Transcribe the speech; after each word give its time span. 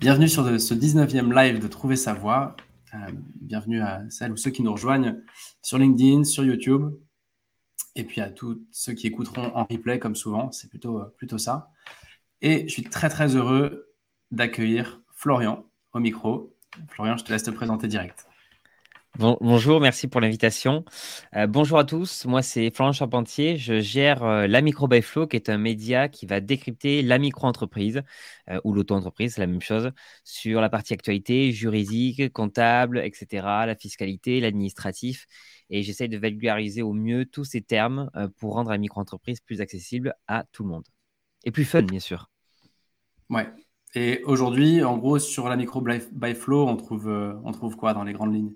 Bienvenue 0.00 0.28
sur 0.28 0.44
ce 0.60 0.74
19e 0.74 1.34
live 1.34 1.58
de 1.58 1.66
Trouver 1.66 1.96
sa 1.96 2.14
voix. 2.14 2.56
Euh, 2.94 2.98
bienvenue 3.40 3.80
à 3.80 4.08
celles 4.10 4.30
ou 4.30 4.36
ceux 4.36 4.52
qui 4.52 4.62
nous 4.62 4.70
rejoignent 4.70 5.16
sur 5.60 5.76
LinkedIn, 5.76 6.22
sur 6.22 6.44
YouTube. 6.44 6.94
Et 7.96 8.04
puis 8.04 8.20
à 8.20 8.30
tous 8.30 8.62
ceux 8.70 8.92
qui 8.92 9.08
écouteront 9.08 9.50
en 9.56 9.64
replay, 9.64 9.98
comme 9.98 10.14
souvent, 10.14 10.52
c'est 10.52 10.70
plutôt, 10.70 11.02
plutôt 11.16 11.36
ça. 11.36 11.72
Et 12.42 12.68
je 12.68 12.72
suis 12.72 12.84
très 12.84 13.08
très 13.08 13.34
heureux 13.34 13.92
d'accueillir 14.30 15.02
Florian 15.12 15.64
au 15.92 15.98
micro. 15.98 16.56
Florian, 16.90 17.16
je 17.16 17.24
te 17.24 17.32
laisse 17.32 17.42
te 17.42 17.50
présenter 17.50 17.88
direct 17.88 18.27
bonjour, 19.18 19.80
merci 19.80 20.06
pour 20.06 20.20
l'invitation. 20.20 20.84
Euh, 21.34 21.46
bonjour 21.46 21.78
à 21.78 21.84
tous, 21.84 22.24
moi 22.26 22.40
c'est 22.42 22.70
Florent 22.70 22.92
Charpentier, 22.92 23.56
je 23.56 23.80
gère 23.80 24.22
euh, 24.22 24.46
la 24.46 24.60
Micro 24.60 24.86
by 24.86 25.02
Flow 25.02 25.26
qui 25.26 25.34
est 25.34 25.48
un 25.48 25.58
média 25.58 26.08
qui 26.08 26.24
va 26.26 26.40
décrypter 26.40 27.02
la 27.02 27.18
micro-entreprise 27.18 28.02
euh, 28.48 28.60
ou 28.62 28.72
l'auto-entreprise, 28.72 29.34
c'est 29.34 29.40
la 29.40 29.48
même 29.48 29.60
chose, 29.60 29.90
sur 30.22 30.60
la 30.60 30.68
partie 30.68 30.94
actualité, 30.94 31.50
juridique, 31.50 32.32
comptable, 32.32 32.98
etc., 32.98 33.44
la 33.66 33.74
fiscalité, 33.74 34.40
l'administratif. 34.40 35.26
Et 35.70 35.82
j'essaye 35.82 36.08
de 36.08 36.16
vulgariser 36.16 36.82
au 36.82 36.92
mieux 36.92 37.26
tous 37.26 37.44
ces 37.44 37.60
termes 37.60 38.10
pour 38.38 38.54
rendre 38.54 38.70
la 38.70 38.78
micro-entreprise 38.78 39.40
plus 39.40 39.60
accessible 39.60 40.14
à 40.26 40.44
tout 40.52 40.62
le 40.62 40.70
monde. 40.70 40.84
Et 41.44 41.50
plus 41.50 41.66
fun, 41.66 41.82
bien 41.82 42.00
sûr. 42.00 42.30
Ouais. 43.28 43.48
Et 43.94 44.22
aujourd'hui, 44.24 44.82
en 44.82 44.96
gros, 44.96 45.18
sur 45.18 45.48
la 45.48 45.56
Micro 45.56 45.82
by 45.82 46.34
Flow, 46.34 46.66
on 46.66 46.76
trouve, 46.76 47.08
on 47.08 47.52
trouve 47.52 47.76
quoi 47.76 47.92
dans 47.92 48.04
les 48.04 48.14
grandes 48.14 48.34
lignes? 48.34 48.54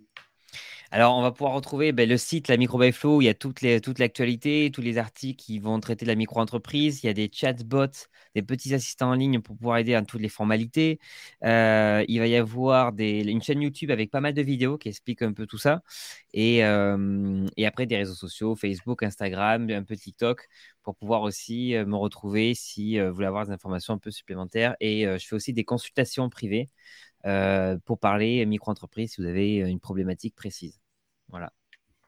Alors, 0.95 1.17
on 1.17 1.23
va 1.23 1.33
pouvoir 1.33 1.55
retrouver 1.55 1.91
ben, 1.93 2.07
le 2.07 2.19
site 2.19 2.48
La 2.48 2.59
Micro 2.59 2.79
by 2.79 2.93
où 3.05 3.23
il 3.23 3.25
y 3.25 3.29
a 3.31 3.35
toute, 3.35 3.62
l'actualité, 3.62 4.71
tous 4.71 4.83
les 4.83 4.99
articles 4.99 5.43
qui 5.43 5.59
vont 5.59 5.81
traiter 5.81 6.05
de 6.05 6.11
la 6.11 6.17
micro-entreprise. 6.17 7.03
Il 7.03 7.07
y 7.07 7.09
a 7.09 7.15
des 7.15 7.31
chatbots, 7.33 7.87
des 8.34 8.43
petits 8.43 8.75
assistants 8.75 9.09
en 9.11 9.15
ligne 9.15 9.41
pour 9.41 9.57
pouvoir 9.57 9.79
aider 9.79 9.95
à 9.95 10.03
toutes 10.03 10.21
les 10.21 10.29
formalités. 10.29 11.01
Euh, 11.45 12.05
il 12.09 12.19
va 12.19 12.27
y 12.27 12.37
avoir 12.37 12.93
une 12.99 13.43
chaîne 13.43 13.62
YouTube 13.62 13.91
avec 13.91 14.11
pas 14.11 14.21
mal 14.21 14.34
de 14.34 14.43
vidéos 14.43 14.77
qui 14.77 14.91
expliquent 14.91 15.23
un 15.23 15.33
peu 15.33 15.47
tout 15.47 15.57
ça. 15.57 15.83
Et, 16.34 16.62
euh, 16.62 17.47
après, 17.65 17.87
des 17.87 17.97
réseaux 17.97 18.15
sociaux, 18.15 18.55
Facebook, 18.55 19.03
Instagram, 19.03 19.71
un 19.71 19.84
peu 19.84 19.97
TikTok, 19.97 20.47
pour 20.83 20.95
pouvoir 20.97 21.23
aussi 21.23 21.75
euh, 21.75 21.87
me 21.87 21.97
retrouver 21.97 22.53
si 22.55 23.01
vous 23.01 23.15
voulez 23.15 23.29
avoir 23.29 23.47
des 23.47 23.53
informations 23.53 23.95
un 23.95 23.99
peu 23.99 24.11
supplémentaires. 24.11 24.77
Et 24.81 25.05
je 25.05 25.27
fais 25.27 25.37
aussi 25.37 25.55
des 25.55 25.65
consultations 25.65 26.29
privées. 26.29 26.69
pour 27.87 27.99
parler 27.99 28.45
micro-entreprise 28.47 29.12
si 29.12 29.23
vous 29.23 29.29
avez 29.29 29.56
une 29.56 29.81
problématique 29.81 30.34
précise. 30.34 30.81
Voilà. 31.33 31.52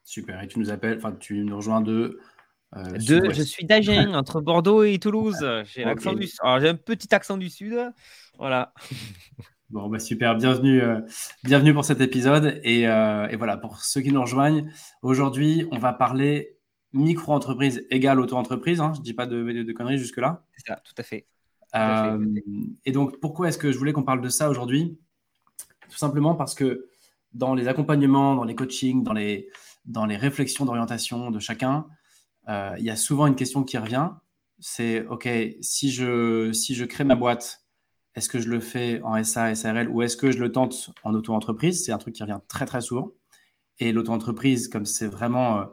Super. 0.03 0.41
Et 0.41 0.47
tu 0.47 0.59
nous 0.59 0.69
appelles, 0.69 0.97
enfin, 0.97 1.11
tu 1.19 1.43
nous 1.43 1.57
rejoins 1.57 1.81
de. 1.81 2.19
Euh, 2.75 2.99
je 2.99 3.41
suis 3.41 3.65
d'Agen, 3.65 4.13
entre 4.15 4.39
Bordeaux 4.39 4.83
et 4.83 4.99
Toulouse. 4.99 5.45
J'ai 5.65 5.83
un 5.83 5.95
petit 5.95 7.13
accent 7.13 7.37
du 7.37 7.49
sud. 7.49 7.91
Voilà. 8.37 8.73
Bon, 9.71 9.89
bah 9.89 9.97
super. 9.97 10.35
Bienvenue, 10.35 10.79
euh, 10.79 11.01
bienvenue 11.43 11.73
pour 11.73 11.83
cet 11.83 11.99
épisode. 11.99 12.61
Euh, 12.63 13.27
et, 13.27 13.35
voilà, 13.35 13.57
pour 13.57 13.79
ceux 13.79 13.99
qui 14.01 14.11
nous 14.11 14.21
rejoignent, 14.21 14.71
aujourd'hui, 15.01 15.67
on 15.71 15.79
va 15.79 15.91
parler 15.91 16.59
micro-entreprise 16.93 17.83
égale 17.89 18.19
auto-entreprise. 18.19 18.79
Hein. 18.79 18.91
Je 18.93 18.99
ne 18.99 19.03
dis 19.03 19.15
pas 19.15 19.25
de, 19.25 19.41
de, 19.41 19.73
conneries 19.73 19.97
jusque-là. 19.97 20.45
C'est 20.55 20.67
ça, 20.67 20.81
tout 20.85 20.93
à 20.99 21.03
fait. 21.03 21.25
Et 22.85 22.91
donc, 22.91 23.19
pourquoi 23.19 23.47
est-ce 23.47 23.57
que 23.57 23.71
je 23.71 23.77
voulais 23.79 23.91
qu'on 23.91 24.03
parle 24.03 24.21
de 24.21 24.29
ça 24.29 24.51
aujourd'hui? 24.51 24.99
Tout 25.89 25.97
simplement 25.97 26.35
parce 26.35 26.53
que 26.53 26.87
dans 27.35 27.53
les 27.53 27.67
accompagnements, 27.67 28.33
dans 28.35 28.45
les 28.45 28.55
coachings, 28.55 29.03
dans 29.03 29.13
les, 29.13 29.49
dans 29.85 30.05
les 30.05 30.15
réflexions 30.15 30.65
d'orientation 30.65 31.29
de 31.29 31.39
chacun, 31.39 31.85
euh, 32.47 32.73
il 32.79 32.85
y 32.85 32.89
a 32.89 32.95
souvent 32.95 33.27
une 33.27 33.35
question 33.35 33.63
qui 33.63 33.77
revient. 33.77 34.09
C'est, 34.59 35.05
OK, 35.07 35.27
si 35.61 35.91
je, 35.91 36.51
si 36.53 36.75
je 36.75 36.85
crée 36.85 37.03
ma 37.03 37.15
boîte, 37.15 37.65
est-ce 38.15 38.29
que 38.29 38.39
je 38.39 38.49
le 38.49 38.61
fais 38.61 39.01
en 39.03 39.21
SA, 39.21 39.53
SARL 39.53 39.89
ou 39.89 40.01
est-ce 40.01 40.15
que 40.15 40.31
je 40.31 40.39
le 40.39 40.51
tente 40.51 40.91
en 41.03 41.13
auto-entreprise? 41.13 41.83
C'est 41.83 41.91
un 41.91 41.97
truc 41.97 42.15
qui 42.15 42.23
revient 42.23 42.39
très, 42.47 42.65
très 42.65 42.79
souvent. 42.79 43.11
Et 43.79 43.91
l'auto-entreprise, 43.91 44.69
comme 44.69 44.85
c'est 44.85 45.07
vraiment, 45.07 45.59
euh, 45.59 45.65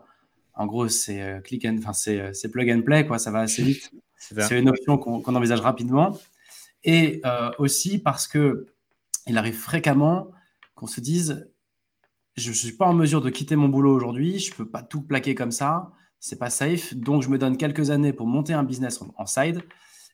en 0.55 0.67
gros, 0.67 0.89
c'est 0.89 1.23
euh, 1.23 1.41
click 1.41 1.65
and, 1.65 1.77
enfin, 1.79 1.93
c'est, 1.93 2.51
plug 2.51 2.69
and 2.71 2.83
play, 2.83 3.07
quoi, 3.07 3.21
ça 3.21 3.31
va 3.31 3.41
assez 3.41 3.63
vite. 3.63 3.93
c'est 4.17 4.59
une 4.59 4.69
option 4.69 4.99
qu'on, 4.99 5.23
envisage 5.37 5.61
rapidement. 5.61 6.19
Et 6.83 7.23
aussi 7.59 8.01
parce 8.01 8.27
que 8.27 8.67
il 9.29 9.39
arrive 9.39 9.55
fréquemment 9.55 10.33
qu'on 10.75 10.89
se 10.89 11.01
dise 11.01 11.52
je 12.37 12.51
ne 12.51 12.55
suis 12.55 12.73
pas 12.73 12.87
en 12.87 12.95
mesure 12.95 13.21
de 13.21 13.31
quitter 13.31 13.57
mon 13.57 13.69
boulot 13.69 13.95
aujourd'hui, 13.95 14.39
je 14.39 14.53
ne 14.53 14.57
peux 14.57 14.69
pas 14.69 14.83
tout 14.83 15.03
plaquer 15.03 15.35
comme 15.35 15.53
ça, 15.53 15.93
c'est 16.19 16.39
pas 16.39 16.51
safe, 16.51 16.95
donc 16.95 17.23
je 17.23 17.29
me 17.29 17.39
donne 17.39 17.57
quelques 17.57 17.91
années 17.91 18.13
pour 18.13 18.27
monter 18.27 18.53
un 18.53 18.63
business 18.63 19.03
en, 19.17 19.27
side, 19.27 19.63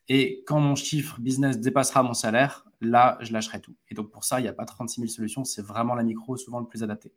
et 0.07 0.43
quand 0.47 0.59
mon 0.59 0.75
chiffre 0.75 1.19
business 1.19 1.59
dépassera 1.59 2.03
mon 2.03 2.13
salaire, 2.13 2.65
là, 2.81 3.17
je 3.21 3.31
lâcherai 3.31 3.61
tout. 3.61 3.75
Et 3.89 3.95
donc 3.95 4.09
pour 4.09 4.23
ça, 4.23 4.39
il 4.39 4.43
n'y 4.43 4.49
a 4.49 4.53
pas 4.53 4.65
36 4.65 5.01
000 5.01 5.11
solutions, 5.11 5.43
c'est 5.43 5.61
vraiment 5.61 5.95
la 5.95 6.03
micro 6.03 6.35
souvent 6.35 6.59
le 6.59 6.67
plus 6.67 6.83
adapté. 6.83 7.13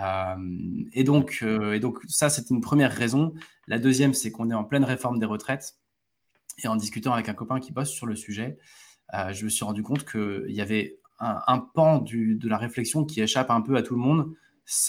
Euh, 0.00 0.84
et, 0.92 1.04
donc, 1.04 1.38
euh, 1.42 1.74
et 1.74 1.80
donc 1.80 2.00
ça, 2.08 2.28
c'est 2.28 2.50
une 2.50 2.60
première 2.60 2.92
raison. 2.92 3.32
La 3.68 3.78
deuxième, 3.78 4.14
c'est 4.14 4.30
qu'on 4.30 4.50
est 4.50 4.54
en 4.54 4.64
pleine 4.64 4.84
réforme 4.84 5.18
des 5.18 5.26
retraites. 5.26 5.76
Et 6.62 6.68
en 6.68 6.76
discutant 6.76 7.12
avec 7.12 7.28
un 7.28 7.34
copain 7.34 7.60
qui 7.60 7.72
bosse 7.72 7.90
sur 7.90 8.06
le 8.06 8.16
sujet, 8.16 8.58
euh, 9.12 9.32
je 9.32 9.44
me 9.44 9.50
suis 9.50 9.64
rendu 9.64 9.82
compte 9.82 10.04
qu'il 10.08 10.44
y 10.48 10.60
avait 10.60 10.98
un, 11.24 11.58
pan 11.58 11.98
de 11.98 12.48
la 12.48 12.58
réflexion 12.58 13.04
qui 13.04 13.20
échappe 13.20 13.50
un 13.50 13.60
peu 13.60 13.76
à 13.76 13.82
tout 13.82 13.94
le 13.94 14.00
monde, 14.00 14.34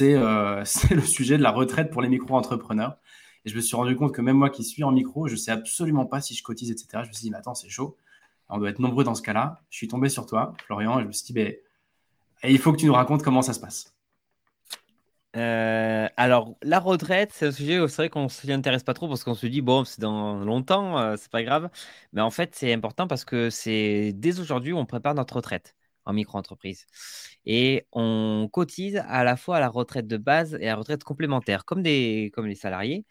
euh, 0.02 0.62
c'est 0.66 0.94
le 0.96 1.02
sujet 1.02 1.38
de 1.38 1.44
la 1.44 1.52
retraite 1.52 1.92
pour 1.92 2.02
les 2.02 2.10
micro-entrepreneurs. 2.10 2.98
Et 3.46 3.50
je 3.50 3.56
me 3.56 3.62
suis 3.62 3.76
rendu 3.76 3.96
compte 3.96 4.14
que 4.14 4.22
même 4.22 4.38
moi 4.38 4.50
qui 4.50 4.64
suis 4.64 4.84
en 4.84 4.92
micro, 4.92 5.28
je 5.28 5.34
ne 5.34 5.38
sais 5.38 5.52
absolument 5.52 6.06
pas 6.06 6.20
si 6.20 6.34
je 6.34 6.44
cotise, 6.44 6.72
etc. 6.72 7.04
Je 7.04 7.10
me 7.10 7.14
suis 7.14 7.24
dit, 7.24 7.32
mais 7.32 7.38
attends, 7.38 7.56
c'est 7.56 7.70
chaud. 7.70 7.96
On 8.50 8.58
doit 8.58 8.70
être 8.70 8.80
nombreux 8.80 9.04
dans 9.04 9.16
ce 9.16 9.22
cas-là. 9.22 9.62
Je 9.70 9.78
suis 9.78 9.88
tombé 9.88 10.10
sur 10.10 10.26
toi, 10.26 10.54
Florian, 10.66 11.00
et 11.00 11.04
je 11.04 11.08
me 11.08 11.12
suis 11.12 11.34
dit, 11.34 11.56
il 12.44 12.58
faut 12.60 12.72
que 12.72 12.78
tu 12.78 12.86
nous 12.86 12.94
racontes 12.94 13.24
comment 13.24 13.42
ça 13.42 13.54
se 13.54 13.60
passe. 13.60 13.92
Euh, 15.36 16.08
alors, 16.16 16.56
la 16.64 16.80
retraite, 16.80 17.32
c'est 17.34 17.48
un 17.48 17.52
sujet, 17.52 17.88
c'est 17.88 17.98
vrai 17.98 18.10
qu'on 18.10 18.24
ne 18.24 18.30
s'y 18.30 18.52
intéresse 18.52 18.84
pas 18.84 18.94
trop 18.94 19.08
parce 19.08 19.24
qu'on 19.24 19.36
se 19.36 19.48
dit, 19.48 19.62
bon, 19.62 19.84
c'est 19.84 20.00
dans 20.00 20.38
longtemps, 20.44 20.98
euh, 20.98 21.16
c'est 21.18 21.32
pas 21.32 21.44
grave. 21.44 21.70
Mais 22.14 22.22
en 22.22 22.32
fait, 22.32 22.56
c'est 22.56 22.74
important 22.74 23.08
parce 23.08 23.26
que 23.26 23.50
c'est 23.50 24.14
dès 24.16 24.40
aujourd'hui, 24.40 24.74
on 24.74 24.86
prépare 24.86 25.14
notre 25.14 25.36
retraite 25.36 25.76
en 26.06 26.14
micro-entreprise. 26.14 26.86
Et 27.46 27.88
on 27.92 28.50
cotise 28.52 28.98
à 29.08 29.24
la 29.24 29.38
fois 29.38 29.58
à 29.58 29.60
la 29.60 29.70
retraite 29.70 30.08
de 30.08 30.18
base 30.18 30.58
et 30.60 30.68
à 30.68 30.72
la 30.72 30.76
retraite 30.76 31.04
complémentaire, 31.04 31.66
comme, 31.66 31.84
des, 31.84 32.32
comme 32.34 32.48
les 32.48 32.56
salariés. 32.56 33.06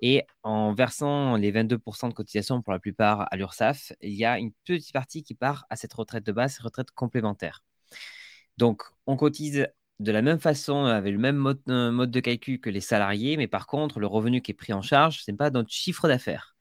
Et 0.00 0.22
en 0.44 0.74
versant 0.74 1.36
les 1.36 1.52
22% 1.52 2.08
de 2.08 2.14
cotisation 2.14 2.62
pour 2.62 2.72
la 2.72 2.78
plupart 2.78 3.26
à 3.32 3.36
l'URSSAF, 3.36 3.92
il 4.00 4.14
y 4.14 4.24
a 4.24 4.38
une 4.38 4.52
petite 4.64 4.92
partie 4.92 5.22
qui 5.22 5.34
part 5.34 5.66
à 5.70 5.76
cette 5.76 5.92
retraite 5.92 6.24
de 6.24 6.32
base, 6.32 6.58
retraite 6.60 6.90
complémentaire. 6.92 7.64
Donc, 8.56 8.82
on 9.06 9.16
cotise 9.16 9.66
de 10.00 10.12
la 10.12 10.22
même 10.22 10.38
façon, 10.38 10.84
avec 10.84 11.12
le 11.12 11.18
même 11.18 11.36
mode, 11.36 11.60
euh, 11.68 11.90
mode 11.90 12.10
de 12.10 12.20
calcul 12.20 12.60
que 12.60 12.70
les 12.70 12.80
salariés, 12.80 13.36
mais 13.36 13.48
par 13.48 13.66
contre, 13.66 13.98
le 13.98 14.06
revenu 14.06 14.42
qui 14.42 14.52
est 14.52 14.54
pris 14.54 14.72
en 14.72 14.82
charge, 14.82 15.22
ce 15.24 15.30
n'est 15.30 15.36
pas 15.36 15.50
notre 15.50 15.70
chiffre 15.72 16.06
d'affaires 16.08 16.54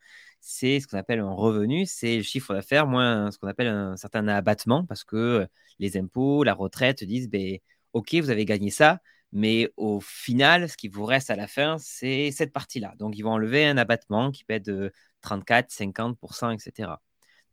c'est 0.48 0.80
ce 0.80 0.88
qu'on 0.88 0.98
appelle 0.98 1.20
un 1.20 1.32
revenu, 1.32 1.86
c'est 1.86 2.18
le 2.18 2.24
chiffre 2.24 2.54
d'affaires 2.54 2.88
moins 2.88 3.32
ce 3.32 3.38
qu'on 3.38 3.48
appelle 3.48 3.68
un 3.68 3.98
certain 3.98 4.28
abattement, 4.30 4.86
parce 4.86 5.04
que 5.04 5.48
les 5.80 5.98
impôts, 5.98 6.44
la 6.44 6.54
retraite 6.54 7.04
disent, 7.04 7.30
ben, 7.30 7.58
OK, 7.94 8.16
vous 8.16 8.30
avez 8.30 8.46
gagné 8.46 8.70
ça, 8.70 9.00
mais 9.34 9.70
au 9.76 10.00
final, 10.00 10.70
ce 10.70 10.78
qui 10.78 10.88
vous 10.88 11.04
reste 11.06 11.30
à 11.30 11.36
la 11.36 11.48
fin, 11.48 11.78
c'est 11.80 12.32
cette 12.32 12.54
partie-là. 12.54 12.94
Donc, 12.98 13.18
ils 13.18 13.24
vont 13.24 13.32
enlever 13.34 13.66
un 13.66 13.78
abattement 13.78 14.32
qui 14.32 14.46
peut 14.46 14.54
être 14.54 14.66
de 14.66 14.92
34, 15.22 15.70
50%, 15.70 16.52
etc. 16.54 16.92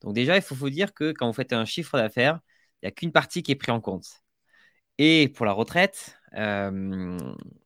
Donc, 0.00 0.14
déjà, 0.14 0.36
il 0.36 0.42
faut 0.42 0.54
vous 0.54 0.70
dire 0.70 0.94
que 0.94 1.12
quand 1.12 1.26
vous 1.26 1.32
faites 1.32 1.52
un 1.52 1.64
chiffre 1.64 1.98
d'affaires, 1.98 2.38
il 2.82 2.86
n'y 2.86 2.88
a 2.88 2.92
qu'une 2.92 3.12
partie 3.12 3.42
qui 3.42 3.52
est 3.52 3.56
prise 3.56 3.74
en 3.74 3.80
compte. 3.80 4.06
Et 4.98 5.28
pour 5.28 5.46
la 5.46 5.52
retraite, 5.52 6.16
euh, 6.34 7.18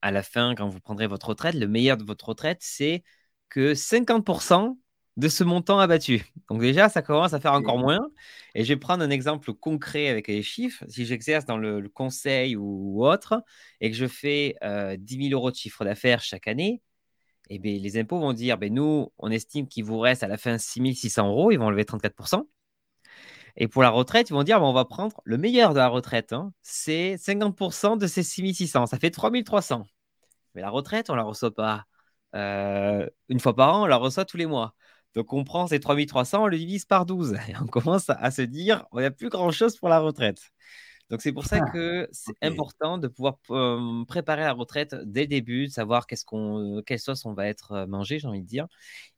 à 0.03 0.11
la 0.11 0.23
fin, 0.23 0.55
quand 0.55 0.69
vous 0.69 0.81
prendrez 0.81 1.07
votre 1.07 1.29
retraite, 1.29 1.55
le 1.55 1.69
meilleur 1.69 1.99
de 1.99 2.05
votre 2.05 2.29
retraite, 2.31 2.59
c'est 2.63 3.03
que 3.51 3.75
50% 3.75 4.79
de 5.19 5.29
ce 5.29 5.43
montant 5.43 5.81
abattu. 5.81 6.25
Donc 6.49 6.61
déjà, 6.61 6.89
ça 6.89 7.03
commence 7.03 7.35
à 7.35 7.41
faire 7.41 7.53
encore 7.53 7.77
moins. 7.77 8.09
Et 8.55 8.63
je 8.63 8.73
vais 8.73 8.79
prendre 8.79 9.03
un 9.03 9.11
exemple 9.11 9.53
concret 9.53 10.09
avec 10.09 10.29
les 10.29 10.45
chiffres. 10.45 10.85
Si 10.89 11.05
j'exerce 11.07 11.45
dans 11.45 11.59
le, 11.59 11.87
conseil 11.89 12.55
ou, 12.55 13.05
autre 13.05 13.43
et 13.81 13.91
que 13.91 13.97
je 13.97 14.07
fais 14.07 14.55
10 14.63 14.65
euh, 14.65 14.97
000 14.99 15.33
euros 15.33 15.51
de 15.51 15.57
chiffre 15.57 15.85
d'affaires 15.85 16.23
chaque 16.23 16.47
année, 16.47 16.83
eh 17.51 17.59
bien, 17.59 17.79
les 17.79 17.99
impôts 17.99 18.21
vont 18.21 18.33
dire, 18.33 18.59
ben, 18.59 18.73
nous, 18.73 19.13
on 19.19 19.31
estime 19.31 19.67
qu'il 19.67 19.85
vous 19.85 19.99
reste 19.99 20.23
à 20.23 20.29
la 20.29 20.37
fin 20.37 20.57
6 20.57 20.95
600 20.95 21.29
euros, 21.29 21.51
ils 21.51 21.59
vont 21.59 21.67
enlever 21.67 21.85
34%. 21.85 22.47
Et 23.57 23.67
pour 23.67 23.83
la 23.83 23.91
retraite, 23.91 24.31
ils 24.31 24.35
vont 24.35 24.45
dire 24.45 24.63
on 24.63 24.73
va 24.73 24.85
prendre 24.85 25.21
le 25.25 25.37
meilleur 25.37 25.73
de 25.75 25.79
la 25.79 25.89
retraite. 25.89 26.33
Hein. 26.33 26.53
C'est 26.63 27.17
50% 27.17 27.99
de 27.99 28.07
ces 28.07 28.23
6600. 28.23 28.87
Ça 28.87 28.99
fait 28.99 29.11
3300. 29.11 29.85
Mais 30.55 30.61
la 30.61 30.71
retraite, 30.71 31.11
on 31.11 31.17
la 31.17 31.25
reçoit 31.25 31.53
pas 31.53 31.87
euh, 32.35 33.09
une 33.29 33.41
fois 33.41 33.55
par 33.57 33.75
an, 33.75 33.83
on 33.85 33.87
la 33.87 33.97
reçoit 33.97 34.25
tous 34.25 34.37
les 34.37 34.47
mois. 34.47 34.75
Donc 35.19 35.33
on 35.33 35.43
prend 35.43 35.67
ces 35.67 35.81
3300, 35.81 36.45
on 36.45 36.47
le 36.47 36.57
divise 36.57 36.85
par 36.85 37.05
12 37.05 37.33
et 37.49 37.55
on 37.61 37.67
commence 37.67 38.09
à 38.09 38.31
se 38.31 38.43
dire 38.43 38.87
on 38.93 39.01
n'a 39.01 39.11
plus 39.11 39.31
grand 39.31 39.51
chose 39.51 39.77
pour 39.77 39.89
la 39.89 39.99
retraite. 39.99 40.39
Donc 41.11 41.23
c'est 41.23 41.33
pour 41.33 41.45
ça 41.45 41.59
ah, 41.61 41.71
que 41.73 42.09
c'est 42.13 42.37
important 42.41 42.99
de 42.99 43.09
pouvoir 43.09 43.39
préparer 44.07 44.43
la 44.43 44.53
retraite 44.53 44.95
dès 45.07 45.23
le 45.23 45.27
début, 45.27 45.67
de 45.67 45.73
savoir 45.73 46.07
qu'est-ce 46.07 46.25
qu'on, 46.25 46.83
quelle 46.87 47.01
sauce 47.01 47.27
on 47.27 47.33
va 47.33 47.49
être 47.49 47.85
mangé, 47.87 48.21
j'ai 48.21 48.29
envie 48.29 48.43
de 48.43 48.47
dire, 48.47 48.69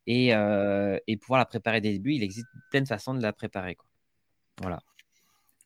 et, 0.06 0.28
et, 0.28 1.16
pouvoir 1.18 1.40
la 1.40 1.44
préparer 1.44 1.82
dès 1.82 1.88
le 1.88 1.96
début. 1.96 2.14
Il 2.14 2.22
existe 2.22 2.46
plein 2.70 2.80
de 2.80 2.86
façons 2.86 3.12
de 3.12 3.20
la 3.20 3.32
préparer. 3.34 3.74
Quoi. 3.74 3.88
Voilà. 4.62 4.78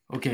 Ok. 0.09 0.29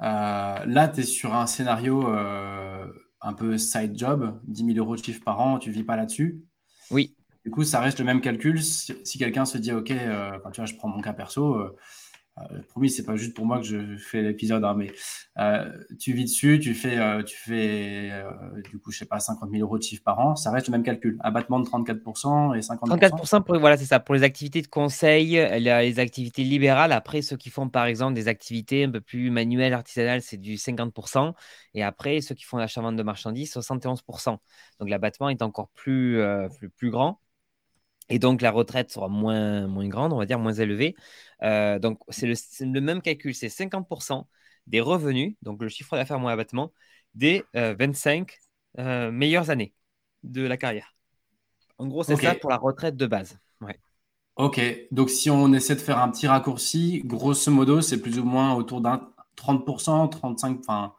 là, 0.00 0.88
tu 0.92 1.00
es 1.00 1.04
sur 1.04 1.34
un 1.34 1.46
scénario 1.46 2.04
un 2.08 3.32
peu 3.32 3.58
side 3.58 3.96
job, 3.96 4.40
10 4.42 4.74
000 4.74 4.78
euros 4.78 4.96
de 4.96 5.04
chiffre 5.04 5.22
par 5.22 5.40
an, 5.40 5.58
tu 5.60 5.70
vis 5.70 5.84
pas 5.84 5.96
là-dessus. 5.96 6.42
Oui. 6.90 7.14
Du 7.48 7.54
coup, 7.54 7.64
ça 7.64 7.80
reste 7.80 7.98
le 7.98 8.04
même 8.04 8.20
calcul. 8.20 8.62
Si, 8.62 9.18
quelqu'un 9.18 9.46
se 9.46 9.56
dit, 9.56 9.72
OK, 9.72 9.90
quand 10.42 10.50
tu 10.50 10.60
vois, 10.60 10.66
je 10.66 10.74
prends 10.74 10.88
mon 10.88 11.00
cas 11.00 11.14
perso, 11.14 11.58
euh, 12.38 12.62
promis, 12.68 12.90
c'est 12.90 13.04
pas 13.04 13.16
juste 13.16 13.34
pour 13.34 13.46
moi 13.46 13.58
que 13.58 13.64
je 13.64 13.96
fais 13.96 14.22
l'épisode, 14.22 14.64
hein, 14.64 14.74
mais 14.76 14.92
euh, 15.38 15.70
tu 15.98 16.12
vis 16.12 16.24
dessus, 16.24 16.58
tu 16.60 16.74
fais, 16.74 16.98
euh, 16.98 17.22
tu 17.22 17.36
fais 17.36 18.12
du 18.70 18.78
coup, 18.78 18.90
je 18.90 18.98
sais 18.98 19.06
pas, 19.06 19.20
50 19.20 19.50
000 19.50 19.62
euros 19.62 19.78
de 19.78 19.82
chiffre 19.82 20.02
par 20.02 20.18
an, 20.18 20.36
ça 20.36 20.50
reste 20.50 20.68
le 20.68 20.72
même 20.72 20.82
calcul. 20.82 21.16
Abattement 21.20 21.60
de 21.60 21.68
34% 21.68 22.54
et 22.54 22.60
50%. 22.60 22.96
34% 22.98 23.42
pour, 23.42 23.58
voilà, 23.58 23.76
c'est 23.76 23.84
ça. 23.84 24.00
Pour 24.00 24.14
les 24.14 24.22
activités 24.22 24.62
de 24.62 24.66
conseil, 24.66 25.30
les 25.58 25.98
activités 25.98 26.44
libérales, 26.44 26.92
après, 26.92 27.22
ceux 27.22 27.36
qui 27.36 27.50
font 27.50 27.68
par 27.68 27.86
exemple 27.86 28.14
des 28.14 28.28
activités 28.28 28.84
un 28.84 28.90
peu 28.90 29.00
plus 29.00 29.30
manuelles, 29.30 29.74
artisanales, 29.74 30.22
c'est 30.22 30.38
du 30.38 30.56
50%. 30.56 31.34
Et 31.74 31.82
après, 31.82 32.20
ceux 32.20 32.34
qui 32.34 32.44
font 32.44 32.56
l'achat-vente 32.56 32.96
de 32.96 33.02
marchandises, 33.02 33.52
71%. 33.52 34.38
Donc 34.80 34.88
l'abattement 34.88 35.28
est 35.28 35.42
encore 35.42 35.68
plus, 35.70 36.20
plus, 36.58 36.70
plus 36.70 36.90
grand. 36.90 37.20
Et 38.08 38.18
donc, 38.18 38.40
la 38.40 38.50
retraite 38.50 38.90
sera 38.90 39.08
moins, 39.08 39.66
moins 39.66 39.88
grande, 39.88 40.12
on 40.12 40.18
va 40.18 40.26
dire, 40.26 40.38
moins 40.38 40.52
élevée. 40.52 40.94
Euh, 41.42 41.78
donc, 41.78 42.00
c'est 42.08 42.26
le, 42.26 42.80
même 42.80 43.02
calcul, 43.02 43.34
c'est 43.34 43.48
50% 43.48 44.26
des 44.66 44.80
revenus, 44.80 45.34
donc 45.42 45.62
le 45.62 45.68
chiffre 45.68 45.96
d'affaires 45.96 46.18
moins 46.18 46.32
abattement, 46.32 46.72
des 47.14 47.44
25 47.54 48.32
euh, 48.78 48.82
euh, 48.82 49.10
meilleures 49.10 49.50
années 49.50 49.74
de 50.22 50.42
la 50.42 50.56
carrière. 50.56 50.94
En 51.78 51.86
gros, 51.86 52.02
c'est 52.02 52.16
ça 52.16 52.34
pour 52.34 52.50
la 52.50 52.56
retraite 52.56 52.96
de 52.96 53.06
base. 53.06 53.38
Ouais. 53.60 53.78
Ok, 54.36 54.60
donc 54.90 55.10
si 55.10 55.30
on 55.30 55.52
essaie 55.52 55.74
de 55.74 55.80
faire 55.80 55.98
un 55.98 56.10
petit 56.10 56.26
raccourci, 56.26 57.02
grosso 57.04 57.50
modo, 57.50 57.80
c'est 57.80 58.00
plus 58.00 58.18
ou 58.18 58.24
moins 58.24 58.54
autour 58.54 58.80
d'un 58.80 59.10
30%, 59.36 60.08
35%, 60.10 60.58
enfin, 60.60 60.94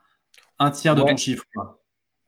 un 0.58 0.72
tiers 0.72 0.96
de 0.96 1.02
ton 1.02 1.16
chiffre. 1.16 1.44
Quoi. 1.54 1.79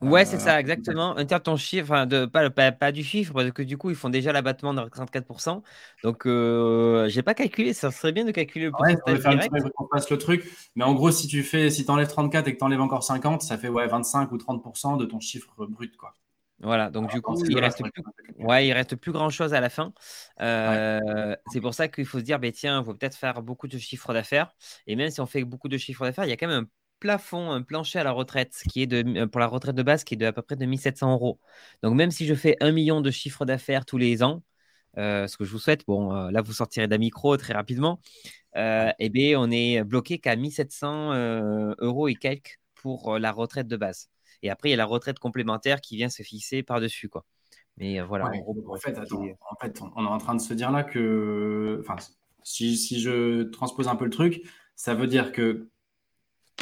Ouais, 0.01 0.25
c'est 0.25 0.39
ça, 0.39 0.59
exactement. 0.59 1.15
Un 1.15 1.25
tiers 1.25 1.39
de 1.39 1.44
ton 1.44 1.57
chiffre, 1.57 1.92
enfin, 1.92 2.06
de, 2.07 2.25
pas, 2.25 2.50
pas, 2.50 2.92
du 2.92 3.03
chiffre, 3.03 3.33
parce 3.33 3.51
que 3.51 3.62
du 3.62 3.77
coup, 3.77 3.92
ils 3.92 3.95
font 3.95 4.09
déjà 4.09 4.31
l'abattement 4.31 4.74
de 4.74 4.81
34%. 4.81 5.62
Donc, 6.03 6.25
euh, 6.25 7.07
j'ai 7.09 7.21
pas 7.21 7.36
calculé, 7.36 7.74
ça 7.74 7.92
serait 7.92 8.12
bien 8.12 8.25
de 8.25 8.31
calculer 8.31 8.65
le 8.65 8.71
pourcentage 8.71 9.25
ouais, 9.25 9.36
direct. 9.36 9.53
On 9.77 9.86
passe 9.86 10.09
le 10.09 10.18
truc. 10.18 10.50
Mais 10.75 10.83
en 10.83 10.94
gros, 10.94 11.12
si 11.12 11.27
tu 11.27 11.44
fais, 11.44 11.69
si 11.69 11.86
enlèves 11.88 12.07
34 12.07 12.48
et 12.48 12.53
que 12.53 12.57
tu 12.57 12.63
enlèves 12.63 12.81
encore 12.81 13.03
50, 13.03 13.44
ça 13.44 13.57
fait 13.57 13.69
ouais, 13.69 13.88
25 13.88 14.31
ou 14.31 14.38
30% 14.38 14.98
de 14.98 15.06
ton 15.06 15.19
chiffre 15.19 15.68
brut, 15.68 15.95
quoi. 15.98 16.13
Voilà, 16.63 16.92
donc 16.92 17.12
du 17.12 17.21
coup, 17.21 17.36
il 17.50 17.57
reste, 17.59 17.81
plus, 17.81 18.04
ouais, 18.38 18.68
il 18.68 18.74
reste 18.74 18.95
plus 18.95 19.12
grand 19.12 19.31
chose 19.31 19.56
à 19.56 19.59
la 19.59 19.69
fin. 19.69 19.94
Euh, 20.42 21.36
c'est 21.51 21.59
pour 21.59 21.74
ça 21.74 21.88
qu'il 21.88 22.06
faut 22.06 22.19
se 22.19 22.24
dire, 22.24 22.39
bah, 22.39 22.51
tiens, 22.51 22.81
il 22.81 22.86
faut 22.86 22.94
peut-être 22.94 23.18
faire 23.18 23.42
beaucoup 23.42 23.68
de 23.68 23.80
chiffres 23.80 24.13
d'affaires. 24.13 24.54
Et 24.86 24.95
même 24.95 25.09
si 25.09 25.19
on 25.21 25.25
fait 25.25 25.44
beaucoup 25.44 25.69
de 25.69 25.77
chiffres 25.77 26.06
d'affaires, 26.06 26.25
il 26.25 26.30
y 26.30 26.33
a 26.33 26.38
quand 26.38 26.47
même 26.47 26.65
un 26.65 26.68
plafond, 27.01 27.51
un 27.51 27.63
plancher 27.63 28.00
à 28.00 28.06
la 28.06 28.12
retraite, 28.13 28.63
qui 28.69 28.83
est 28.83 28.88
de, 28.88 29.03
euh, 29.19 29.27
pour 29.27 29.42
la 29.42 29.48
retraite 29.48 29.75
de 29.75 29.83
base, 29.83 30.06
qui 30.06 30.13
est 30.13 30.18
de 30.18 30.25
à 30.25 30.31
peu 30.31 30.42
près 30.42 30.56
de 30.56 30.65
1700 30.65 31.12
euros. 31.12 31.39
Donc 31.83 31.95
même 31.95 32.12
si 32.12 32.25
je 32.25 32.36
fais 32.36 32.56
un 32.62 32.71
million 32.71 33.01
de 33.01 33.12
chiffre 33.12 33.44
d'affaires 33.44 33.86
tous 33.86 33.98
les 33.98 34.24
ans, 34.24 34.44
euh, 34.98 35.27
ce 35.27 35.38
que 35.38 35.45
je 35.45 35.51
vous 35.51 35.59
souhaite, 35.59 35.86
bon, 35.88 36.13
euh, 36.13 36.31
là 36.31 36.42
vous 36.42 36.53
sortirez 36.53 36.88
d'un 36.88 36.98
micro 36.98 37.36
très 37.38 37.53
rapidement, 37.53 38.00
euh, 38.56 38.92
eh 39.00 39.09
bien, 39.09 39.39
on 39.39 39.50
est 39.51 39.83
bloqué 39.83 40.19
qu'à 40.19 40.36
1700 40.36 41.13
euros 41.80 42.07
et 42.07 42.15
quelques 42.15 42.59
pour 42.75 43.18
la 43.19 43.31
retraite 43.31 43.68
de 43.68 43.77
base. 43.77 44.09
Et 44.44 44.50
après, 44.50 44.69
il 44.69 44.71
y 44.71 44.74
a 44.74 44.77
la 44.77 44.86
retraite 44.86 45.19
complémentaire 45.19 45.81
qui 45.81 45.97
vient 45.97 46.09
se 46.09 46.24
fixer 46.24 46.63
par-dessus. 46.63 47.09
quoi. 47.09 47.25
Mais 47.77 48.01
voilà. 48.01 48.25
en, 48.25 48.75
fait, 48.77 48.97
en, 48.97 49.56
fait, 49.62 49.81
on 49.95 50.06
est 50.06 50.07
en 50.07 50.18
train 50.18 50.36
de 50.36 50.42
se 50.42 50.54
dire 50.54 50.71
là 50.71 50.83
que, 50.83 51.77
enfin, 51.81 51.95
si, 52.44 52.75
si 52.75 53.00
je 53.00 53.44
transpose 53.44 53.88
un 53.88 53.95
peu 53.95 54.06
le 54.06 54.12
truc, 54.12 54.42
ça 54.75 54.95
veut 54.95 55.07
dire 55.07 55.31
que 55.31 55.69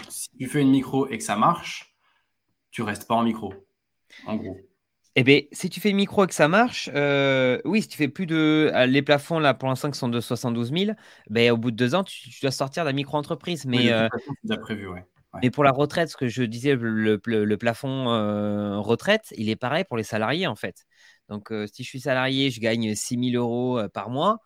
si 0.10 0.30
tu 0.38 0.48
fais 0.48 0.62
une 0.62 0.72
micro 0.72 1.08
et 1.08 1.18
que 1.18 1.24
ça 1.24 1.36
marche, 1.36 1.96
tu 2.72 2.82
restes 2.82 3.08
pas 3.08 3.16
en 3.16 3.24
micro, 3.24 3.54
en 4.26 4.36
gros. 4.36 4.58
Eh 5.16 5.24
bien, 5.24 5.42
si 5.52 5.70
tu 5.70 5.80
fais 5.80 5.90
une 5.90 5.98
micro 5.98 6.24
et 6.24 6.28
que 6.28 6.34
ça 6.34 6.48
marche, 6.48 6.90
euh, 6.94 7.60
oui, 7.66 7.82
si 7.82 7.88
tu 7.88 7.98
fais 7.98 8.08
plus 8.08 8.26
de. 8.26 8.72
Euh, 8.74 8.86
les 8.86 9.02
plafonds, 9.02 9.40
là, 9.40 9.54
pour 9.54 9.68
l'instant, 9.68 9.90
qui 9.90 9.98
sont 9.98 10.08
de 10.08 10.22
72 10.22 10.72
000, 10.72 10.92
ben, 11.30 11.52
au 11.52 11.58
bout 11.58 11.72
de 11.72 11.76
deux 11.76 11.96
ans, 11.96 12.04
tu, 12.04 12.30
dois 12.42 12.52
sortir 12.52 12.84
de 12.84 12.90
la 12.90 12.94
micro-entreprise. 12.94 13.66
Mais, 13.66 13.92
euh, 13.92 14.08
prévu, 14.62 14.88
mais 15.42 15.52
pour 15.52 15.64
la 15.64 15.72
retraite, 15.72 16.10
ce 16.10 16.18
que 16.18 16.28
je 16.28 16.44
disais, 16.44 16.76
le, 16.76 17.20
le, 17.26 17.58
plafond 17.58 18.06
retraite, 18.82 19.34
il 19.36 19.50
est 19.50 19.56
pareil 19.56 19.84
pour 19.84 19.98
les 19.98 20.04
salariés, 20.04 20.48
en 20.48 20.56
fait. 20.56 20.86
Donc, 21.28 21.54
si 21.72 21.84
je 21.84 21.90
suis 21.90 22.00
salarié, 22.00 22.50
je 22.50 22.60
gagne 22.60 22.96
6 22.96 23.32
000 23.32 23.44
euros 23.44 23.80
par 23.94 24.10
mois. 24.10 24.40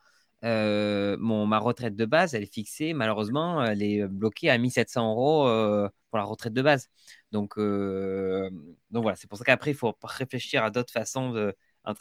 Euh, 0.43 1.15
mon, 1.19 1.45
ma 1.45 1.57
retraite 1.57 1.95
de 1.95 2.05
base, 2.05 2.33
elle 2.33 2.43
est 2.43 2.53
fixée, 2.53 2.93
malheureusement, 2.93 3.63
elle 3.63 3.81
est 3.81 4.05
bloquée 4.07 4.49
à 4.49 4.57
1700 4.57 5.11
euros 5.11 5.47
euh, 5.47 5.87
pour 6.09 6.17
la 6.17 6.25
retraite 6.25 6.53
de 6.53 6.61
base. 6.61 6.89
Donc, 7.31 7.57
euh, 7.57 8.49
donc 8.91 9.03
voilà, 9.03 9.15
c'est 9.15 9.29
pour 9.29 9.37
ça 9.37 9.45
qu'après, 9.45 9.71
il 9.71 9.77
faut 9.77 9.95
réfléchir 10.03 10.63
à 10.63 10.69
d'autres 10.69 10.91
façons 10.91 11.31
de, 11.31 11.55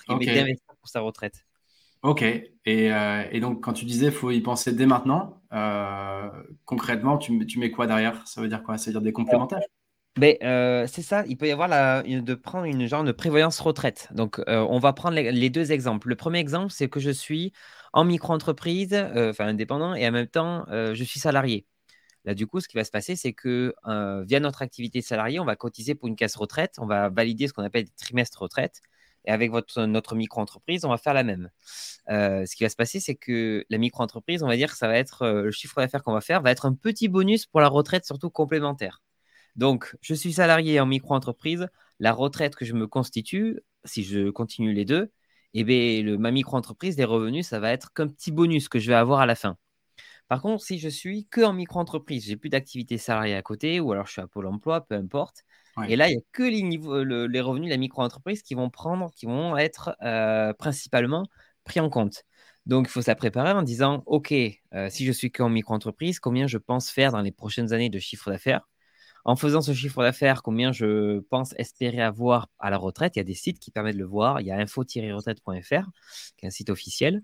d'investir 0.09 0.75
pour 0.81 0.89
sa 0.89 1.01
retraite. 1.01 1.45
Ok, 2.03 2.23
et, 2.23 2.51
et, 2.67 3.41
donc 3.41 3.63
quand 3.63 3.75
tu 3.75 3.85
disais 3.85 4.11
faut 4.11 4.33
y 4.33 4.41
penser 4.41 4.73
dès 4.73 4.87
maintenant, 4.87 5.41
concrètement, 6.65 7.17
tu, 7.17 7.47
tu, 7.47 7.61
mets 7.61 7.71
quoi 7.71 7.87
derrière? 7.87 8.27
Ça 8.27 8.41
veut 8.41 8.49
dire 8.49 8.65
quoi? 8.65 8.77
Ça 8.77 8.87
veut 8.87 8.95
dire 8.95 9.03
des 9.03 9.13
complémentaires? 9.13 9.61
Ben, 10.17 10.37
c'est 10.89 11.03
ça, 11.03 11.25
il 11.27 11.37
peut 11.37 11.47
y 11.49 11.53
avoir 11.53 11.69
de 12.05 12.35
prendre 12.35 12.67
une 12.67 12.87
genre 12.87 13.05
de 13.05 13.13
prévoyance 13.13 13.61
retraite. 13.61 14.09
Donc, 14.13 14.41
on 14.47 14.79
va 14.79 14.93
prendre 14.93 15.17
les, 15.17 15.51
deux 15.51 15.73
exemples. 15.73 16.09
Le 16.09 16.17
premier 16.17 16.39
exemple, 16.39 16.73
c'est 16.73 16.89
que 16.89 17.01
je 17.01 17.11
suis 17.11 17.53
en 17.93 18.05
micro-entreprise, 18.05 18.93
euh, 18.95 19.31
enfin 19.31 19.47
indépendant, 19.47 19.95
et 19.95 20.07
en 20.09 20.13
même 20.13 20.27
temps, 20.27 20.65
euh, 20.71 20.95
je 20.95 21.05
suis 21.05 21.21
salarié. 21.21 21.67
Là, 22.25 22.35
du 22.35 22.47
coup, 22.47 22.61
ce 22.61 22.69
qui 22.69 22.77
va 22.77 22.85
se 22.85 22.91
passer, 22.91 23.17
c'est 23.17 23.33
que 23.33 23.75
euh, 23.89 24.25
via 24.25 24.41
notre 24.41 24.63
activité 24.63 25.03
salariée, 25.03 25.41
on 25.41 25.45
va 25.45 25.57
cotiser 25.57 25.95
pour 25.95 26.09
une 26.09 26.17
caisse 26.17 26.37
retraite, 26.37 26.77
on 26.79 26.87
va 26.87 27.09
valider 27.11 27.49
ce 27.49 27.53
qu'on 27.53 27.65
appelle 27.65 27.85
des 27.85 27.93
trimestres 27.97 28.41
retraite. 28.43 28.81
Et 29.25 29.31
avec 29.31 29.51
votre, 29.53 29.85
notre 29.85 30.17
micro-entreprise, 30.17 30.85
on 30.85 30.89
va 30.91 30.99
faire 30.99 31.15
la 31.15 31.23
même. 31.25 31.51
ce 32.09 32.57
qui 32.57 32.65
va 32.65 32.71
se 32.71 32.77
passer, 32.77 33.01
c'est 33.01 33.15
que 33.15 33.65
la 33.71 33.79
micro-entreprise, 33.79 34.43
on 34.43 34.49
va 34.49 34.57
dire 34.57 34.71
que 34.73 34.77
ça 34.77 34.89
va 34.89 34.97
être 34.99 35.27
le 35.29 35.51
chiffre 35.53 35.81
d'affaires 35.81 36.03
qu'on 36.03 36.13
va 36.13 36.21
faire, 36.21 36.43
va 36.43 36.51
être 36.51 36.67
un 36.67 36.75
petit 36.75 37.09
bonus 37.09 37.47
pour 37.47 37.61
la 37.61 37.69
retraite, 37.69 38.05
surtout 38.05 38.31
complémentaire. 38.31 39.01
Donc, 39.57 39.97
je 40.01 40.15
suis 40.15 40.33
salarié 40.35 40.81
en 40.81 40.87
micro-entreprise. 40.87 41.69
La 42.01 42.13
retraite 42.13 42.57
que 42.57 42.65
je 42.65 42.73
me 42.75 42.87
constitue, 42.87 43.61
si 43.85 44.05
je 44.05 44.31
continue 44.31 44.73
les 44.73 44.85
deux, 44.85 45.13
et 45.55 45.61
eh 45.61 45.65
bien, 45.65 46.03
le, 46.03 46.17
ma 46.17 46.31
micro-entreprise, 46.31 46.97
les 46.97 47.05
revenus, 47.05 47.47
ça 47.47 47.61
va 47.61 47.73
être 47.73 47.93
qu'un 47.93 48.09
petit 48.09 48.33
bonus 48.33 48.69
que 48.69 48.79
je 48.79 48.89
vais 48.89 48.97
avoir 48.97 49.21
à 49.21 49.27
la 49.27 49.35
fin. 49.35 49.59
Par 50.29 50.41
contre, 50.41 50.65
si 50.65 50.79
je 50.79 50.89
suis 50.89 51.27
que 51.27 51.43
en 51.43 51.53
micro-entreprise, 51.53 52.25
j'ai 52.25 52.37
plus 52.37 52.49
d'activité 52.49 52.97
salariée 52.97 53.35
à 53.35 53.43
côté, 53.43 53.79
ou 53.81 53.93
alors 53.93 54.07
je 54.07 54.13
suis 54.13 54.23
à 54.23 54.27
Pôle 54.27 54.47
emploi, 54.47 54.87
peu 54.87 54.95
importe. 54.95 55.45
Et 55.89 55.97
là, 55.97 56.09
il 56.09 56.13
n'y 56.13 56.19
a 56.19 56.25
que 56.33 56.43
les, 56.43 56.63
niveaux, 56.63 57.05
les 57.05 57.41
revenus 57.41 57.69
de 57.69 57.75
la 57.75 57.79
micro-entreprise 57.79 58.43
qui 58.43 58.55
vont 58.55 58.71
prendre, 58.71 59.11
qui 59.13 59.27
vont 59.27 59.57
être 59.57 59.95
euh, 60.03 60.55
principalement 60.55 61.27
pris 61.65 61.81
en 61.81 61.91
compte. 61.91 62.25
Donc, 62.67 62.87
il 62.89 62.91
faut 62.91 63.03
ça 63.03 63.15
préparer 63.15 63.53
en 63.53 63.63
disant, 63.63 64.03
OK, 64.07 64.33
euh, 64.33 64.89
si 64.89 65.05
je 65.05 65.13
suis 65.13 65.31
que 65.31 65.43
en 65.43 65.49
micro-entreprise, 65.51 66.21
combien 66.21 66.47
je 66.47 66.59
pense 66.59 66.91
faire 66.91 67.13
dans 67.13 67.21
les 67.21 67.33
prochaines 67.33 67.73
années 67.73 67.91
de 67.91 67.99
chiffre 67.99 68.31
d'affaires? 68.31 68.69
En 69.25 69.37
faisant 69.37 69.61
ce 69.63 69.73
chiffre 69.73 70.03
d'affaires, 70.03 70.43
combien 70.43 70.73
je 70.73 71.21
pense 71.21 71.55
espérer 71.57 72.01
avoir 72.01 72.49
à 72.59 72.71
la 72.71 72.79
retraite, 72.79 73.17
il 73.17 73.21
y 73.21 73.23
a 73.23 73.25
des 73.25 73.35
sites 73.35 73.61
qui 73.61 73.71
permettent 73.71 73.95
de 73.95 74.01
le 74.01 74.07
voir. 74.07 74.41
Il 74.41 74.47
y 74.47 74.51
a 74.51 74.57
info-retraite.fr, 74.57 75.91
qui 76.37 76.45
est 76.45 76.47
un 76.47 76.51
site 76.51 76.71
officiel. 76.71 77.23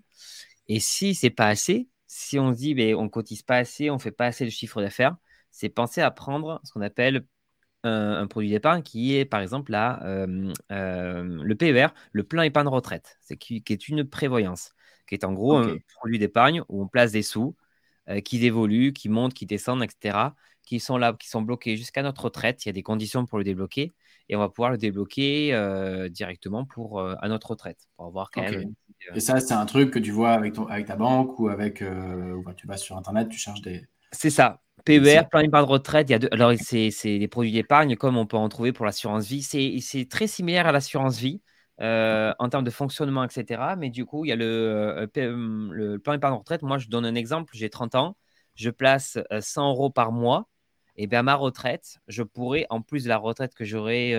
Et 0.67 0.79
si 0.79 1.13
c'est 1.15 1.29
pas 1.29 1.47
assez, 1.47 1.89
si 2.07 2.39
on 2.39 2.53
se 2.53 2.57
dit 2.57 2.73
ben, 2.73 2.95
on 2.95 3.09
cotise 3.09 3.43
pas 3.43 3.57
assez, 3.57 3.89
on 3.89 3.99
fait 3.99 4.11
pas 4.11 4.27
assez 4.27 4.45
de 4.45 4.49
chiffre 4.49 4.81
d'affaires, 4.81 5.17
c'est 5.51 5.69
penser 5.69 6.01
à 6.01 6.11
prendre 6.11 6.61
ce 6.63 6.71
qu'on 6.71 6.81
appelle 6.81 7.25
un, 7.83 8.27
produit 8.27 8.49
d'épargne 8.49 8.83
qui 8.83 9.15
est 9.15 9.25
par 9.25 9.41
exemple 9.41 9.71
là, 9.71 10.01
euh, 10.03 10.53
euh, 10.71 11.23
le 11.41 11.55
PER, 11.55 11.87
le 12.11 12.23
plan 12.23 12.41
épargne 12.41 12.67
retraite, 12.67 13.17
c'est 13.21 13.37
qui, 13.37 13.63
est 13.67 13.87
une 13.87 14.03
prévoyance, 14.03 14.73
qui 15.07 15.15
est 15.15 15.23
en 15.23 15.33
gros 15.33 15.57
un 15.57 15.77
produit 15.95 16.19
d'épargne 16.19 16.61
où 16.67 16.83
on 16.83 16.87
place 16.87 17.11
des 17.13 17.23
sous 17.23 17.55
euh, 18.09 18.19
qui 18.19 18.45
évoluent, 18.45 18.91
qui 18.91 19.07
montent, 19.07 19.33
qui 19.33 19.45
descendent, 19.45 19.83
etc 19.83 20.31
qui 20.69 20.79
sont 20.79 20.97
là, 20.97 21.13
qui 21.13 21.27
sont 21.27 21.41
bloqués 21.41 21.75
jusqu'à 21.77 22.03
notre 22.03 22.25
retraite. 22.25 22.63
Il 22.63 22.67
y 22.67 22.69
a 22.69 22.73
des 22.73 22.83
conditions 22.83 23.25
pour 23.25 23.39
le 23.39 23.43
débloquer 23.43 23.91
et 24.29 24.35
on 24.35 24.39
va 24.39 24.49
pouvoir 24.49 24.69
le 24.69 24.77
débloquer 24.77 25.51
euh, 25.51 26.09
directement 26.09 26.63
pour, 26.63 26.99
euh, 26.99 27.15
à 27.21 27.27
notre 27.27 27.49
retraite. 27.49 27.87
Pour 27.95 28.05
avoir 28.05 28.29
quand 28.29 28.43
même 28.43 28.53
euh, 28.53 29.15
Et 29.15 29.19
ça, 29.19 29.39
c'est 29.39 29.55
un 29.55 29.65
truc 29.65 29.89
que 29.89 29.97
tu 29.97 30.11
vois 30.11 30.29
avec, 30.29 30.53
ton, 30.53 30.67
avec 30.67 30.85
ta 30.85 30.95
banque 30.95 31.39
ou 31.39 31.47
avec. 31.47 31.83
tu 32.55 32.67
vas 32.67 32.77
sur 32.77 32.97
Internet, 32.97 33.29
tu 33.29 33.39
cherches 33.39 33.61
des, 33.61 33.87
C'est 34.11 34.29
ça. 34.29 34.61
PER, 34.85 35.23
plan 35.29 35.39
épargne 35.39 35.65
retraite, 35.65 36.07
il 36.09 36.11
y 36.11 36.15
a 36.15 36.19
deux. 36.19 36.29
Alors, 36.31 36.53
c'est 36.59 36.91
des 37.03 37.27
produits 37.27 37.51
d'épargne 37.51 37.95
comme 37.95 38.15
on 38.15 38.27
peut 38.27 38.37
en 38.37 38.47
trouver 38.47 38.71
pour 38.71 38.85
l'assurance 38.85 39.25
vie. 39.25 39.41
C'est 39.41 40.07
très 40.07 40.27
similaire 40.27 40.67
à 40.67 40.71
l'assurance 40.71 41.17
vie 41.17 41.41
en 41.79 42.49
termes 42.49 42.63
de 42.63 42.69
fonctionnement, 42.69 43.23
etc. 43.23 43.73
Mais 43.75 43.89
du 43.89 44.05
coup, 44.05 44.23
il 44.23 44.29
y 44.29 44.31
a 44.31 44.35
le, 44.35 45.09
le 45.15 45.97
plan 45.97 46.13
épargne 46.13 46.35
retraite. 46.35 46.61
Moi, 46.61 46.77
je 46.77 46.89
donne 46.89 47.07
un 47.07 47.15
exemple. 47.15 47.53
J'ai 47.55 47.71
30 47.71 47.95
ans. 47.95 48.15
Je 48.59 48.69
place 48.69 49.17
100 49.39 49.61
euh, 49.61 49.69
euros 49.69 49.89
par 49.89 50.11
mois. 50.11 50.49
Et 51.01 51.07
bien, 51.07 51.21
à 51.21 51.23
ma 51.23 51.35
retraite, 51.35 51.99
je 52.09 52.23
pourrais, 52.23 52.67
en 52.69 52.81
plus 52.83 53.05
de 53.05 53.09
la 53.09 53.17
retraite 53.17 53.55
que 53.55 53.65
j'aurai 53.65 54.13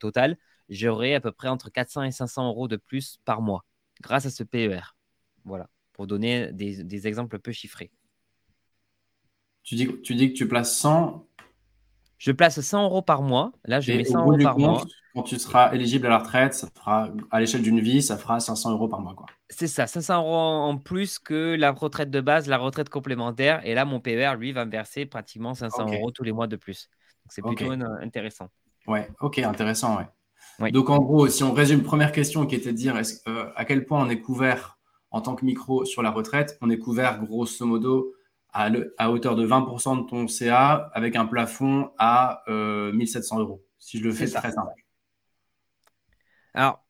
totale, 0.00 0.36
j'aurai 0.68 1.14
à 1.14 1.20
peu 1.20 1.32
près 1.32 1.48
entre 1.48 1.70
400 1.70 2.02
et 2.02 2.10
500 2.10 2.48
euros 2.48 2.68
de 2.68 2.76
plus 2.76 3.18
par 3.24 3.42
mois 3.42 3.64
grâce 4.02 4.26
à 4.26 4.30
ce 4.30 4.42
PER. 4.42 4.96
Voilà, 5.44 5.70
pour 5.92 6.08
donner 6.08 6.52
des, 6.52 6.82
des 6.84 7.06
exemples 7.06 7.38
peu 7.38 7.52
chiffrés. 7.52 7.92
Tu 9.64 9.74
dis, 9.74 9.88
tu 10.02 10.14
dis 10.14 10.32
que 10.32 10.38
tu 10.38 10.48
places 10.48 10.76
100. 10.78 11.25
Je 12.18 12.32
place 12.32 12.60
100 12.60 12.84
euros 12.84 13.02
par 13.02 13.22
mois. 13.22 13.52
Là, 13.64 13.80
je 13.80 13.92
mets 13.92 14.04
100 14.04 14.20
euros 14.20 14.38
par 14.38 14.58
mois. 14.58 14.84
Quand 15.14 15.22
tu 15.22 15.38
seras 15.38 15.72
éligible 15.72 16.06
à 16.06 16.10
la 16.10 16.18
retraite, 16.18 16.54
ça 16.54 16.68
fera, 16.74 17.08
à 17.30 17.40
l'échelle 17.40 17.62
d'une 17.62 17.80
vie, 17.80 18.02
ça 18.02 18.18
fera 18.18 18.38
500 18.38 18.72
euros 18.72 18.88
par 18.88 19.00
mois. 19.00 19.14
C'est 19.48 19.66
ça, 19.66 19.86
500 19.86 20.18
euros 20.18 20.34
en 20.34 20.76
plus 20.76 21.18
que 21.18 21.56
la 21.58 21.70
retraite 21.70 22.10
de 22.10 22.20
base, 22.20 22.48
la 22.48 22.58
retraite 22.58 22.90
complémentaire. 22.90 23.64
Et 23.64 23.74
là, 23.74 23.84
mon 23.84 24.00
PER, 24.00 24.34
lui, 24.38 24.52
va 24.52 24.64
me 24.66 24.70
verser 24.70 25.06
pratiquement 25.06 25.54
500 25.54 25.86
euros 25.94 26.10
tous 26.10 26.22
les 26.22 26.32
mois 26.32 26.46
de 26.46 26.56
plus. 26.56 26.90
Donc, 27.24 27.32
c'est 27.32 27.42
plutôt 27.42 27.72
intéressant. 28.02 28.48
Ouais, 28.86 29.08
ok, 29.20 29.38
intéressant, 29.38 29.96
ouais. 29.98 30.70
Donc, 30.70 30.90
en 30.90 30.98
gros, 30.98 31.28
si 31.28 31.42
on 31.44 31.52
résume, 31.52 31.82
première 31.82 32.12
question 32.12 32.46
qui 32.46 32.54
était 32.54 32.72
de 32.72 32.76
dire 32.76 33.00
euh, 33.28 33.50
à 33.56 33.64
quel 33.64 33.84
point 33.84 34.04
on 34.04 34.08
est 34.08 34.20
couvert 34.20 34.78
en 35.10 35.20
tant 35.20 35.34
que 35.34 35.44
micro 35.44 35.84
sur 35.84 36.02
la 36.02 36.10
retraite, 36.10 36.58
on 36.60 36.70
est 36.70 36.78
couvert 36.78 37.22
grosso 37.22 37.64
modo 37.64 38.12
à, 38.52 39.10
hauteur 39.10 39.36
de 39.36 39.46
20% 39.46 40.04
de 40.04 40.08
ton 40.08 40.28
CA 40.28 40.90
avec 40.94 41.16
un 41.16 41.26
plafond 41.26 41.90
à 41.98 42.42
1700 42.48 43.36
euh, 43.36 43.40
euros. 43.42 43.64
Si 43.78 43.98
je 43.98 44.04
le 44.04 44.12
fais 44.12 44.26
très 44.26 44.52
simple. 44.52 44.72
Alors, 46.54 46.86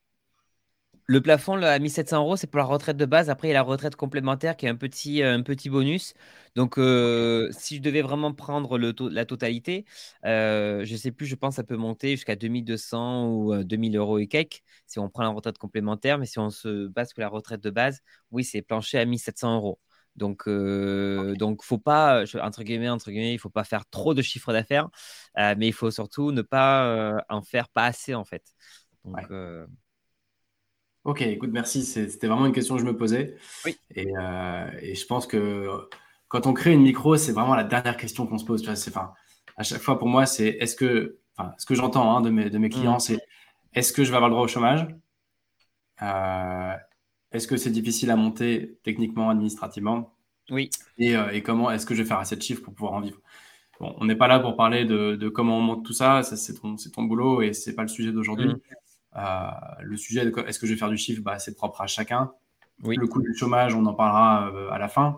le 1.09 1.21
plafond 1.21 1.61
à 1.61 1.79
1700 1.79 2.17
euros, 2.21 2.35
c'est 2.35 2.47
pour 2.47 2.57
la 2.59 2.65
retraite 2.65 2.97
de 2.97 3.05
base. 3.05 3.29
Après, 3.29 3.47
il 3.47 3.51
y 3.51 3.53
a 3.53 3.55
la 3.55 3.61
retraite 3.61 3.95
complémentaire 3.95 4.57
qui 4.57 4.65
est 4.65 4.69
un 4.69 4.75
petit, 4.75 5.23
un 5.23 5.41
petit 5.41 5.69
bonus. 5.69 6.13
Donc, 6.55 6.77
euh, 6.77 7.49
si 7.51 7.77
je 7.77 7.81
devais 7.81 8.01
vraiment 8.01 8.33
prendre 8.33 8.77
le 8.77 8.93
la 9.09 9.25
totalité, 9.25 9.85
euh, 10.25 10.83
je 10.83 10.91
ne 10.93 10.97
sais 10.97 11.11
plus, 11.11 11.25
je 11.25 11.35
pense 11.35 11.53
que 11.53 11.55
ça 11.57 11.63
peut 11.63 11.77
monter 11.77 12.11
jusqu'à 12.11 12.35
2200 12.35 13.29
ou 13.29 13.63
2000 13.63 13.95
euros 13.95 14.17
et 14.19 14.27
quelques 14.27 14.63
si 14.85 14.99
on 14.99 15.09
prend 15.09 15.23
la 15.23 15.29
retraite 15.29 15.57
complémentaire. 15.57 16.17
Mais 16.17 16.25
si 16.25 16.39
on 16.39 16.49
se 16.49 16.87
base 16.87 17.09
sur 17.09 17.21
la 17.21 17.29
retraite 17.29 17.61
de 17.61 17.69
base, 17.69 18.01
oui, 18.31 18.43
c'est 18.43 18.61
planché 18.61 18.97
à 18.99 19.05
1700 19.05 19.55
euros. 19.55 19.79
Donc, 20.17 20.47
euh, 20.47 21.35
donc 21.35 21.63
faut 21.63 21.77
pas, 21.77 22.23
entre 22.41 22.63
guillemets, 22.63 22.89
entre 22.89 23.11
guillemets, 23.11 23.33
il 23.33 23.39
faut 23.39 23.49
pas 23.49 23.63
faire 23.63 23.85
trop 23.85 24.13
de 24.13 24.21
chiffre 24.21 24.51
d'affaires, 24.51 24.89
euh, 25.37 25.55
mais 25.57 25.67
il 25.67 25.73
faut 25.73 25.91
surtout 25.91 26.31
ne 26.31 26.41
pas 26.41 26.85
euh, 26.87 27.19
en 27.29 27.43
faire 27.43 27.69
pas 27.69 27.85
assez 27.85 28.15
en 28.15 28.25
fait. 28.25 28.43
Ok, 31.03 31.21
écoute, 31.21 31.51
merci. 31.53 31.83
C'était 31.83 32.27
vraiment 32.27 32.47
une 32.47 32.51
question 32.51 32.75
que 32.75 32.81
je 32.81 32.85
me 32.85 32.97
posais. 32.97 33.35
Oui. 33.63 33.77
Et, 33.95 34.09
et, 34.81 34.95
je 34.95 35.05
pense 35.05 35.25
que 35.25 35.87
quand 36.27 36.47
on 36.47 36.53
crée 36.53 36.73
une 36.73 36.81
micro, 36.81 37.15
c'est 37.15 37.31
vraiment 37.31 37.55
la 37.55 37.63
dernière 37.63 37.95
question 37.95 38.27
qu'on 38.27 38.37
se 38.37 38.43
pose. 38.43 38.61
Tu 38.61 38.69
vois, 38.69 38.77
enfin, 38.87 39.13
à 39.55 39.63
chaque 39.63 39.81
fois 39.81 39.97
pour 39.97 40.09
moi, 40.09 40.25
c'est 40.25 40.47
est-ce 40.47 40.75
que, 40.75 41.19
enfin, 41.37 41.53
ce 41.57 41.65
que 41.65 41.75
j'entends 41.75 42.17
hein, 42.17 42.21
de, 42.21 42.29
mes, 42.29 42.49
de 42.49 42.57
mes 42.57 42.67
clients, 42.67 42.97
mmh. 42.97 43.01
c'est 43.01 43.19
est-ce 43.73 43.93
que 43.93 44.03
je 44.03 44.09
vais 44.09 44.17
avoir 44.17 44.29
le 44.29 44.33
droit 44.33 44.43
au 44.43 44.49
chômage? 44.49 44.87
Est-ce 47.31 47.47
que 47.47 47.57
c'est 47.57 47.71
difficile 47.71 48.11
à 48.11 48.15
monter 48.15 48.79
techniquement, 48.83 49.29
administrativement? 49.29 50.13
Oui. 50.49 50.69
Euh, 51.01 51.29
et, 51.29 51.43
comment 51.43 51.71
est-ce 51.71 51.85
que 51.85 51.93
je 51.93 52.01
vais 52.01 52.07
faire 52.07 52.19
assez 52.19 52.35
de 52.35 52.41
chiffres 52.41 52.61
pour 52.61 52.73
pouvoir 52.73 52.93
en 52.93 53.01
vivre? 53.01 53.19
Bon, 53.79 53.93
On 53.97 54.05
n'est 54.05 54.15
pas 54.15 54.27
là 54.27 54.39
pour 54.39 54.55
parler 54.55 54.85
de, 54.85 55.29
comment 55.29 55.57
on 55.57 55.61
monte 55.61 55.85
tout 55.85 55.93
ça, 55.93 56.23
ça 56.23 56.35
c'est 56.37 56.53
ton, 56.53 56.75
ton, 56.75 57.03
boulot 57.03 57.41
et 57.41 57.53
c'est 57.53 57.75
pas 57.75 57.81
le 57.81 57.89
sujet 57.89 58.11
d'aujourd'hui. 58.11 58.47
Mm. 58.47 58.59
Euh, 59.17 59.49
le 59.81 59.97
sujet 59.97 60.25
de 60.25 60.47
est-ce 60.47 60.59
que 60.59 60.67
je 60.67 60.73
vais 60.73 60.79
faire 60.79 60.89
du 60.89 60.97
chiffre, 60.97 61.21
bah, 61.21 61.39
c'est 61.39 61.55
propre 61.55 61.81
à 61.81 61.87
chacun. 61.87 62.31
Oui. 62.83 62.95
Le 62.95 63.07
coût 63.07 63.21
du 63.21 63.35
chômage, 63.35 63.75
on 63.75 63.85
en 63.85 63.93
parlera 63.93 64.51
euh, 64.53 64.69
à 64.69 64.77
la 64.77 64.87
fin. 64.87 65.17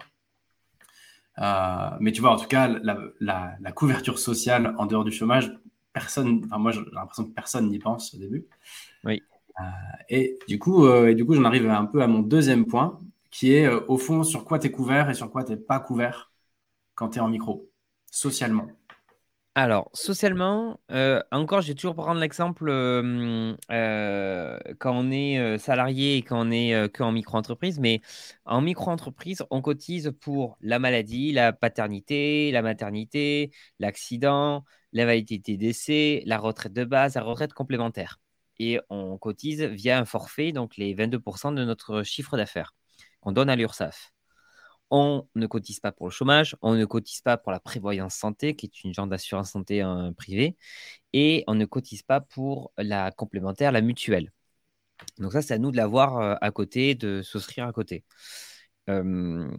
mais 1.99 2.11
tu 2.11 2.21
vois, 2.21 2.31
en 2.31 2.37
tout 2.37 2.47
cas, 2.47 2.67
la, 2.67 2.97
la, 3.19 3.71
couverture 3.71 4.17
sociale 4.17 4.73
en 4.77 4.85
dehors 4.85 5.03
du 5.03 5.11
chômage, 5.11 5.51
personne, 5.93 6.41
enfin 6.45 6.57
moi 6.57 6.71
j'ai 6.71 6.81
l'impression 6.93 7.25
que 7.25 7.33
personne 7.33 7.69
n'y 7.69 7.79
pense 7.79 8.13
au 8.13 8.17
début. 8.17 8.45
Euh, 9.59 9.63
et 10.09 10.39
du 10.47 10.59
coup, 10.59 10.85
euh, 10.85 11.13
du 11.13 11.25
coup 11.25 11.33
j'en 11.33 11.45
arrive 11.45 11.69
un 11.69 11.85
peu 11.85 12.01
à 12.01 12.07
mon 12.07 12.19
deuxième 12.19 12.65
point, 12.65 12.99
qui 13.31 13.53
est 13.53 13.65
euh, 13.65 13.81
au 13.87 13.97
fond 13.97 14.23
sur 14.23 14.45
quoi 14.45 14.59
tu 14.59 14.67
es 14.67 14.71
couvert 14.71 15.09
et 15.09 15.13
sur 15.13 15.29
quoi 15.31 15.43
tu 15.43 15.51
n'es 15.51 15.57
pas 15.57 15.79
couvert 15.79 16.31
quand 16.95 17.09
tu 17.09 17.19
es 17.19 17.21
en 17.21 17.29
micro, 17.29 17.69
socialement. 18.11 18.67
Alors, 19.55 19.89
socialement, 19.93 20.79
encore, 21.31 21.61
j'ai 21.61 21.75
toujours 21.75 21.95
prendre 21.95 22.21
l'exemple 22.21 22.69
quand 23.67 24.91
on 24.95 25.11
est 25.11 25.57
salarié 25.57 26.17
et 26.17 26.21
quand 26.21 26.47
on 26.47 26.51
est 26.51 26.89
qu'en 26.93 27.11
micro-entreprise, 27.11 27.77
mais 27.79 27.99
en 28.45 28.61
micro-entreprise, 28.61 29.43
on 29.49 29.61
cotise 29.61 30.13
pour 30.21 30.57
la 30.61 30.79
maladie, 30.79 31.33
la 31.33 31.51
paternité, 31.51 32.51
la 32.51 32.61
maternité, 32.61 33.51
l'accident, 33.79 34.63
la 34.93 35.05
validité 35.05 35.57
d'essai, 35.57 36.23
la 36.25 36.37
retraite 36.37 36.73
de 36.73 36.85
base, 36.85 37.15
la 37.15 37.23
retraite 37.23 37.51
complémentaire 37.53 38.19
et 38.59 38.79
on 38.89 39.17
cotise 39.17 39.63
via 39.63 39.99
un 39.99 40.05
forfait, 40.05 40.51
donc 40.51 40.77
les 40.77 40.93
22% 40.93 41.51
de 41.51 41.63
notre 41.63 42.03
chiffre 42.03 42.37
d'affaires 42.37 42.75
qu'on 43.21 43.31
donne 43.31 43.49
à 43.49 43.55
l'URSSAF. 43.55 44.13
On 44.91 45.27
ne 45.35 45.47
cotise 45.47 45.79
pas 45.79 45.91
pour 45.91 46.07
le 46.07 46.11
chômage, 46.11 46.55
on 46.61 46.73
ne 46.75 46.85
cotise 46.85 47.21
pas 47.21 47.37
pour 47.37 47.51
la 47.51 47.59
prévoyance 47.59 48.15
santé, 48.15 48.55
qui 48.55 48.65
est 48.65 48.83
une 48.83 48.93
genre 48.93 49.07
d'assurance 49.07 49.51
santé 49.51 49.83
euh, 49.83 50.11
privée, 50.13 50.57
et 51.13 51.43
on 51.47 51.55
ne 51.55 51.65
cotise 51.65 52.01
pas 52.03 52.21
pour 52.21 52.71
la 52.77 53.11
complémentaire, 53.11 53.71
la 53.71 53.81
mutuelle. 53.81 54.31
Donc 55.19 55.33
ça, 55.33 55.41
c'est 55.41 55.53
à 55.53 55.57
nous 55.59 55.71
de 55.71 55.77
l'avoir 55.77 56.17
euh, 56.19 56.35
à 56.41 56.51
côté, 56.51 56.95
de 56.95 57.21
souscrire 57.21 57.65
à 57.67 57.73
côté. 57.73 58.03
Euh, 58.89 59.49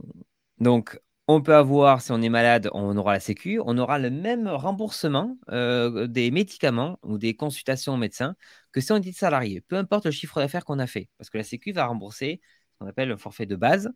donc, 0.59 1.00
on 1.29 1.43
peut 1.43 1.55
avoir, 1.55 2.03
si 2.03 2.11
on 2.12 2.21
est 2.23 2.29
malade, 2.29 2.69
on 2.73 2.97
aura 2.97 3.12
la 3.12 3.21
Sécu, 3.21 3.61
on 3.65 3.79
aura 3.79 3.99
le 3.99 4.11
même 4.11 4.49
remboursement 4.49 5.39
euh, 5.50 6.07
des 6.07 6.31
médicaments 6.31 6.99
ou 7.05 7.19
des 7.19 7.35
consultations 7.35 7.95
au 7.95 7.97
médecin 7.97 8.35
que 8.73 8.81
si 8.81 8.91
on 8.93 8.97
est 8.97 9.12
salarié, 9.12 9.61
peu 9.61 9.77
importe 9.77 10.07
le 10.07 10.11
chiffre 10.11 10.41
d'affaires 10.41 10.65
qu'on 10.65 10.79
a 10.79 10.87
fait, 10.87 11.09
parce 11.19 11.31
que 11.31 11.39
la 11.39 11.45
Sécu 11.45 11.73
va 11.73 11.87
rembourser 11.87 12.41
ce 12.73 12.79
qu'on 12.79 12.87
appelle 12.87 13.09
le 13.09 13.17
forfait 13.17 13.47
de 13.47 13.57
base, 13.57 13.91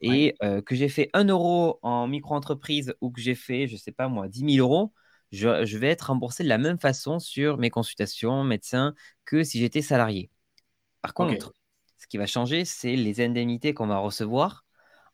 et 0.00 0.34
euh, 0.42 0.62
que 0.62 0.74
j'ai 0.74 0.88
fait 0.88 1.10
1 1.12 1.24
euro 1.24 1.78
en 1.82 2.06
micro-entreprise 2.06 2.94
ou 3.00 3.10
que 3.10 3.20
j'ai 3.20 3.34
fait, 3.34 3.66
je 3.66 3.74
ne 3.74 3.78
sais 3.78 3.92
pas 3.92 4.08
moi, 4.08 4.28
10 4.28 4.54
000 4.56 4.66
euros, 4.66 4.92
je, 5.32 5.76
vais 5.76 5.88
être 5.88 6.02
remboursé 6.02 6.44
de 6.44 6.48
la 6.48 6.58
même 6.58 6.78
façon 6.78 7.18
sur 7.18 7.58
mes 7.58 7.70
consultations 7.70 8.44
médecins 8.44 8.94
que 9.24 9.42
si 9.42 9.58
j'étais 9.58 9.82
salarié. 9.82 10.30
Par 11.02 11.14
contre, 11.14 11.52
ce 11.98 12.06
qui 12.06 12.16
va 12.16 12.26
changer, 12.26 12.64
c'est 12.64 12.94
les 12.94 13.20
indemnités 13.20 13.74
qu'on 13.74 13.86
va 13.86 13.98
recevoir 13.98 14.64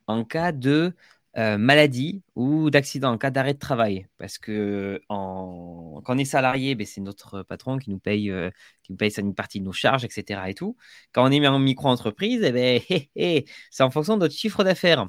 en 0.06 0.24
cas 0.24 0.52
de 0.52 0.94
euh, 1.38 1.56
maladie 1.56 2.22
ou 2.34 2.68
d'accident, 2.70 3.12
en 3.12 3.18
cas 3.18 3.30
d'arrêt 3.30 3.54
de 3.54 3.58
travail. 3.58 4.06
Parce 4.18 4.38
que 4.38 5.00
quand 5.08 6.02
on 6.06 6.18
est 6.18 6.24
salarié, 6.26 6.74
ben, 6.74 6.86
c'est 6.86 7.00
notre 7.00 7.42
patron 7.42 7.78
qui 7.78 7.90
nous 7.90 7.98
paye, 7.98 8.30
euh, 8.30 8.50
qui 8.82 8.92
nous 8.92 8.98
paye 8.98 9.12
une 9.18 9.34
partie 9.34 9.60
de 9.60 9.64
nos 9.64 9.72
charges, 9.72 10.04
etc. 10.04 10.50
Et 10.50 10.54
tout. 10.54 10.76
Quand 11.12 11.26
on 11.26 11.30
est 11.30 11.46
en 11.46 11.58
micro-entreprise, 11.58 12.42
eh 12.44 12.52
ben, 12.52 12.80
c'est 13.70 13.82
en 13.82 13.90
fonction 13.90 14.16
de 14.16 14.20
notre 14.20 14.34
chiffre 14.34 14.62
d'affaires. 14.64 15.08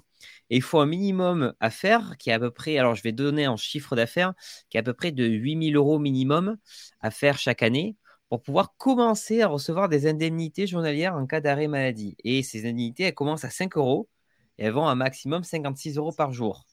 Et 0.50 0.58
il 0.58 0.62
faut 0.62 0.80
un 0.80 0.86
minimum 0.86 1.54
à 1.60 1.70
faire 1.70 2.16
qui 2.18 2.30
est 2.30 2.34
à 2.34 2.40
peu 2.40 2.52
près, 2.52 2.78
alors 2.78 2.96
je 2.96 3.04
vais 3.04 3.12
donner 3.12 3.48
en 3.48 3.58
chiffre 3.58 3.96
d'affaires, 3.96 4.34
qui 4.70 4.78
est 4.78 4.80
à 4.80 4.84
peu 4.84 4.94
près 4.94 5.12
de 5.12 5.26
8000 5.26 5.76
euros 5.76 6.00
minimum 6.00 6.58
à 7.02 7.12
faire 7.12 7.38
chaque 7.38 7.64
année 7.64 7.98
pour 8.30 8.42
pouvoir 8.42 8.76
commencer 8.78 9.42
à 9.42 9.48
recevoir 9.48 9.90
des 9.90 10.08
indemnités 10.08 10.68
journalières 10.68 11.16
en 11.16 11.26
cas 11.28 11.42
d'arrêt 11.42 11.68
maladie. 11.68 12.16
Et 12.24 12.44
ces 12.44 12.62
indemnités, 12.62 13.04
elles 13.04 13.14
commencent 13.14 13.46
à 13.46 13.50
5 13.50 13.78
euros 13.78 14.10
et 14.58 14.66
elles 14.66 14.74
vont 14.74 14.88
un 14.88 14.96
maximum 14.96 15.44
56 15.44 15.98
euros 15.98 16.12
par 16.12 16.34
jour. 16.34 16.66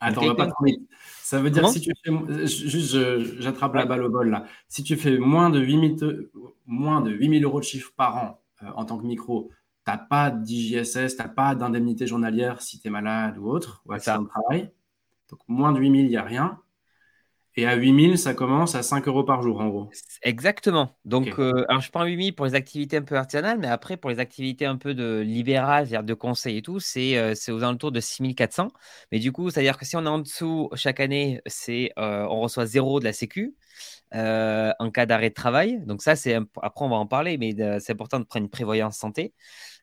Attends, 0.00 0.22
on 0.22 0.26
va 0.28 0.34
pas 0.34 0.46
trop 0.46 0.64
vite. 0.64 0.88
Ça 1.22 1.40
veut 1.40 1.50
dire 1.50 1.62
que 1.62 1.70
si 1.70 1.80
tu 1.80 1.92
fais, 2.04 2.46
juste, 2.46 3.40
j'attrape 3.40 3.74
la 3.74 3.84
balle 3.84 4.04
au 4.04 4.10
bol 4.10 4.30
là. 4.30 4.44
Si 4.68 4.82
tu 4.84 4.96
fais 4.96 5.18
moins 5.18 5.50
de 5.50 5.60
8000, 5.60 6.28
moins 6.66 7.00
de 7.00 7.10
8000 7.10 7.44
euros 7.44 7.58
de 7.58 7.64
chiffre 7.64 7.92
par 7.96 8.16
an 8.16 8.40
euh, 8.62 8.66
en 8.76 8.84
tant 8.84 8.98
que 8.98 9.04
micro, 9.04 9.50
tu 9.84 9.90
n'as 9.90 9.98
pas 9.98 10.30
d'IJSS, 10.30 11.16
tu 11.16 11.22
n'as 11.22 11.28
pas 11.28 11.54
d'indemnité 11.54 12.06
journalière 12.06 12.62
si 12.62 12.78
tu 12.78 12.86
es 12.86 12.90
malade 12.90 13.38
ou 13.38 13.48
autre, 13.48 13.82
ou 13.86 13.92
accident 13.92 14.22
de 14.22 14.28
travail. 14.28 14.70
Donc 15.30 15.40
moins 15.48 15.72
de 15.72 15.80
8000, 15.80 16.04
il 16.04 16.08
n'y 16.08 16.16
a 16.16 16.22
rien. 16.22 16.60
Et 17.58 17.66
à 17.66 17.74
8000, 17.74 18.18
ça 18.18 18.34
commence 18.34 18.76
à 18.76 18.84
5 18.84 19.08
euros 19.08 19.24
par 19.24 19.42
jour, 19.42 19.60
en 19.60 19.66
gros. 19.66 19.90
Exactement. 20.22 20.96
Donc, 21.04 21.40
euh, 21.40 21.64
alors 21.68 21.82
je 21.82 21.90
prends 21.90 22.04
8000 22.04 22.32
pour 22.32 22.46
les 22.46 22.54
activités 22.54 22.98
un 22.98 23.02
peu 23.02 23.16
artisanales, 23.16 23.58
mais 23.58 23.66
après, 23.66 23.96
pour 23.96 24.10
les 24.10 24.20
activités 24.20 24.64
un 24.64 24.76
peu 24.76 24.94
de 24.94 25.18
libérales, 25.18 25.88
c'est-à-dire 25.88 26.04
de 26.04 26.14
conseil 26.14 26.58
et 26.58 26.62
tout, 26.62 26.78
c'est 26.78 27.18
euh, 27.18 27.34
aux 27.48 27.64
alentours 27.64 27.90
de 27.90 27.98
6400. 27.98 28.68
Mais 29.10 29.18
du 29.18 29.32
coup, 29.32 29.50
c'est-à-dire 29.50 29.76
que 29.76 29.84
si 29.84 29.96
on 29.96 30.04
est 30.04 30.08
en 30.08 30.20
dessous 30.20 30.70
chaque 30.76 31.00
année, 31.00 31.40
c'est 31.46 31.90
euh, 31.98 32.28
on 32.30 32.42
reçoit 32.42 32.64
zéro 32.64 33.00
de 33.00 33.04
la 33.04 33.12
Sécu 33.12 33.56
en 34.12 34.90
cas 34.92 35.06
d'arrêt 35.06 35.30
de 35.30 35.34
travail. 35.34 35.80
Donc, 35.84 36.00
ça, 36.00 36.14
c'est 36.14 36.36
après, 36.62 36.84
on 36.84 36.88
va 36.88 36.96
en 36.96 37.08
parler, 37.08 37.38
mais 37.38 37.56
c'est 37.80 37.90
important 37.90 38.20
de 38.20 38.24
prendre 38.24 38.44
une 38.44 38.50
prévoyance 38.50 38.96
santé. 38.96 39.34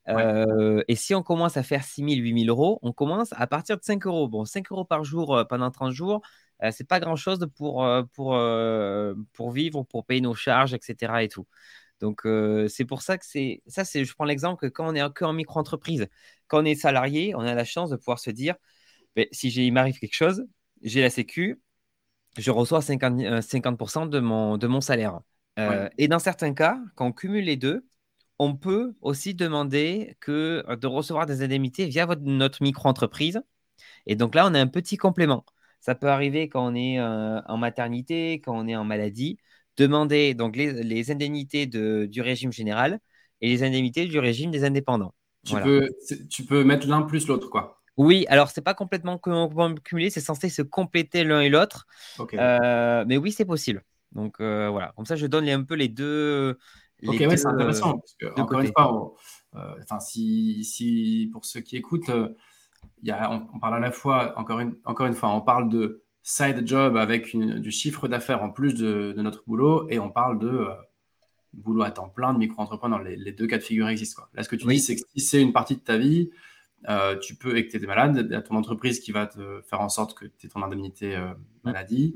et 0.07 0.95
si 0.95 1.13
on 1.13 1.23
commence 1.23 1.57
à 1.57 1.63
faire 1.63 1.83
6 1.83 2.05
000, 2.05 2.21
8 2.21 2.45
000 2.45 2.57
euros, 2.57 2.79
on 2.83 2.93
commence 2.93 3.33
à 3.33 3.47
partir 3.47 3.77
de 3.77 3.83
5 3.83 4.05
euros. 4.07 4.29
Bon, 4.29 4.45
5 4.45 4.71
euros 4.71 4.85
par 4.85 5.03
jour 5.03 5.43
pendant 5.49 5.71
30 5.71 5.91
jours, 5.91 6.21
c'est 6.71 6.87
pas 6.87 6.99
grand 6.99 7.15
chose 7.15 7.47
pour, 7.55 7.87
pour, 8.13 8.37
pour 9.33 9.51
vivre, 9.51 9.83
pour 9.83 10.05
payer 10.05 10.21
nos 10.21 10.35
charges, 10.35 10.73
etc. 10.73 11.23
Et 11.23 11.27
tout. 11.27 11.47
Donc, 12.01 12.21
c'est 12.69 12.85
pour 12.85 13.01
ça 13.01 13.17
que 13.17 13.25
c'est. 13.25 13.61
Ça, 13.67 13.85
c'est, 13.85 14.05
je 14.05 14.13
prends 14.13 14.25
l'exemple 14.25 14.59
que 14.59 14.67
quand 14.67 14.87
on 14.89 14.95
est 14.95 15.01
en 15.01 15.33
micro-entreprise, 15.33 16.07
quand 16.47 16.61
on 16.61 16.65
est 16.65 16.75
salarié, 16.75 17.35
on 17.35 17.41
a 17.41 17.53
la 17.53 17.65
chance 17.65 17.89
de 17.89 17.95
pouvoir 17.95 18.19
se 18.19 18.31
dire 18.31 18.55
ben, 19.15 19.27
si 19.31 19.49
il 19.49 19.71
m'arrive 19.71 19.97
quelque 19.99 20.15
chose, 20.15 20.45
j'ai 20.81 21.01
la 21.01 21.09
Sécu, 21.09 21.61
je 22.37 22.51
reçois 22.51 22.81
50%, 22.81 23.41
50 23.41 24.09
de, 24.09 24.19
mon, 24.19 24.57
de 24.57 24.67
mon 24.67 24.81
salaire. 24.81 25.19
Et 25.97 26.07
dans 26.07 26.19
certains 26.19 26.53
cas, 26.53 26.77
quand 26.95 27.07
on 27.07 27.11
cumule 27.13 27.45
les 27.45 27.57
deux, 27.57 27.87
on 28.39 28.55
peut 28.57 28.93
aussi 29.01 29.33
demander 29.33 30.17
que 30.19 30.65
de 30.75 30.87
recevoir 30.87 31.25
des 31.25 31.41
indemnités 31.41 31.85
via 31.85 32.05
votre, 32.05 32.21
notre 32.23 32.61
micro-entreprise. 32.63 33.41
Et 34.07 34.15
donc 34.15 34.35
là, 34.35 34.47
on 34.47 34.53
a 34.53 34.59
un 34.59 34.67
petit 34.67 34.97
complément. 34.97 35.45
Ça 35.85 35.93
peut 35.93 36.07
arriver 36.07 36.49
quand 36.49 36.65
on 36.65 36.73
est 36.73 36.99
en 36.99 37.57
maternité, 37.57 38.41
quand 38.41 38.57
on 38.57 38.67
est 38.67 38.75
en 38.75 38.83
maladie 38.83 39.37
demander 39.77 40.33
donc 40.33 40.55
les, 40.55 41.11
indemnités 41.11 41.67
du 41.67 42.21
régime 42.21 42.51
général 42.51 42.99
et 43.39 43.49
les 43.49 43.61
indemnités 43.61 44.07
du 44.07 44.17
régime 44.17 44.49
des 44.49 44.63
indépendants. 44.63 45.13
Tu, 45.45 45.55
peux, 45.61 45.87
tu 46.27 46.43
peux 46.43 46.63
mettre 46.63 46.87
l'un 46.87 47.03
plus 47.03 47.27
l'autre, 47.27 47.51
quoi. 47.51 47.83
Oui, 47.97 48.25
alors 48.29 48.49
c'est 48.49 48.61
pas 48.61 48.73
complètement 48.73 49.21
cumulé, 49.83 50.09
c'est 50.09 50.21
censé 50.21 50.49
se 50.49 50.63
compléter 50.63 51.23
l'un 51.23 51.41
et 51.41 51.49
l'autre. 51.49 51.85
Euh, 52.33 53.05
mais 53.07 53.17
oui, 53.17 53.31
c'est 53.31 53.45
possible. 53.45 53.83
Donc 54.11 54.37
euh, 54.39 54.69
voilà, 54.71 54.91
comme 54.95 55.05
ça 55.05 55.15
je 55.15 55.27
donne 55.27 55.47
un 55.47 55.63
peu 55.63 55.75
les 55.75 55.87
deux. 55.87 56.57
ok, 57.05 57.19
ouais, 57.19 57.37
c'est 57.37 57.45
intéressant. 57.45 58.01
encore 58.37 58.61
une 58.61 58.71
fois, 58.71 59.13
euh, 59.53 59.75
enfin, 59.83 59.99
si, 59.99 60.63
si, 60.63 61.29
pour 61.31 61.45
ceux 61.45 61.61
qui 61.61 61.77
écoutent, 61.77 62.09
y 63.03 63.11
a, 63.11 63.31
on, 63.31 63.59
parle 63.59 63.75
à 63.75 63.79
la 63.79 63.91
fois, 63.91 64.33
encore 64.37 64.59
une, 64.59 64.75
encore 64.85 65.05
une 65.07 65.13
fois, 65.13 65.29
on 65.29 65.41
parle 65.41 65.69
de 65.69 66.03
side 66.23 66.67
job 66.67 66.97
avec 66.97 67.35
du 67.35 67.71
chiffre 67.71 68.07
d'affaires 68.07 68.43
en 68.43 68.49
plus 68.49 68.73
de, 68.73 69.13
notre 69.17 69.43
boulot 69.45 69.87
et 69.89 69.99
on 69.99 70.09
parle 70.09 70.39
de 70.39 70.49
euh, 70.49 70.73
boulot 71.53 71.83
à 71.83 71.91
temps 71.91 72.09
plein, 72.09 72.33
de 72.33 72.39
micro-entrepreneur. 72.39 73.01
Les, 73.03 73.15
les, 73.15 73.31
deux 73.31 73.47
cas 73.47 73.57
de 73.57 73.63
figure 73.63 73.87
existent. 73.87 74.21
Quoi. 74.21 74.29
Là, 74.33 74.43
ce 74.43 74.49
que 74.49 74.55
tu 74.55 74.65
dis, 74.67 74.79
c'est 74.79 74.95
que 74.95 75.01
si 75.15 75.19
c'est 75.19 75.41
une 75.41 75.53
partie 75.53 75.75
de 75.75 75.81
ta 75.81 75.97
vie, 75.97 76.31
euh, 76.89 77.17
tu 77.19 77.35
peux, 77.35 77.57
et 77.57 77.67
que 77.67 77.71
tu 77.71 77.83
es 77.83 77.87
malade, 77.87 78.25
il 78.27 78.31
y 78.31 78.35
a 78.35 78.41
ton 78.41 78.55
entreprise 78.55 78.99
qui 78.99 79.11
va 79.11 79.27
te 79.27 79.61
faire 79.61 79.81
en 79.81 79.89
sorte 79.89 80.17
que 80.17 80.25
tu 80.25 80.47
aies 80.47 80.49
ton 80.49 80.63
indemnité 80.63 81.15
euh, 81.15 81.33
maladie 81.63 82.15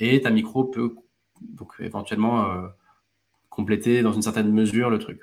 et 0.00 0.20
ta 0.20 0.30
micro 0.30 0.64
peut 0.64 0.94
donc 1.40 1.74
éventuellement 1.80 2.70
compléter 3.50 4.02
dans 4.02 4.12
une 4.12 4.22
certaine 4.22 4.50
mesure 4.52 4.90
le 4.90 4.98
truc. 4.98 5.20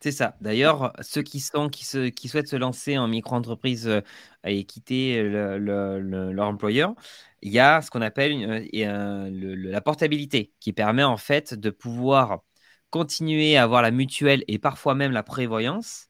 C'est 0.00 0.12
ça. 0.12 0.36
D'ailleurs, 0.40 0.92
ceux 1.02 1.22
qui, 1.22 1.40
sont, 1.40 1.68
qui, 1.68 1.84
se, 1.84 2.10
souhaitent 2.26 2.48
se 2.48 2.56
lancer 2.56 2.96
en 2.96 3.06
micro-entreprise 3.06 4.02
et 4.44 4.64
quitter 4.64 5.22
leur 5.22 6.48
employeur, 6.48 6.94
il 7.42 7.52
y 7.52 7.58
a 7.58 7.82
ce 7.82 7.90
qu'on 7.90 8.00
appelle 8.02 8.66
la 8.72 9.80
portabilité 9.82 10.52
qui 10.60 10.72
permet 10.72 11.04
en 11.04 11.18
fait 11.18 11.54
de 11.54 11.70
pouvoir 11.70 12.40
continuer 12.90 13.56
à 13.56 13.64
avoir 13.64 13.82
la 13.82 13.90
mutuelle 13.90 14.44
et 14.48 14.58
parfois 14.58 14.94
même 14.94 15.12
la 15.12 15.22
prévoyance 15.22 16.08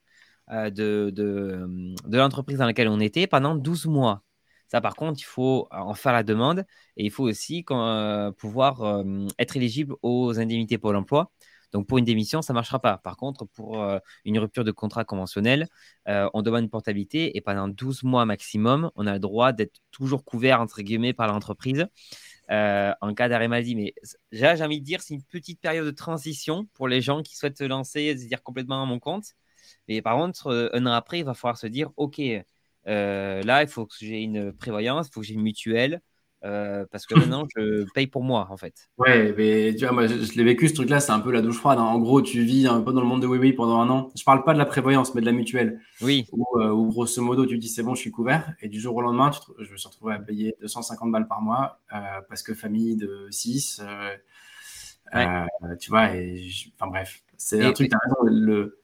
euh, 0.50 0.70
de, 0.70 2.16
l'entreprise 2.16 2.58
dans 2.58 2.66
laquelle 2.66 2.88
on 2.88 3.00
était 3.00 3.26
pendant 3.26 3.54
12 3.54 3.86
mois. 3.86 4.24
Ça, 4.68 4.80
par 4.80 4.94
contre, 4.94 5.20
il 5.20 5.24
faut 5.24 5.68
en 5.70 5.94
faire 5.94 6.12
la 6.12 6.22
demande 6.22 6.64
et 6.96 7.04
il 7.04 7.10
faut 7.10 7.24
aussi 7.24 7.64
euh, 7.70 8.32
pouvoir 8.32 8.82
euh, 8.82 9.26
être 9.38 9.56
éligible 9.56 9.94
aux 10.02 10.38
indemnités 10.38 10.78
Pôle 10.78 10.96
emploi. 10.96 11.30
Donc 11.72 11.86
pour 11.86 11.98
une 11.98 12.04
démission, 12.04 12.42
ça 12.42 12.52
ne 12.52 12.56
marchera 12.56 12.80
pas. 12.80 12.98
Par 12.98 13.16
contre, 13.16 13.46
pour 13.46 13.82
euh, 13.82 13.98
une 14.24 14.38
rupture 14.38 14.64
de 14.64 14.72
contrat 14.72 15.04
conventionnel, 15.04 15.68
euh, 16.08 16.28
on 16.34 16.42
demande 16.42 16.64
une 16.64 16.70
portabilité 16.70 17.36
et 17.36 17.40
pendant 17.40 17.68
12 17.68 18.02
mois 18.02 18.24
maximum, 18.24 18.90
on 18.96 19.06
a 19.06 19.14
le 19.14 19.18
droit 19.20 19.52
d'être 19.52 19.80
toujours 19.90 20.24
couvert, 20.24 20.60
entre 20.60 20.82
guillemets, 20.82 21.12
par 21.12 21.28
l'entreprise 21.28 21.86
euh, 22.50 22.92
en 23.00 23.14
cas 23.14 23.28
d'arrêt 23.28 23.48
maladie. 23.48 23.76
Mais 23.76 23.94
là, 24.32 24.56
j'ai 24.56 24.64
envie 24.64 24.80
de 24.80 24.84
dire, 24.84 25.02
c'est 25.02 25.14
une 25.14 25.22
petite 25.22 25.60
période 25.60 25.86
de 25.86 25.90
transition 25.90 26.66
pour 26.74 26.88
les 26.88 27.00
gens 27.00 27.22
qui 27.22 27.36
souhaitent 27.36 27.58
se 27.58 27.64
lancer 27.64 28.02
et 28.02 28.18
se 28.18 28.26
dire 28.26 28.42
complètement 28.42 28.82
à 28.82 28.86
mon 28.86 28.98
compte. 28.98 29.34
Mais 29.88 30.02
par 30.02 30.16
contre, 30.16 30.70
un 30.72 30.86
an 30.86 30.92
après, 30.92 31.20
il 31.20 31.24
va 31.24 31.34
falloir 31.34 31.58
se 31.58 31.66
dire, 31.66 31.90
OK, 31.96 32.20
là, 32.86 33.62
il 33.62 33.68
faut 33.68 33.86
que 33.86 33.94
j'ai 34.00 34.22
une 34.22 34.52
prévoyance, 34.52 35.08
il 35.08 35.12
faut 35.12 35.20
que 35.20 35.26
j'ai 35.26 35.34
une 35.34 35.42
mutuelle. 35.42 36.00
Euh, 36.44 36.86
parce 36.90 37.06
que 37.06 37.14
maintenant, 37.14 37.46
je 37.56 37.84
paye 37.92 38.06
pour 38.06 38.22
moi, 38.22 38.48
en 38.50 38.56
fait. 38.56 38.88
Ouais, 38.98 39.34
mais 39.36 39.74
tu 39.74 39.84
vois, 39.84 39.92
moi, 39.92 40.06
je, 40.06 40.32
l'ai 40.36 40.44
vécu, 40.44 40.68
ce 40.68 40.74
truc-là, 40.74 41.00
c'est 41.00 41.12
un 41.12 41.20
peu 41.20 41.30
la 41.30 41.42
douche 41.42 41.58
froide. 41.58 41.78
Hein. 41.78 41.82
En 41.82 41.98
gros, 41.98 42.22
tu 42.22 42.42
vis 42.42 42.66
un 42.66 42.80
peu 42.80 42.92
dans 42.92 43.00
le 43.00 43.06
monde 43.06 43.22
de 43.22 43.26
oui 43.26 43.52
pendant 43.52 43.80
un 43.80 43.90
an. 43.90 44.10
Je 44.16 44.24
parle 44.24 44.44
pas 44.44 44.54
de 44.54 44.58
la 44.58 44.64
prévoyance, 44.64 45.14
mais 45.14 45.20
de 45.20 45.26
la 45.26 45.32
mutuelle. 45.32 45.80
Oui. 46.00 46.26
Où, 46.32 46.46
euh, 46.58 46.74
grosso 46.88 47.20
modo, 47.22 47.44
tu 47.46 47.58
dis 47.58 47.68
c'est 47.68 47.82
bon, 47.82 47.94
je 47.94 48.00
suis 48.00 48.10
couvert. 48.10 48.54
Et 48.62 48.68
du 48.68 48.80
jour 48.80 48.94
au 48.96 49.02
lendemain, 49.02 49.30
je 49.58 49.70
me 49.70 49.76
suis 49.76 49.88
retrouvé 49.88 50.14
à 50.14 50.18
payer 50.18 50.56
250 50.62 51.12
balles 51.12 51.28
par 51.28 51.42
mois 51.42 51.80
euh, 51.92 51.96
parce 52.28 52.42
que 52.42 52.54
famille 52.54 52.96
de 52.96 53.28
6. 53.30 53.82
tu 55.78 55.90
vois, 55.90 56.14
et 56.14 56.50
enfin 56.78 56.90
bref, 56.90 57.22
c'est 57.36 57.62
un 57.62 57.72
truc, 57.72 57.90
le, 58.24 58.79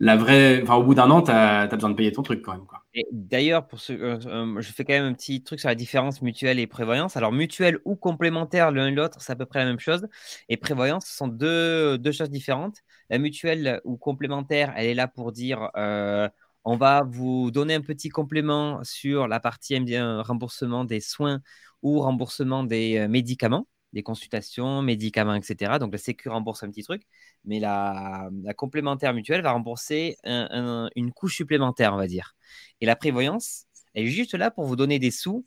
la 0.00 0.16
vraie, 0.16 0.60
enfin, 0.62 0.74
au 0.74 0.82
bout 0.82 0.94
d'un 0.94 1.10
an, 1.10 1.22
tu 1.22 1.30
as, 1.30 1.66
besoin 1.68 1.90
de 1.90 1.94
payer 1.94 2.12
ton 2.12 2.22
truc 2.22 2.42
quand 2.42 2.52
même. 2.52 2.66
Quoi. 2.66 2.84
Et 2.94 3.06
d'ailleurs, 3.12 3.66
pour 3.66 3.78
euh, 3.90 4.18
euh, 4.26 4.60
je 4.60 4.72
fais 4.72 4.84
quand 4.84 4.92
même 4.92 5.04
un 5.04 5.14
petit 5.14 5.42
truc 5.42 5.60
sur 5.60 5.68
la 5.68 5.74
différence 5.74 6.20
mutuelle 6.20 6.58
et 6.58 6.66
prévoyance. 6.66 7.16
Alors, 7.16 7.32
mutuelle 7.32 7.78
ou 7.84 7.94
complémentaire, 7.94 8.72
l'un 8.72 8.88
et 8.88 8.90
l'autre, 8.90 9.20
c'est 9.20 9.32
à 9.32 9.36
peu 9.36 9.46
près 9.46 9.60
la 9.60 9.66
même 9.66 9.78
chose. 9.78 10.06
Et 10.48 10.56
prévoyance, 10.56 11.06
ce 11.06 11.16
sont 11.16 11.28
deux, 11.28 11.98
choses 12.12 12.30
différentes. 12.30 12.78
La 13.08 13.18
mutuelle 13.18 13.80
ou 13.84 13.96
complémentaire, 13.96 14.72
elle 14.76 14.86
est 14.86 14.94
là 14.94 15.06
pour 15.08 15.32
dire 15.32 15.70
euh, 15.76 16.28
on 16.64 16.76
va 16.76 17.04
vous 17.08 17.50
donner 17.50 17.74
un 17.74 17.80
petit 17.80 18.08
complément 18.08 18.82
sur 18.82 19.28
la 19.28 19.38
partie 19.38 19.78
remboursement 20.22 20.84
des 20.84 21.00
soins 21.00 21.40
ou 21.82 22.00
remboursement 22.00 22.64
des 22.64 23.06
médicaments 23.08 23.66
des 23.94 24.02
consultations, 24.02 24.82
médicaments, 24.82 25.34
etc. 25.34 25.78
Donc 25.78 25.92
la 25.92 25.98
Sécu 25.98 26.28
rembourse 26.28 26.62
un 26.64 26.70
petit 26.70 26.82
truc, 26.82 27.02
mais 27.44 27.60
la, 27.60 28.28
complémentaire 28.56 29.14
mutuelle 29.14 29.40
va 29.40 29.52
rembourser 29.52 30.16
une 30.24 31.12
couche 31.12 31.36
supplémentaire, 31.36 31.94
on 31.94 31.96
va 31.96 32.06
dire. 32.06 32.34
Et 32.80 32.86
la 32.86 32.96
prévoyance 32.96 33.64
est 33.94 34.06
juste 34.06 34.34
là 34.34 34.50
pour 34.50 34.64
vous 34.64 34.76
donner 34.76 34.98
des 34.98 35.10
sous 35.12 35.44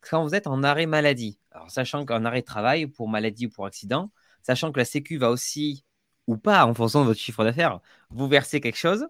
quand 0.00 0.24
vous 0.24 0.34
êtes 0.34 0.46
en 0.46 0.62
arrêt 0.62 0.86
maladie. 0.86 1.38
Alors 1.52 1.70
sachant 1.70 2.04
qu'en 2.06 2.24
arrêt 2.24 2.40
de 2.40 2.46
travail, 2.46 2.86
pour 2.86 3.08
maladie 3.08 3.46
ou 3.46 3.50
pour 3.50 3.66
accident, 3.66 4.10
sachant 4.42 4.72
que 4.72 4.78
la 4.78 4.86
Sécu 4.86 5.18
va 5.18 5.30
aussi, 5.30 5.84
ou 6.26 6.38
pas, 6.38 6.64
en 6.64 6.74
fonction 6.74 7.02
de 7.02 7.06
votre 7.06 7.20
chiffre 7.20 7.44
d'affaires, 7.44 7.80
vous 8.08 8.28
verser 8.28 8.60
quelque 8.60 8.78
chose. 8.78 9.06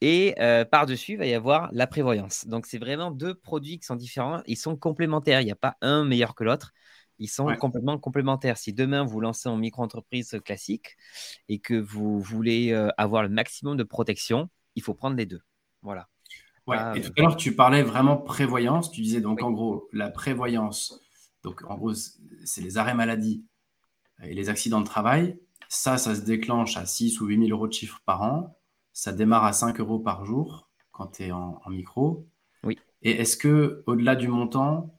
Et 0.00 0.34
euh, 0.40 0.64
par-dessus, 0.64 1.12
il 1.12 1.18
va 1.18 1.26
y 1.26 1.34
avoir 1.34 1.70
la 1.72 1.86
prévoyance. 1.86 2.46
Donc, 2.46 2.66
c'est 2.66 2.78
vraiment 2.78 3.10
deux 3.10 3.34
produits 3.34 3.78
qui 3.78 3.86
sont 3.86 3.96
différents. 3.96 4.42
Ils 4.46 4.56
sont 4.56 4.76
complémentaires. 4.76 5.40
Il 5.40 5.46
n'y 5.46 5.52
a 5.52 5.56
pas 5.56 5.76
un 5.80 6.04
meilleur 6.04 6.34
que 6.34 6.44
l'autre. 6.44 6.72
Ils 7.18 7.28
sont 7.28 7.54
complètement 7.56 7.98
complémentaires. 7.98 8.58
Si 8.58 8.72
demain 8.72 9.04
vous 9.04 9.20
lancez 9.20 9.48
en 9.48 9.56
micro-entreprise 9.56 10.40
classique 10.44 10.96
et 11.48 11.58
que 11.58 11.74
vous 11.74 12.20
voulez 12.20 12.72
euh, 12.72 12.88
avoir 12.96 13.22
le 13.22 13.28
maximum 13.28 13.76
de 13.76 13.84
protection, 13.84 14.48
il 14.74 14.82
faut 14.82 14.94
prendre 14.94 15.16
les 15.16 15.26
deux. 15.26 15.40
Voilà. 15.82 16.08
Ouais. 16.66 16.78
et 16.98 17.02
tout 17.02 17.12
à 17.18 17.20
l'heure, 17.20 17.36
tu 17.36 17.54
parlais 17.54 17.82
vraiment 17.82 18.16
prévoyance. 18.16 18.90
Tu 18.90 19.02
disais 19.02 19.20
donc 19.20 19.42
en 19.42 19.50
gros, 19.50 19.88
la 19.92 20.10
prévoyance, 20.10 21.00
donc 21.42 21.62
en 21.68 21.76
gros, 21.76 21.92
c'est 21.92 22.62
les 22.62 22.78
arrêts 22.78 22.94
maladie 22.94 23.44
et 24.22 24.34
les 24.34 24.48
accidents 24.48 24.80
de 24.80 24.86
travail. 24.86 25.38
Ça, 25.68 25.98
ça 25.98 26.14
se 26.14 26.22
déclenche 26.22 26.76
à 26.76 26.86
6 26.86 27.20
ou 27.20 27.26
8 27.26 27.46
000 27.46 27.50
euros 27.50 27.68
de 27.68 27.72
chiffre 27.72 28.00
par 28.06 28.22
an. 28.22 28.58
Ça 28.92 29.12
démarre 29.12 29.44
à 29.44 29.52
5 29.52 29.78
euros 29.80 29.98
par 29.98 30.24
jour 30.24 30.70
quand 30.92 31.08
tu 31.08 31.24
es 31.24 31.32
en, 31.32 31.60
en, 31.64 31.70
micro. 31.70 32.28
Oui. 32.62 32.78
Et 33.02 33.20
est-ce 33.20 33.36
que 33.36 33.82
au-delà 33.86 34.14
du 34.16 34.28
montant, 34.28 34.98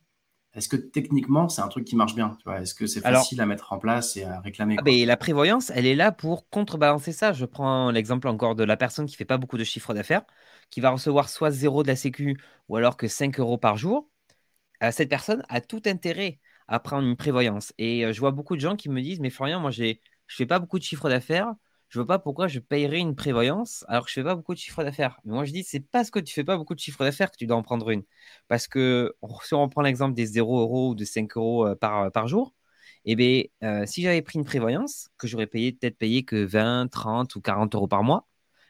est-ce 0.55 0.69
que 0.69 0.77
techniquement, 0.77 1.49
c'est 1.49 1.61
un 1.61 1.67
truc 1.67 1.85
qui 1.85 1.97
marche 1.97 2.15
bien 2.15 2.37
Est-ce 2.59 2.73
que 2.73 2.87
c'est 2.87 3.01
facile 3.01 3.41
à 3.41 3.45
mettre 3.45 3.73
en 3.73 3.77
place 3.77 4.15
et 4.15 4.23
à 4.23 4.39
réclamer 4.39 4.75
ah 4.79 4.81
ben, 4.81 5.05
La 5.05 5.17
prévoyance, 5.17 5.69
elle 5.75 5.85
est 5.85 5.95
là 5.95 6.13
pour 6.13 6.49
contrebalancer 6.49 7.11
ça. 7.11 7.33
Je 7.33 7.45
prends 7.45 7.91
l'exemple 7.91 8.29
encore 8.29 8.55
de 8.55 8.63
la 8.63 8.77
personne 8.77 9.05
qui 9.05 9.15
fait 9.15 9.25
pas 9.25 9.37
beaucoup 9.37 9.57
de 9.57 9.65
chiffre 9.65 9.93
d'affaires, 9.93 10.23
qui 10.69 10.79
va 10.79 10.91
recevoir 10.91 11.27
soit 11.27 11.51
zéro 11.51 11.83
de 11.83 11.89
la 11.89 11.97
Sécu 11.97 12.37
ou 12.69 12.77
alors 12.77 12.95
que 12.95 13.09
5 13.09 13.37
euros 13.39 13.57
par 13.57 13.75
jour. 13.75 14.09
Euh, 14.81 14.91
cette 14.91 15.09
personne 15.09 15.43
a 15.49 15.59
tout 15.59 15.81
intérêt 15.85 16.39
à 16.67 16.79
prendre 16.79 17.07
une 17.07 17.17
prévoyance. 17.17 17.73
Et 17.77 18.05
euh, 18.05 18.13
je 18.13 18.19
vois 18.21 18.31
beaucoup 18.31 18.55
de 18.55 18.61
gens 18.61 18.77
qui 18.77 18.89
me 18.89 19.01
disent, 19.01 19.19
mais 19.19 19.29
Florian, 19.29 19.59
moi, 19.59 19.71
je 19.71 19.83
ne 19.83 19.93
fais 20.29 20.45
pas 20.45 20.59
beaucoup 20.59 20.79
de 20.79 20.83
chiffre 20.83 21.09
d'affaires 21.09 21.53
je 21.95 22.01
vois 22.01 22.08
pas 22.08 22.19
pourquoi 22.19 22.49
je 22.49 22.60
payerais 22.60 22.99
une 22.99 23.15
prévoyance 23.15 23.86
alors 23.88 24.03
que 24.03 24.10
je 24.10 24.15
fais 24.15 24.23
pas 24.23 24.36
beaucoup 24.36 24.53
de 24.53 24.60
chiffre 24.60 24.84
d'affaires. 24.84 25.17
Mais 25.23 25.31
moi, 25.34 25.45
je 25.45 25.53
dis, 25.53 25.63
c'est 25.63 25.79
parce 25.79 26.12
que 26.12 26.19
tu 26.19 26.34
fais 26.34 26.43
pas 26.43 26.58
beaucoup 26.58 26.75
de 26.75 26.79
chiffre 26.81 27.01
d'affaires 27.05 27.31
que 27.31 27.38
tu 27.38 27.47
dois 27.47 27.55
en 27.55 27.63
prendre 27.63 27.89
une. 27.89 28.03
Parce 28.49 28.67
que 28.67 29.15
si 29.43 29.53
on 29.53 29.69
prend 29.69 29.81
l'exemple 29.81 30.13
des 30.13 30.25
0 30.25 30.60
euros 30.60 30.89
ou 30.89 30.95
de 30.95 31.05
5 31.05 31.38
euros 31.38 31.65
euh, 31.67 31.75
par, 31.75 32.12
par 32.12 32.27
jour, 32.27 32.53
eh 33.05 33.15
bien, 33.15 33.43
euh, 33.63 33.86
si 33.86 34.01
j'avais 34.01 34.21
pris 34.21 34.38
une 34.39 34.43
prévoyance, 34.45 35.10
que 35.17 35.25
j'aurais 35.27 35.47
payé 35.47 35.71
peut-être 35.71 35.97
payé 35.97 36.25
que 36.25 36.36
20, 36.43 36.89
30 36.89 37.34
ou 37.38 37.41
40 37.41 37.73
euros 37.75 37.88
par 37.88 38.03
mois, 38.03 38.27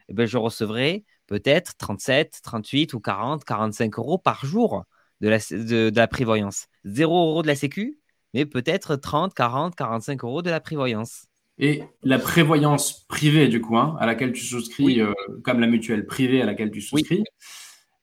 eh 0.09 0.13
bien, 0.13 0.25
je 0.27 0.37
recevrais 0.37 1.03
peut-être 1.25 1.75
37, 1.77 2.41
38 2.43 2.93
ou 2.93 2.99
40, 2.99 3.43
45 3.43 3.97
euros 3.97 4.19
par 4.19 4.45
jour 4.45 4.85
de 5.21 5.29
la, 5.29 5.39
de 5.39 5.91
la 5.95 6.07
prévoyance. 6.07 6.67
0 6.83 7.29
euros 7.31 7.41
de 7.41 7.47
la 7.47 7.55
Sécu, 7.55 7.99
mais 8.35 8.45
peut-être 8.45 8.95
30, 8.97 9.33
40, 9.33 9.75
45 9.75 10.23
euros 10.23 10.43
de 10.43 10.51
la 10.51 10.59
prévoyance. 10.59 11.25
Et 11.57 11.83
la 12.03 12.19
prévoyance 12.19 13.05
privée, 13.07 13.47
du 13.47 13.61
coup, 13.61 13.77
hein, 13.77 13.95
à 13.99 14.05
laquelle 14.05 14.33
tu 14.33 14.43
souscris, 14.43 14.99
euh, 14.99 15.13
comme 15.43 15.59
la 15.59 15.67
mutuelle 15.67 16.05
privée 16.05 16.41
à 16.41 16.45
laquelle 16.45 16.71
tu 16.71 16.81
souscris, 16.81 17.23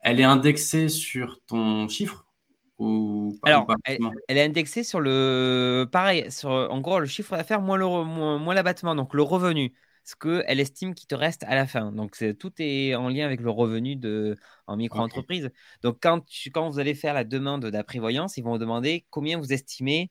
elle 0.02 0.20
est 0.20 0.24
indexée 0.24 0.88
sur 0.88 1.40
ton 1.46 1.86
chiffre 1.88 2.26
ou 2.78 3.38
Alors, 3.42 3.66
elle, 3.84 3.98
est 4.28 4.42
indexée 4.42 4.82
sur 4.82 5.00
le. 5.00 5.86
Pareil, 5.92 6.30
sur, 6.32 6.50
en 6.50 6.80
gros, 6.80 6.98
le 6.98 7.06
chiffre 7.06 7.36
d'affaires 7.36 7.60
moins, 7.60 7.78
moins, 8.04 8.54
l'abattement, 8.54 8.94
donc 8.94 9.14
le 9.14 9.22
revenu 9.22 9.72
ce 10.04 10.16
qu'elle 10.16 10.58
estime 10.58 10.94
qu'il 10.94 11.06
te 11.06 11.14
reste 11.14 11.44
à 11.44 11.54
la 11.54 11.64
fin. 11.66 11.92
Donc, 11.92 12.16
tout 12.40 12.52
est 12.58 12.96
en 12.96 13.08
lien 13.08 13.24
avec 13.24 13.40
le 13.40 13.50
revenu 13.50 13.94
de, 13.94 14.36
en 14.66 14.76
micro-entreprise. 14.76 15.50
Donc, 15.82 15.98
quand, 16.02 16.24
quand 16.52 16.68
vous 16.68 16.80
allez 16.80 16.94
faire 16.94 17.14
la 17.14 17.22
demande 17.22 17.66
d'apprévoyance, 17.66 18.36
ils 18.36 18.42
vont 18.42 18.52
vous 18.52 18.58
demander 18.58 19.06
combien 19.10 19.38
vous 19.38 19.52
estimez 19.52 20.10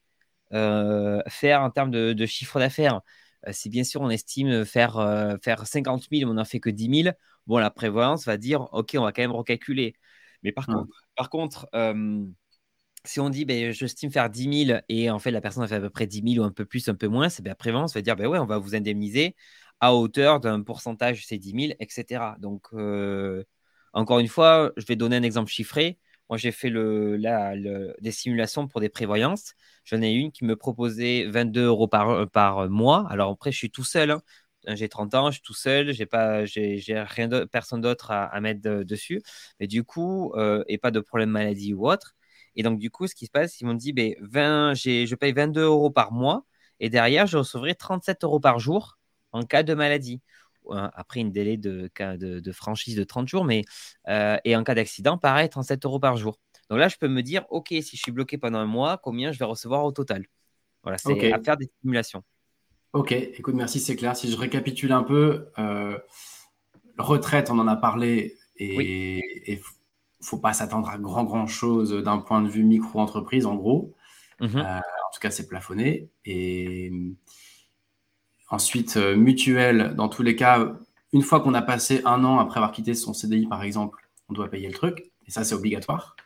euh, 0.53 1.21
faire 1.27 1.61
en 1.61 1.69
termes 1.69 1.91
de, 1.91 2.25
chiffre 2.25 2.59
d'affaires. 2.59 3.01
Euh, 3.47 3.51
si 3.53 3.69
bien 3.69 3.83
sûr 3.83 4.01
on 4.01 4.09
estime 4.09 4.65
faire, 4.65 4.97
euh, 4.97 5.35
faire 5.43 5.65
50 5.65 6.07
000, 6.11 6.25
mais 6.25 6.25
on 6.25 6.35
n'en 6.35 6.45
fait 6.45 6.59
que 6.59 6.69
10 6.69 7.03
000, 7.03 7.15
bon, 7.47 7.57
la 7.57 7.71
prévoyance 7.71 8.25
va 8.25 8.37
dire 8.37 8.67
OK, 8.73 8.95
on 8.97 9.03
va 9.03 9.11
quand 9.11 9.21
même 9.21 9.31
recalculer. 9.31 9.95
Mais 10.43 10.51
par 10.51 10.69
mmh. 10.69 10.73
contre, 10.73 11.05
par 11.15 11.29
contre 11.29 11.69
si 13.03 13.19
on 13.19 13.29
dit 13.29 13.45
ben, 13.45 13.71
j'estime 13.71 14.11
faire 14.11 14.29
10 14.29 14.65
000 14.67 14.79
et 14.87 15.09
en 15.09 15.17
fait 15.17 15.31
la 15.31 15.41
personne 15.41 15.63
a 15.63 15.67
fait 15.67 15.75
à 15.75 15.79
peu 15.79 15.89
près 15.89 16.05
10 16.05 16.33
000 16.35 16.45
ou 16.45 16.47
un 16.47 16.51
peu 16.51 16.65
plus, 16.65 16.87
un 16.87 16.95
peu 16.95 17.07
moins, 17.07 17.29
c'est 17.29 17.41
bien 17.41 17.51
la 17.51 17.55
prévoyance 17.55 17.93
va 17.95 18.01
dire 18.01 18.15
ben 18.15 18.27
ouais, 18.27 18.39
on 18.39 18.45
va 18.45 18.59
vous 18.59 18.75
indemniser 18.75 19.35
à 19.79 19.95
hauteur 19.95 20.39
d'un 20.39 20.61
pourcentage, 20.61 21.25
c'est 21.25 21.39
10 21.39 21.51
000, 21.69 21.73
etc. 21.79 22.35
Donc, 22.39 22.67
encore 23.93 24.19
une 24.19 24.27
fois, 24.27 24.71
je 24.77 24.85
vais 24.85 24.95
donner 24.95 25.15
un 25.17 25.23
exemple 25.23 25.49
chiffré. 25.51 25.99
Moi, 26.31 26.37
j'ai 26.37 26.53
fait 26.53 26.71
des 26.71 28.11
simulations 28.11 28.65
pour 28.67 28.79
des 28.79 28.87
prévoyances. 28.87 29.53
J'en 29.83 30.01
ai 30.01 30.11
une 30.13 30.31
qui 30.31 30.45
me 30.45 30.55
proposait 30.55 31.25
22 31.25 31.65
euros 31.65 31.89
par, 31.89 32.29
par 32.29 32.69
mois. 32.69 33.05
Alors 33.09 33.31
après, 33.31 33.51
je 33.51 33.57
suis 33.57 33.69
tout 33.69 33.83
seul. 33.83 34.11
Hein. 34.11 34.21
J'ai 34.67 34.87
30 34.87 35.13
ans, 35.15 35.27
je 35.27 35.33
suis 35.33 35.41
tout 35.41 35.53
seul. 35.53 35.91
J'ai 35.91 36.05
pas, 36.05 36.43
personne 37.51 37.81
d'autre 37.81 38.11
à, 38.11 38.39
mettre 38.39 38.61
dessus. 38.61 39.21
Mais 39.59 39.67
du 39.67 39.83
coup, 39.83 40.31
euh, 40.35 40.63
et 40.67 40.77
pas 40.77 40.91
de 40.91 41.01
problème 41.01 41.31
maladie 41.31 41.73
ou 41.73 41.89
autre. 41.89 42.15
Et 42.55 42.63
donc, 42.63 42.79
du 42.79 42.89
coup, 42.89 43.07
ce 43.07 43.15
qui 43.15 43.25
se 43.25 43.31
passe, 43.31 43.59
ils 43.59 43.65
m'ont 43.65 43.73
dit, 43.73 43.91
ben, 43.91 44.15
20, 44.21 44.73
je 44.75 45.15
paye 45.15 45.33
22 45.33 45.63
euros 45.63 45.91
par 45.91 46.13
mois. 46.13 46.45
Et 46.79 46.89
derrière, 46.89 47.27
je 47.27 47.39
recevrai 47.39 47.75
37 47.75 48.23
euros 48.23 48.39
par 48.39 48.57
jour 48.57 48.99
en 49.33 49.43
cas 49.43 49.63
de 49.63 49.73
maladie. 49.73 50.21
Après 50.69 51.19
une 51.19 51.31
délai 51.31 51.57
de, 51.57 51.89
de, 51.97 52.51
franchise 52.51 52.95
de 52.95 53.03
30 53.03 53.27
jours, 53.27 53.45
mais 53.45 53.63
euh, 54.07 54.37
et 54.45 54.55
en 54.55 54.63
cas 54.63 54.75
d'accident, 54.75 55.17
pareil, 55.17 55.49
37 55.49 55.85
euros 55.85 55.99
par 55.99 56.17
jour. 56.17 56.37
Donc 56.69 56.79
là, 56.79 56.87
je 56.87 56.97
peux 56.97 57.07
me 57.07 57.21
dire, 57.21 57.45
OK, 57.49 57.69
si 57.69 57.97
je 57.97 58.01
suis 58.01 58.11
bloqué 58.11 58.37
pendant 58.37 58.59
un 58.59 58.65
mois, 58.65 58.97
combien 58.97 59.31
je 59.31 59.39
vais 59.39 59.45
recevoir 59.45 59.83
au 59.83 59.91
total? 59.91 60.25
Voilà, 60.83 60.97
c'est 60.97 61.33
à 61.33 61.39
faire 61.39 61.57
des 61.57 61.69
simulations. 61.81 62.23
Ok, 62.93 63.11
écoute, 63.11 63.55
merci, 63.55 63.79
c'est 63.79 63.95
clair. 63.95 64.15
Si 64.15 64.29
je 64.29 64.37
récapitule 64.37 64.91
un 64.91 65.03
peu, 65.03 65.47
euh, 65.59 65.97
retraite, 66.97 67.49
on 67.49 67.59
en 67.59 67.67
a 67.67 67.75
parlé, 67.75 68.37
et 68.57 69.51
il 69.51 69.57
ne 69.57 69.61
faut 70.21 70.37
pas 70.37 70.53
s'attendre 70.53 70.89
à 70.89 70.97
grand, 70.97 71.23
grand 71.23 71.47
chose 71.47 71.91
d'un 72.03 72.19
point 72.19 72.41
de 72.41 72.49
vue 72.49 72.63
micro-entreprise, 72.63 73.45
en 73.45 73.55
gros. 73.55 73.93
Mmh 74.39 74.57
euh, 74.57 74.77
en 74.77 75.13
tout 75.13 75.19
cas, 75.19 75.31
c'est 75.31 75.47
plafonné. 75.47 76.09
Et 76.25 76.91
Ensuite, 78.51 78.97
euh, 78.97 79.15
mutuelle, 79.15 79.93
dans 79.95 80.09
tous 80.09 80.23
les 80.23 80.35
cas, 80.35 80.73
une 81.13 81.21
fois 81.21 81.39
qu'on 81.39 81.53
a 81.53 81.61
passé 81.61 82.01
un 82.03 82.25
an 82.25 82.37
après 82.37 82.57
avoir 82.57 82.73
quitté 82.73 82.93
son 82.93 83.13
CDI, 83.13 83.47
par 83.47 83.63
exemple, 83.63 84.05
on 84.27 84.33
doit 84.33 84.49
payer 84.49 84.67
le 84.67 84.73
truc. 84.73 85.09
Et 85.25 85.31
ça, 85.31 85.45
c'est 85.45 85.55
obligatoire, 85.55 86.17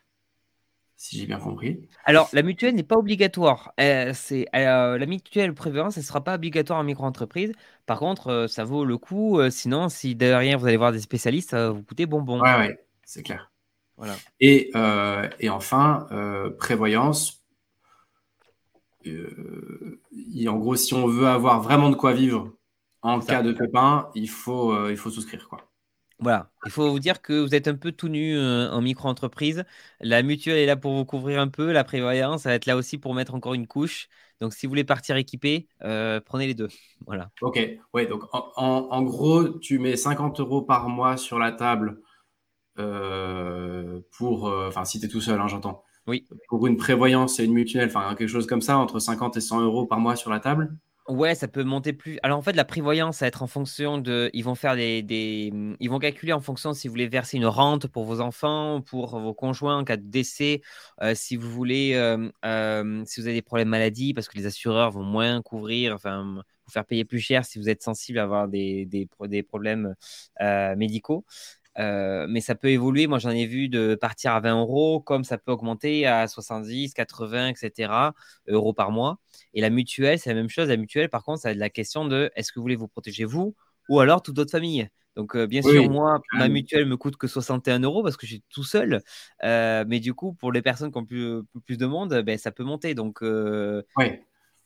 si 0.97 1.19
j'ai 1.19 1.27
bien 1.27 1.37
compris. 1.37 1.87
Alors, 2.03 2.27
la 2.33 2.41
mutuelle 2.41 2.73
n'est 2.73 2.81
pas 2.81 2.97
obligatoire. 2.97 3.73
Euh, 3.79 4.11
c'est, 4.15 4.47
euh, 4.55 4.97
la 4.97 5.05
mutuelle 5.05 5.53
prévoyance, 5.53 5.97
elle 5.97 6.01
ne 6.01 6.07
sera 6.07 6.23
pas 6.23 6.33
obligatoire 6.33 6.79
en 6.79 6.83
micro-entreprise. 6.83 7.51
Par 7.85 7.99
contre, 7.99 8.47
ça 8.49 8.63
vaut 8.63 8.85
le 8.85 8.97
coup. 8.97 9.39
sinon, 9.51 9.87
si 9.89 10.15
derrière, 10.15 10.57
vous 10.57 10.65
allez 10.65 10.77
voir 10.77 10.91
des 10.91 11.01
spécialistes, 11.01 11.51
ça 11.51 11.57
va 11.57 11.69
vous 11.69 11.83
coûter 11.83 12.07
bonbon. 12.07 12.41
Oui, 12.41 12.49
ouais, 12.49 12.79
c'est 13.03 13.21
clair. 13.21 13.51
Voilà. 13.97 14.15
Et, 14.39 14.71
et 15.39 15.49
enfin, 15.51 16.07
prévoyance, 16.57 17.44
euh, 19.07 20.01
en 20.47 20.57
gros, 20.57 20.75
si 20.75 20.93
on 20.93 21.07
veut 21.07 21.27
avoir 21.27 21.61
vraiment 21.61 21.89
de 21.89 21.95
quoi 21.95 22.13
vivre 22.13 22.51
en 23.01 23.19
cas 23.19 23.43
de 23.43 23.51
pépin, 23.51 24.09
il 24.15 24.29
faut, 24.29 24.71
euh, 24.73 24.91
il 24.91 24.97
faut 24.97 25.11
souscrire. 25.11 25.47
Quoi. 25.47 25.59
Voilà, 26.19 26.49
il 26.65 26.71
faut 26.71 26.89
vous 26.89 26.99
dire 26.99 27.21
que 27.21 27.41
vous 27.41 27.53
êtes 27.53 27.67
un 27.67 27.75
peu 27.75 27.91
tout 27.91 28.07
nu 28.07 28.35
euh, 28.37 28.71
en 28.71 28.81
micro-entreprise. 28.81 29.63
La 29.99 30.23
mutuelle 30.23 30.57
est 30.57 30.65
là 30.65 30.75
pour 30.75 30.93
vous 30.95 31.05
couvrir 31.05 31.39
un 31.39 31.47
peu. 31.47 31.71
La 31.71 31.83
prévoyance, 31.83 32.43
ça 32.43 32.49
va 32.49 32.55
être 32.55 32.65
là 32.65 32.75
aussi 32.77 32.97
pour 32.97 33.13
mettre 33.13 33.35
encore 33.35 33.53
une 33.53 33.67
couche. 33.67 34.07
Donc, 34.41 34.53
si 34.53 34.65
vous 34.65 34.71
voulez 34.71 34.83
partir 34.83 35.15
équipé, 35.15 35.67
prenez 35.79 36.47
les 36.47 36.55
deux. 36.55 36.67
Voilà. 37.05 37.29
Ok, 37.41 37.59
ouais, 37.93 38.05
donc 38.05 38.23
en, 38.33 38.51
en, 38.57 39.01
gros, 39.03 39.47
tu 39.59 39.79
mets 39.79 39.95
50 39.95 40.39
euros 40.41 40.61
par 40.61 40.89
mois 40.89 41.15
sur 41.15 41.39
la 41.39 41.51
table 41.51 42.01
pour. 42.75 44.45
Enfin, 44.67 44.83
si 44.83 44.99
tu 44.99 45.05
es 45.05 45.09
tout 45.09 45.21
seul, 45.21 45.39
hein, 45.39 45.47
j'entends. 45.47 45.85
Oui. 46.07 46.25
Pour 46.49 46.67
une 46.67 46.77
prévoyance 46.77 47.39
et 47.39 47.45
une 47.45 47.53
mutuelle, 47.53 47.87
enfin 47.87 48.15
quelque 48.15 48.29
chose 48.29 48.47
comme 48.47 48.61
ça, 48.61 48.77
entre 48.77 48.99
50 48.99 49.37
et 49.37 49.41
100 49.41 49.61
euros 49.61 49.85
par 49.85 49.99
mois 49.99 50.15
sur 50.15 50.29
la 50.29 50.39
table? 50.39 50.75
Ouais, 51.07 51.35
ça 51.35 51.47
peut 51.47 51.63
monter 51.63 51.93
plus. 51.93 52.17
Alors 52.23 52.39
en 52.39 52.41
fait, 52.41 52.53
la 52.53 52.65
prévoyance, 52.65 53.17
ça 53.17 53.25
va 53.25 53.27
être 53.27 53.43
en 53.43 53.47
fonction 53.47 53.99
de. 53.99 54.31
Ils 54.33 54.43
vont 54.43 54.55
faire 54.55 54.75
des, 54.75 55.03
des, 55.03 55.53
Ils 55.79 55.87
vont 55.87 55.99
calculer 55.99 56.33
en 56.33 56.39
fonction 56.39 56.73
si 56.73 56.87
vous 56.87 56.93
voulez 56.93 57.07
verser 57.07 57.37
une 57.37 57.45
rente 57.45 57.85
pour 57.85 58.05
vos 58.05 58.21
enfants, 58.21 58.81
pour 58.81 59.19
vos 59.19 59.33
conjoints 59.35 59.77
en 59.77 59.83
cas 59.83 59.97
de 59.97 60.03
décès, 60.09 60.61
euh, 61.03 61.13
si 61.13 61.35
vous 61.35 61.51
voulez. 61.51 61.93
Euh, 61.93 62.27
euh, 62.43 63.03
si 63.05 63.21
vous 63.21 63.27
avez 63.27 63.35
des 63.35 63.43
problèmes 63.43 63.69
maladie, 63.69 64.15
parce 64.15 64.27
que 64.27 64.35
les 64.35 64.47
assureurs 64.47 64.89
vont 64.89 65.03
moins 65.03 65.43
couvrir, 65.43 65.93
enfin, 65.93 66.41
vous 66.65 66.71
faire 66.71 66.85
payer 66.85 67.05
plus 67.05 67.19
cher 67.19 67.45
si 67.45 67.59
vous 67.59 67.69
êtes 67.69 67.83
sensible 67.83 68.17
à 68.17 68.23
avoir 68.23 68.47
des, 68.47 68.87
des, 68.87 69.07
des 69.27 69.43
problèmes 69.43 69.93
médicaux. 70.75 71.23
Euh, 71.77 72.25
mais 72.29 72.41
ça 72.41 72.55
peut 72.55 72.69
évoluer. 72.69 73.07
Moi, 73.07 73.19
j'en 73.19 73.31
ai 73.31 73.45
vu 73.45 73.69
de 73.69 73.95
partir 73.95 74.33
à 74.33 74.39
20 74.39 74.59
euros, 74.59 74.99
comme 74.99 75.23
ça 75.23 75.37
peut 75.37 75.51
augmenter 75.51 76.05
à 76.05 76.27
70, 76.27 76.93
80, 76.93 77.49
etc. 77.49 77.91
euros 78.47 78.73
par 78.73 78.91
mois. 78.91 79.19
Et 79.53 79.61
la 79.61 79.69
mutuelle, 79.69 80.19
c'est 80.19 80.29
la 80.29 80.35
même 80.35 80.49
chose. 80.49 80.69
La 80.69 80.77
mutuelle, 80.77 81.09
par 81.09 81.23
contre, 81.23 81.41
ça 81.41 81.49
a 81.49 81.53
la 81.53 81.69
question 81.69 82.05
de 82.05 82.31
est-ce 82.35 82.51
que 82.51 82.59
vous 82.59 82.63
voulez 82.63 82.75
vous 82.75 82.87
protéger 82.87 83.25
vous 83.25 83.55
ou 83.89 83.99
alors 83.99 84.21
toute 84.21 84.35
votre 84.35 84.51
famille 84.51 84.87
donc, 85.15 85.33
euh, 85.37 85.47
bien 85.47 85.61
sûr, 85.61 85.89
moi, 85.89 86.19
ma 86.33 86.49
mutuelle 86.49 86.85
me 86.85 86.97
coûte 86.97 87.15
que 87.15 87.25
61 87.25 87.79
euros 87.79 88.03
parce 88.03 88.17
que 88.17 88.25
je 88.25 88.33
suis 88.33 88.43
tout 88.49 88.65
seul. 88.65 89.01
Euh, 89.45 89.85
mais 89.87 90.01
du 90.01 90.13
coup, 90.13 90.33
pour 90.33 90.51
les 90.51 90.61
personnes 90.61 90.91
qui 90.91 90.97
ont 90.97 91.05
plus, 91.05 91.41
plus 91.63 91.77
de 91.77 91.85
monde, 91.85 92.21
ben, 92.25 92.37
ça 92.37 92.51
peut 92.51 92.65
monter. 92.65 92.95
Donc, 92.95 93.19
oui. 93.21 94.05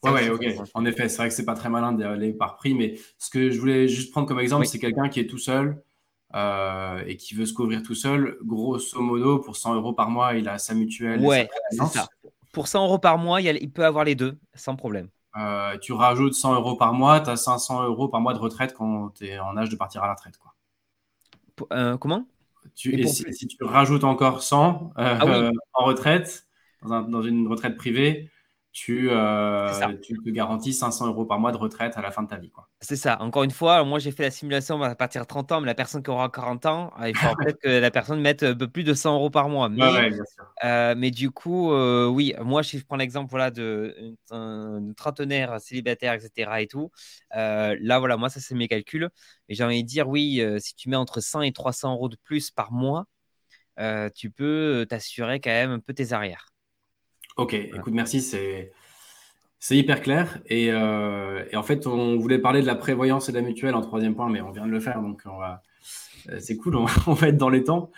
Ouais, 0.04 0.30
ok. 0.30 0.46
En 0.74 0.86
effet, 0.86 1.10
c'est 1.10 1.18
vrai 1.18 1.30
que 1.30 1.36
c'est 1.36 1.46
pas 1.46 1.56
très 1.56 1.70
malin 1.70 1.92
d'aller 1.92 2.34
par 2.34 2.56
prix, 2.56 2.74
mais 2.74 2.96
ce 3.18 3.30
que 3.30 3.50
je 3.52 3.60
voulais 3.60 3.88
juste 3.88 4.12
prendre 4.12 4.28
comme 4.28 4.40
exemple, 4.40 4.66
c'est 4.66 4.80
quelqu'un 4.80 5.10
qui 5.10 5.20
est 5.20 5.28
tout 5.28 5.38
seul, 5.38 5.82
euh, 6.36 7.04
et 7.08 7.18
qui 7.18 7.34
veut 7.34 7.46
se 7.46 7.54
couvrir 7.54 7.82
tout 7.82 7.96
seul, 7.96 8.38
grosso 8.44 9.02
modo, 9.02 9.40
pour 9.40 9.56
100 9.56 9.76
euros 9.76 9.94
par 9.94 10.10
mois, 10.10 10.36
il 10.36 10.48
a 10.48 10.58
sa 10.58 10.74
mutuelle. 10.74 11.22
Ouais, 11.22 11.50
c'est 11.72 11.86
ça. 11.86 12.08
Pour 12.52 12.68
100 12.68 12.86
euros 12.86 13.00
par 13.00 13.18
mois, 13.18 13.42
il, 13.42 13.72
peut 13.72 13.86
avoir 13.86 14.04
les 14.04 14.16
deux, 14.16 14.38
sans 14.54 14.76
problème. 14.76 15.08
Euh, 15.38 15.78
tu 15.78 15.94
rajoutes 15.94 16.34
100 16.34 16.56
euros 16.56 16.76
par 16.76 16.94
mois, 16.94 17.20
tu 17.20 17.30
as 17.30 17.36
500 17.36 17.84
euros 17.84 18.08
par 18.08 18.22
mois 18.22 18.34
de 18.34 18.40
retraite 18.40 18.74
quand 18.74 19.10
tu 19.10 19.28
es 19.28 19.40
en 19.40 19.56
âge 19.58 19.70
de 19.70 19.76
partir 19.76 20.04
à 20.04 20.08
la 20.08 20.14
retraite. 20.14 20.38
Quoi. 20.38 20.54
Euh, 21.72 21.98
comment? 21.98 22.26
Tu, 22.76 23.08
si, 23.08 23.48
tu 23.48 23.64
rajoutes 23.64 24.04
encore 24.04 24.44
100 24.44 24.94
ah 24.96 25.20
en 25.74 25.86
retraite, 25.86 26.48
dans, 26.84 27.22
une 27.22 27.48
retraite 27.48 27.76
privée, 27.76 28.30
tu, 28.72 29.10
euh, 29.12 29.68
tu 30.02 30.16
te 30.20 30.30
garantis 30.30 30.74
500 30.74 31.08
euros 31.08 31.26
par 31.26 31.40
mois 31.40 31.52
de 31.52 31.58
retraite 31.58 31.98
à 31.98 32.02
la 32.02 32.12
fin 32.12 32.22
de 32.22 32.28
ta 32.28 32.38
vie. 32.38 32.52
C'est 32.82 32.96
ça. 32.96 33.20
Encore 33.20 33.44
une 33.44 33.52
fois, 33.52 33.84
moi 33.84 33.98
j'ai 33.98 34.12
fait 34.12 34.24
la 34.24 34.32
simulation 34.32 34.82
à 34.84 34.94
partir 34.96 35.24
de 35.24 35.28
30 35.28 35.52
ans, 35.52 35.60
mais 35.60 35.66
la 35.66 35.74
personne 35.74 36.04
qui 36.04 36.10
aura 36.12 36.30
40 36.30 36.66
ans, 36.68 36.94
euh, 37.02 37.10
il 37.10 37.18
faut 37.18 37.36
peut-être 37.36 37.60
que 37.60 37.68
la 37.68 37.90
personne 37.90 38.22
mette 38.22 38.44
un 38.44 38.56
peu 38.56 38.68
plus 38.68 38.84
de 38.84 38.94
100 38.94 39.16
euros 39.16 39.32
par 39.32 39.50
mois. 39.50 39.70
Mais, 39.70 40.12
euh, 40.64 40.94
mais 40.96 41.10
du 41.10 41.32
coup, 41.32 41.74
oui, 41.74 42.34
moi 42.42 42.62
si 42.62 42.78
je 42.78 42.86
prends 42.86 42.98
l'exemple 42.98 43.30
voilà, 43.32 43.50
de 43.50 44.16
trentenaire, 44.96 45.60
célibataire, 45.60 46.14
etc. 46.14 46.62
et 46.62 46.68
tout, 46.68 46.92
là 47.32 48.00
voilà, 48.00 48.18
moi 48.18 48.30
ça 48.30 48.40
c'est 48.40 48.56
mes 48.56 48.68
calculs. 48.68 49.10
Et 49.48 49.56
j'ai 49.56 49.64
envie 49.64 49.84
de 49.84 49.88
dire, 49.88 50.08
oui, 50.08 50.44
si 50.60 50.76
tu 50.76 50.90
mets 50.90 50.96
entre 50.96 51.22
100 51.22 51.42
et 51.42 51.52
300 51.52 51.94
euros 51.94 52.08
de 52.10 52.18
plus 52.24 52.52
par 52.52 52.72
mois, 52.72 53.08
tu 54.16 54.30
peux 54.30 54.86
t'assurer 54.88 55.40
quand 55.40 55.50
même 55.50 55.72
un 55.72 55.80
peu 55.80 55.94
tes 55.94 56.14
arrières. 56.14 56.46
Ok, 57.40 57.54
écoute, 57.54 57.94
merci, 57.94 58.22
c'est. 58.22 58.74
Hyper 59.70 60.02
clair. 60.02 60.40
Euh, 60.52 61.46
et, 61.50 61.56
en 61.56 61.64
fait, 61.64 61.88
on 61.88 62.18
voulait 62.18 62.40
parler 62.40 62.62
de 62.62 62.68
la 62.68 62.76
prévoyance 62.76 63.30
et 63.30 63.32
de 63.32 63.38
la 63.38 63.44
mutuelle 63.44 63.76
en 63.76 63.82
troisième 63.82 64.14
point, 64.14 64.30
mais 64.30 64.42
on 64.42 64.52
vient 64.52 64.66
de 64.66 64.72
le 64.72 64.80
faire, 64.82 65.02
donc. 65.02 65.24
Euh, 65.26 66.38
c'est 66.40 66.58
cool, 66.58 66.76
on, 67.08 67.14
va 67.14 67.30
être 67.30 67.38
dans 67.38 67.50
les 67.50 67.64
temps. 67.64 67.92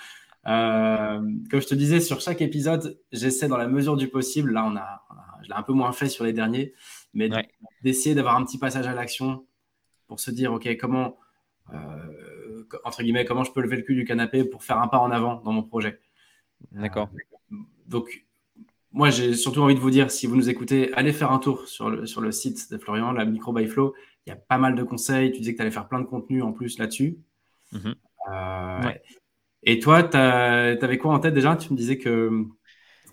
Euh, 0.45 1.19
comme 1.49 1.59
je 1.59 1.65
te 1.65 1.73
disais, 1.73 2.01
sur 2.01 2.21
chaque 2.21 2.41
épisode, 2.41 2.99
j'essaie 3.11 3.47
dans 3.47 3.57
la 3.57 3.67
mesure 3.67 3.97
du 3.97 4.09
possible, 4.09 4.51
là 4.51 4.63
on 4.63 4.75
a, 4.75 5.03
je 5.41 5.49
l'ai 5.49 5.55
un 5.55 5.63
peu 5.63 5.73
moins 5.73 5.91
fait 5.91 6.07
sur 6.07 6.23
les 6.23 6.33
derniers, 6.33 6.73
mais 7.15 7.29
d'essayer 7.83 8.13
d'avoir 8.13 8.35
un 8.35 8.45
petit 8.45 8.59
passage 8.59 8.85
à 8.85 8.93
l'action 8.93 9.45
pour 10.07 10.19
se 10.19 10.29
dire, 10.29 10.53
ok, 10.53 10.77
comment, 10.79 11.17
entre 12.83 13.01
guillemets, 13.01 13.25
comment 13.25 13.43
je 13.43 13.51
peux 13.51 13.61
lever 13.61 13.77
le 13.77 13.83
cul 13.83 13.95
du 13.95 14.03
canapé 14.03 14.43
pour 14.43 14.63
faire 14.63 14.77
un 14.77 14.87
pas 14.87 14.99
en 14.99 15.09
avant 15.09 15.41
dans 15.41 15.51
mon 15.51 15.63
projet. 15.63 15.99
D'accord. 16.71 17.09
donc, 17.87 18.23
moi, 18.93 19.09
j'ai 19.09 19.33
surtout 19.35 19.61
envie 19.61 19.75
de 19.75 19.79
vous 19.79 19.89
dire, 19.89 20.11
si 20.11 20.27
vous 20.27 20.35
nous 20.35 20.49
écoutez, 20.49 20.93
allez 20.93 21.13
faire 21.13 21.31
un 21.31 21.39
tour 21.39 21.67
sur 21.67 21.89
le, 21.89 22.05
sur 22.05 22.21
le 22.21 22.31
site 22.31 22.71
de 22.71 22.77
Florian, 22.77 23.11
la 23.11 23.25
Micro 23.25 23.53
by 23.53 23.67
Flow. 23.67 23.93
Il 24.25 24.29
y 24.29 24.33
a 24.33 24.35
pas 24.35 24.57
mal 24.57 24.75
de 24.75 24.83
conseils. 24.83 25.31
Tu 25.31 25.39
disais 25.39 25.53
que 25.53 25.57
tu 25.57 25.61
allais 25.61 25.71
faire 25.71 25.87
plein 25.87 25.99
de 25.99 26.05
contenu 26.05 26.41
en 26.41 26.51
plus 26.51 26.77
là-dessus. 26.77 27.17
Mhm. 27.71 27.95
Euh, 28.31 28.91
et 29.63 29.79
toi, 29.79 30.03
tu 30.03 30.17
avais 30.17 30.97
quoi 30.97 31.13
en 31.13 31.19
tête 31.19 31.33
déjà? 31.33 31.55
Tu 31.55 31.71
me 31.71 31.77
disais 31.77 31.97
qu'il 31.97 32.45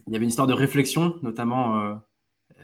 y 0.09 0.17
avait 0.17 0.25
une 0.25 0.31
histoire 0.31 0.49
de 0.49 0.55
réflexion, 0.55 1.17
notamment. 1.23 1.81
Euh, 1.81 1.95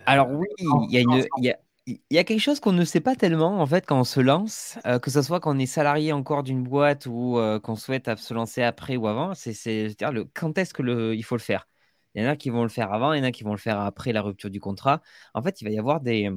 Alors 0.07 0.31
oui, 0.31 0.46
il 0.59 0.90
y 0.90 0.98
a 0.98 1.00
une, 1.00 1.57
il 1.87 1.98
y 2.11 2.18
a 2.18 2.24
quelque 2.24 2.40
chose 2.40 2.61
qu'on 2.61 2.72
ne 2.72 2.85
sait 2.85 3.00
pas 3.00 3.14
tellement 3.14 3.61
en 3.61 3.66
fait 3.66 3.85
quand 3.85 4.00
on 4.00 4.05
se 4.05 4.20
lance, 4.20 4.79
euh, 4.87 4.98
que 4.98 5.11
ce 5.11 5.20
soit 5.20 5.40
quand 5.40 5.55
on 5.55 5.59
est 5.59 5.66
salarié 5.66 6.12
encore 6.12 6.42
d'une 6.42 6.62
boîte 6.62 7.07
ou 7.07 7.38
euh, 7.38 7.61
qu'on 7.61 7.77
souhaite 7.77 8.16
se 8.18 8.33
lancer 8.33 8.62
après 8.62 8.96
ou 8.96 9.07
avant, 9.07 9.35
c'est 9.35 9.53
c'est-à-dire 9.53 10.12
le 10.12 10.24
quand 10.33 10.57
est-ce 10.57 10.72
que 10.72 10.83
le, 10.83 11.14
il 11.14 11.22
faut 11.22 11.37
le 11.37 11.42
faire? 11.42 11.68
Il 12.14 12.22
y 12.22 12.27
en 12.27 12.29
a 12.31 12.37
qui 12.37 12.50
vont 12.50 12.62
le 12.62 12.68
faire 12.68 12.92
avant, 12.92 13.12
il 13.12 13.18
y 13.18 13.20
en 13.20 13.24
a 13.24 13.33
qui 13.33 13.44
vont 13.44 13.53
le 13.53 13.59
faire 13.59 13.81
après 13.81 14.12
la 14.12 14.22
rupture 14.22 14.50
du 14.50 14.61
contrat. 14.61 15.03
En 15.35 15.42
fait, 15.42 15.61
il 15.61 15.64
va 15.64 15.70
y 15.70 15.79
avoir 15.79 16.00
des, 16.00 16.31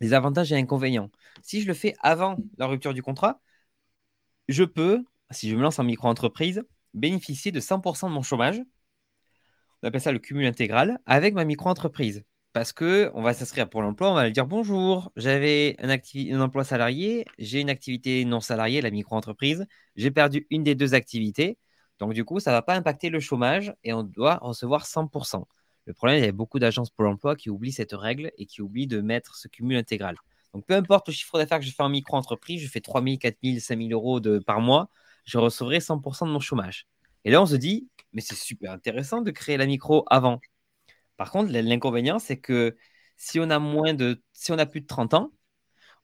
des 0.00 0.12
avantages 0.14 0.52
et 0.52 0.56
inconvénients. 0.56 1.10
Si 1.42 1.62
je 1.62 1.66
le 1.68 1.74
fais 1.74 1.94
avant 2.00 2.36
la 2.58 2.66
rupture 2.66 2.94
du 2.94 3.02
contrat, 3.02 3.40
je 4.48 4.64
peux, 4.64 5.04
si 5.30 5.48
je 5.50 5.56
me 5.56 5.62
lance 5.62 5.78
en 5.78 5.84
micro-entreprise, 5.84 6.64
bénéficier 6.94 7.52
de 7.52 7.60
100% 7.60 8.08
de 8.08 8.14
mon 8.14 8.22
chômage. 8.22 8.60
On 9.82 9.88
appelle 9.88 10.00
ça 10.00 10.12
le 10.12 10.18
cumul 10.18 10.46
intégral 10.46 10.98
avec 11.06 11.34
ma 11.34 11.44
micro-entreprise 11.44 12.24
parce 12.52 12.72
que 12.72 13.10
on 13.14 13.22
va 13.22 13.34
s'inscrire 13.34 13.68
pour 13.68 13.82
l'emploi, 13.82 14.10
on 14.10 14.14
va 14.14 14.26
lui 14.26 14.32
dire 14.32 14.46
bonjour, 14.46 15.10
j'avais 15.16 15.76
un, 15.80 16.40
emploi 16.40 16.64
salarié, 16.64 17.24
j'ai 17.38 17.60
une 17.60 17.70
activité 17.70 18.24
non 18.24 18.40
salariée, 18.40 18.82
la 18.82 18.90
micro-entreprise, 18.90 19.66
j'ai 19.96 20.10
perdu 20.10 20.46
une 20.50 20.62
des 20.62 20.74
deux 20.74 20.94
activités, 20.94 21.58
donc 22.02 22.14
du 22.14 22.24
coup, 22.24 22.40
ça 22.40 22.50
ne 22.50 22.56
va 22.56 22.62
pas 22.62 22.74
impacter 22.74 23.10
le 23.10 23.20
chômage 23.20 23.72
et 23.84 23.92
on 23.92 24.02
doit 24.02 24.40
recevoir 24.42 24.86
100%. 24.86 25.46
Le 25.86 25.92
problème, 25.94 26.18
il 26.18 26.24
y 26.24 26.28
a 26.28 26.32
beaucoup 26.32 26.58
d'agences 26.58 26.90
pour 26.90 27.04
l'emploi 27.04 27.36
qui 27.36 27.48
oublient 27.48 27.70
cette 27.70 27.92
règle 27.92 28.32
et 28.38 28.46
qui 28.46 28.60
oublient 28.60 28.88
de 28.88 29.00
mettre 29.00 29.36
ce 29.36 29.46
cumul 29.46 29.76
intégral. 29.76 30.16
Donc 30.52 30.66
peu 30.66 30.74
importe 30.74 31.06
le 31.06 31.14
chiffre 31.14 31.38
d'affaires 31.38 31.60
que 31.60 31.64
je 31.64 31.70
fais 31.70 31.82
en 31.84 31.88
micro-entreprise, 31.88 32.60
je 32.60 32.66
fais 32.66 32.80
3 32.80 33.04
000, 33.04 33.18
4 33.18 33.36
000, 33.44 33.60
5 33.60 33.78
000 33.78 33.90
euros 33.92 34.20
par 34.44 34.60
mois, 34.60 34.90
je 35.26 35.38
recevrai 35.38 35.78
100% 35.78 36.26
de 36.26 36.32
mon 36.32 36.40
chômage. 36.40 36.88
Et 37.24 37.30
là, 37.30 37.40
on 37.40 37.46
se 37.46 37.54
dit, 37.54 37.88
mais 38.12 38.20
c'est 38.20 38.34
super 38.34 38.72
intéressant 38.72 39.20
de 39.20 39.30
créer 39.30 39.56
la 39.56 39.66
micro 39.66 40.04
avant. 40.10 40.40
Par 41.16 41.30
contre, 41.30 41.52
l'inconvénient, 41.52 42.18
c'est 42.18 42.40
que 42.40 42.76
si 43.16 43.38
on 43.38 43.48
a 43.48 43.60
moins 43.60 43.94
de, 43.94 44.20
si 44.32 44.50
on 44.50 44.58
a 44.58 44.66
plus 44.66 44.80
de 44.80 44.88
30 44.88 45.14
ans, 45.14 45.32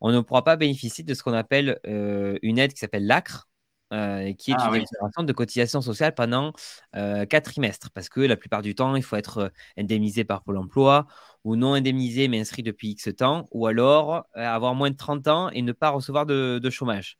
on 0.00 0.12
ne 0.12 0.20
pourra 0.20 0.44
pas 0.44 0.54
bénéficier 0.54 1.02
de 1.02 1.12
ce 1.12 1.24
qu'on 1.24 1.32
appelle 1.32 1.80
euh, 1.88 2.38
une 2.42 2.61
aide 2.61 2.72
qui 2.72 2.78
s'appelle 2.78 3.04
l'ACRE, 3.04 3.48
euh, 3.92 4.33
qui 4.35 4.51
est 4.51 4.57
ah 4.59 4.70
une 4.74 4.85
oui. 4.85 5.24
de 5.24 5.33
cotisation 5.33 5.81
sociale 5.81 6.14
pendant 6.14 6.53
euh, 6.96 7.27
4 7.27 7.44
trimestres. 7.44 7.90
Parce 7.90 8.09
que 8.09 8.20
la 8.20 8.37
plupart 8.37 8.62
du 8.62 8.74
temps, 8.74 8.96
il 8.96 9.03
faut 9.03 9.16
être 9.16 9.38
euh, 9.38 9.48
indemnisé 9.77 10.24
par 10.24 10.42
Pôle 10.42 10.59
emploi 10.59 11.07
ou 11.44 11.57
non 11.57 11.74
indemnisé 11.74 12.29
mais 12.29 12.40
inscrit 12.40 12.62
depuis 12.62 12.90
X 12.90 13.09
temps, 13.16 13.48
ou 13.53 13.66
alors 13.66 14.27
avoir 14.35 14.74
moins 14.74 14.90
de 14.90 14.96
30 14.96 15.29
ans 15.29 15.51
et 15.51 15.62
ne 15.62 15.72
pas 15.72 15.90
recevoir 15.90 16.27
de, 16.27 16.70
chômage. 16.70 17.18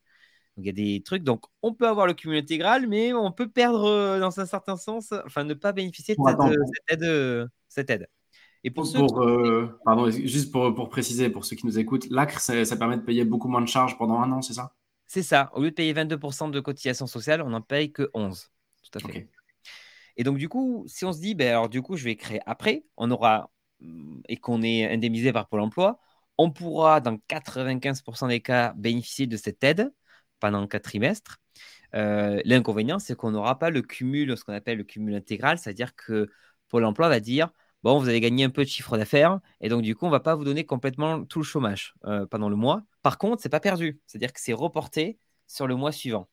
Donc 0.57 0.65
il 0.65 0.67
y 0.67 0.69
a 0.69 0.73
des 0.73 1.01
trucs. 1.01 1.23
Donc 1.23 1.45
on 1.61 1.73
peut 1.73 1.87
avoir 1.87 2.05
le 2.05 2.13
cumul 2.13 2.37
intégral, 2.37 2.87
mais 2.87 3.13
on 3.13 3.31
peut 3.31 3.49
perdre 3.49 4.19
dans 4.19 4.39
un 4.39 4.45
certain 4.45 4.77
sens, 4.77 5.13
enfin 5.25 5.45
ne 5.45 5.53
pas 5.53 5.71
bénéficier 5.71 6.15
de 6.15 6.21
cette, 6.87 7.01
aide 7.01 7.49
cette 7.69 7.89
aide. 7.89 8.07
Et 8.63 8.71
pour, 8.71 8.85
euh, 9.21 9.79
pardon, 9.85 10.09
juste 10.09 10.51
pour, 10.51 10.73
pour, 10.75 10.89
préciser, 10.89 11.29
pour 11.29 11.45
ceux 11.45 11.55
qui 11.55 11.65
nous 11.65 11.79
écoutent, 11.79 12.09
l'ACRE, 12.09 12.39
ça, 12.41 12.75
permet 12.75 12.97
de 12.97 13.01
payer 13.01 13.23
beaucoup 13.23 13.47
moins 13.47 13.61
de 13.61 13.67
charges 13.67 13.97
pendant 13.97 14.19
un 14.19 14.31
an, 14.31 14.41
c'est 14.41 14.53
ça? 14.53 14.73
C'est 15.09 15.23
ça. 15.23 15.49
Au 15.55 15.63
lieu 15.63 15.71
de 15.71 15.75
payer 15.75 15.91
22% 15.91 16.51
de 16.51 16.59
cotisation 16.59 17.07
sociale, 17.07 17.41
on 17.41 17.49
n'en 17.49 17.61
paye 17.61 17.91
que 17.91 18.11
11. 18.13 18.51
Tout 18.83 18.99
à 18.99 19.11
fait. 19.11 19.27
Et 20.17 20.23
donc, 20.23 20.37
du 20.37 20.47
coup, 20.47 20.85
si 20.87 21.03
on 21.03 21.11
se 21.11 21.19
dit, 21.19 21.33
ben, 21.33 21.47
alors, 21.49 21.67
du 21.67 21.81
coup, 21.81 21.97
je 21.97 22.03
vais 22.03 22.15
créer 22.15 22.39
après, 22.45 22.83
on 22.95 23.09
aura, 23.09 23.49
et 24.27 24.37
qu'on 24.37 24.61
est 24.61 24.85
indemnisé 24.93 25.33
par 25.33 25.49
Pôle 25.49 25.61
emploi, 25.61 25.99
on 26.37 26.51
pourra, 26.51 27.01
dans 27.01 27.17
95% 27.27 28.27
des 28.27 28.39
cas, 28.39 28.73
bénéficier 28.77 29.25
de 29.25 29.35
cette 29.35 29.63
aide 29.63 29.91
pendant 30.39 30.67
4 30.67 30.83
trimestres. 30.83 31.37
Euh, 31.95 32.39
l'inconvénient, 32.45 32.99
c'est 32.99 33.15
qu'on 33.15 33.31
n'aura 33.31 33.57
pas 33.57 33.71
le 33.71 33.81
cumul, 33.81 34.37
ce 34.37 34.43
qu'on 34.43 34.53
appelle 34.53 34.77
le 34.77 34.83
cumul 34.83 35.15
intégral, 35.15 35.57
c'est-à-dire 35.57 35.95
que 35.95 36.29
Pôle 36.67 36.85
emploi 36.85 37.09
va 37.09 37.19
dire 37.19 37.49
bon, 37.83 37.99
vous 37.99 38.09
allez 38.09 38.19
gagner 38.19 38.43
un 38.43 38.49
peu 38.49 38.63
de 38.63 38.69
chiffre 38.69 38.97
d'affaires 38.97 39.39
et 39.61 39.69
donc 39.69 39.81
du 39.81 39.95
coup, 39.95 40.05
on 40.05 40.09
va 40.09 40.19
pas 40.19 40.35
vous 40.35 40.43
donner 40.43 40.65
complètement 40.65 41.25
tout 41.25 41.39
le 41.39 41.45
chômage 41.45 41.95
euh, 42.05 42.25
pendant 42.25 42.49
le 42.49 42.55
mois. 42.55 42.83
Par 43.01 43.17
contre, 43.17 43.41
c'est 43.41 43.49
pas 43.49 43.59
perdu, 43.59 43.99
c'est-à-dire 44.05 44.33
que 44.33 44.39
c'est 44.41 44.53
reporté 44.53 45.17
sur 45.47 45.67
le 45.67 45.75
mois 45.75 45.91
suivant. 45.91 46.29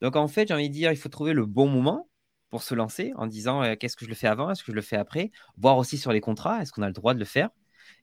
Donc 0.00 0.16
en 0.16 0.28
fait, 0.28 0.48
j'ai 0.48 0.54
envie 0.54 0.68
de 0.68 0.74
dire, 0.74 0.92
il 0.92 0.96
faut 0.96 1.08
trouver 1.08 1.32
le 1.32 1.46
bon 1.46 1.68
moment 1.68 2.08
pour 2.50 2.62
se 2.62 2.74
lancer 2.74 3.12
en 3.16 3.26
disant 3.26 3.62
euh, 3.62 3.74
qu'est-ce 3.76 3.96
que 3.96 4.04
je 4.04 4.10
le 4.10 4.16
fais 4.16 4.26
avant, 4.26 4.50
est-ce 4.50 4.62
que 4.62 4.72
je 4.72 4.76
le 4.76 4.82
fais 4.82 4.96
après, 4.96 5.30
voir 5.56 5.78
aussi 5.78 5.98
sur 5.98 6.12
les 6.12 6.20
contrats, 6.20 6.60
est-ce 6.60 6.72
qu'on 6.72 6.82
a 6.82 6.88
le 6.88 6.92
droit 6.92 7.14
de 7.14 7.18
le 7.18 7.24
faire? 7.24 7.50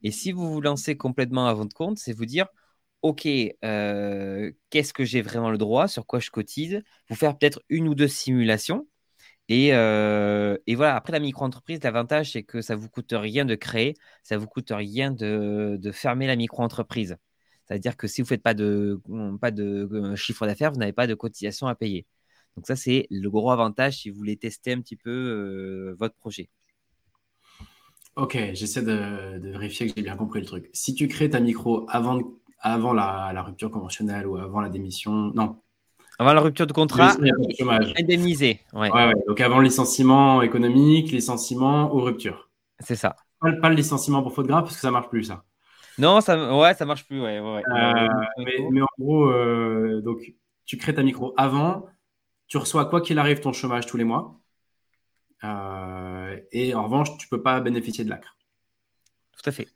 Et 0.03 0.12
si 0.12 0.31
vous 0.31 0.51
vous 0.51 0.62
lancez 0.62 0.97
complètement 0.97 1.47
à 1.47 1.53
votre 1.53 1.75
compte, 1.75 1.97
c'est 1.97 2.13
vous 2.13 2.25
dire 2.25 2.47
OK, 3.01 3.27
euh, 3.63 4.51
qu'est-ce 4.69 4.93
que 4.93 5.05
j'ai 5.05 5.21
vraiment 5.21 5.51
le 5.51 5.57
droit, 5.57 5.88
sur 5.88 6.05
quoi 6.05 6.19
je 6.19 6.29
cotise, 6.31 6.81
vous 7.10 7.15
faire 7.15 7.38
peut-être 7.38 7.62
une 7.69 7.88
ou 7.88 7.95
deux 7.95 8.07
simulations 8.07 8.88
euh, 9.51 10.57
et, 10.67 10.75
voilà, 10.75 10.95
après 10.95 11.13
la 11.13 11.19
micro-entreprise, 11.19 11.79
l'avantage, 11.83 12.33
c'est 12.33 12.43
que 12.43 12.62
ça 12.62 12.75
ne 12.75 12.81
vous 12.81 12.89
coûte 12.89 13.13
rien 13.13 13.45
de 13.45 13.55
créer, 13.55 13.95
ça 14.23 14.36
ne 14.36 14.41
vous 14.41 14.47
coûte 14.47 14.71
rien 14.71 15.12
de, 15.12 15.79
fermer 15.93 16.27
la 16.27 16.36
micro-entreprise. 16.36 17.17
C'est-à-dire 17.65 17.97
que 17.97 18.07
si 18.07 18.21
vous 18.21 18.25
ne 18.25 18.29
faites 18.29 18.43
pas 18.43 18.53
de, 18.53 19.01
pas 19.41 19.51
de 19.51 19.89
euh, 19.91 20.15
chiffre 20.15 20.45
d'affaires, 20.45 20.71
vous 20.71 20.79
n'avez 20.79 20.93
pas 20.93 21.07
de 21.07 21.13
cotisation 21.13 21.67
à 21.67 21.75
payer. 21.75 22.05
Donc 22.55 22.65
ça, 22.65 22.75
c'est 22.75 23.07
le 23.12 23.29
gros 23.29 23.51
avantage 23.51 23.99
si 23.99 24.10
vous 24.10 24.17
voulez 24.17 24.38
tester 24.38 24.73
un 24.73 24.81
petit 24.81 24.95
peu 24.95 25.12
euh, 25.12 25.95
votre 25.99 26.15
projet. 26.15 26.49
Ok, 28.15 28.36
j'essaie 28.53 28.81
de, 28.81 29.38
vérifier 29.51 29.88
que 29.88 29.93
j'ai 29.95 30.01
bien 30.01 30.15
compris 30.15 30.39
le 30.39 30.45
truc. 30.45 30.69
Si 30.73 30.95
tu 30.95 31.07
crées 31.07 31.29
ta 31.29 31.39
micro 31.39 31.86
avant, 31.89 32.19
avant 32.60 32.93
la, 32.93 33.43
rupture 33.43 33.69
conventionnelle 33.69 34.25
ou 34.25 34.38
avant 34.38 34.60
la 34.60 34.69
démission, 34.69 35.12
non, 35.36 35.62
avant 36.19 36.34
la 36.34 36.41
rupture 36.41 36.65
de 36.65 36.73
contrat, 36.73 37.15
indemnisé. 37.99 38.62
Ouais. 38.73 38.91
Ouais, 38.91 39.13
Donc 39.27 39.39
avant 39.39 39.60
le 39.60 39.65
licenciement 39.65 40.41
économique, 40.41 41.12
licenciement 41.12 41.93
ou 41.93 41.99
rupture. 42.01 42.49
C'est 42.80 42.95
ça. 42.95 43.15
Pas, 43.39 43.69
le 43.69 43.75
licenciement 43.75 44.23
pour 44.23 44.34
faute 44.34 44.47
grave 44.47 44.63
parce 44.63 44.75
que 44.75 44.82
ça 44.82 44.89
marche 44.89 45.10
plus 45.10 45.25
ça. 45.25 45.43
Non, 45.99 46.21
ça, 46.21 46.56
ouais, 46.58 46.73
ça 46.73 46.86
marche 46.86 47.06
plus. 47.06 47.21
Ouais, 47.21 47.39
euh, 47.39 48.08
mais, 48.71 48.82
en 48.82 48.88
gros, 48.97 49.30
euh, 49.30 50.01
donc 50.01 50.34
tu 50.65 50.77
crées 50.77 50.93
ta 50.93 51.03
micro 51.03 51.34
avant, 51.38 51.86
tu 52.47 52.58
reçois 52.58 52.86
quoi 52.86 53.01
qu'il 53.01 53.19
arrive 53.19 53.39
ton 53.39 53.53
chômage 53.53 53.86
tous 53.86 53.97
les 53.97 54.03
mois. 54.03 54.39
Euh, 55.43 56.39
et 56.51 56.73
en 56.73 56.84
revanche, 56.84 57.15
tu 57.17 57.27
peux 57.27 57.41
pas 57.41 57.60
bénéficier 57.62 58.03
de 58.03 58.10
l'ACRE. 58.10 58.38
Tout 59.34 59.49
à 59.49 59.51
fait. 59.51 59.67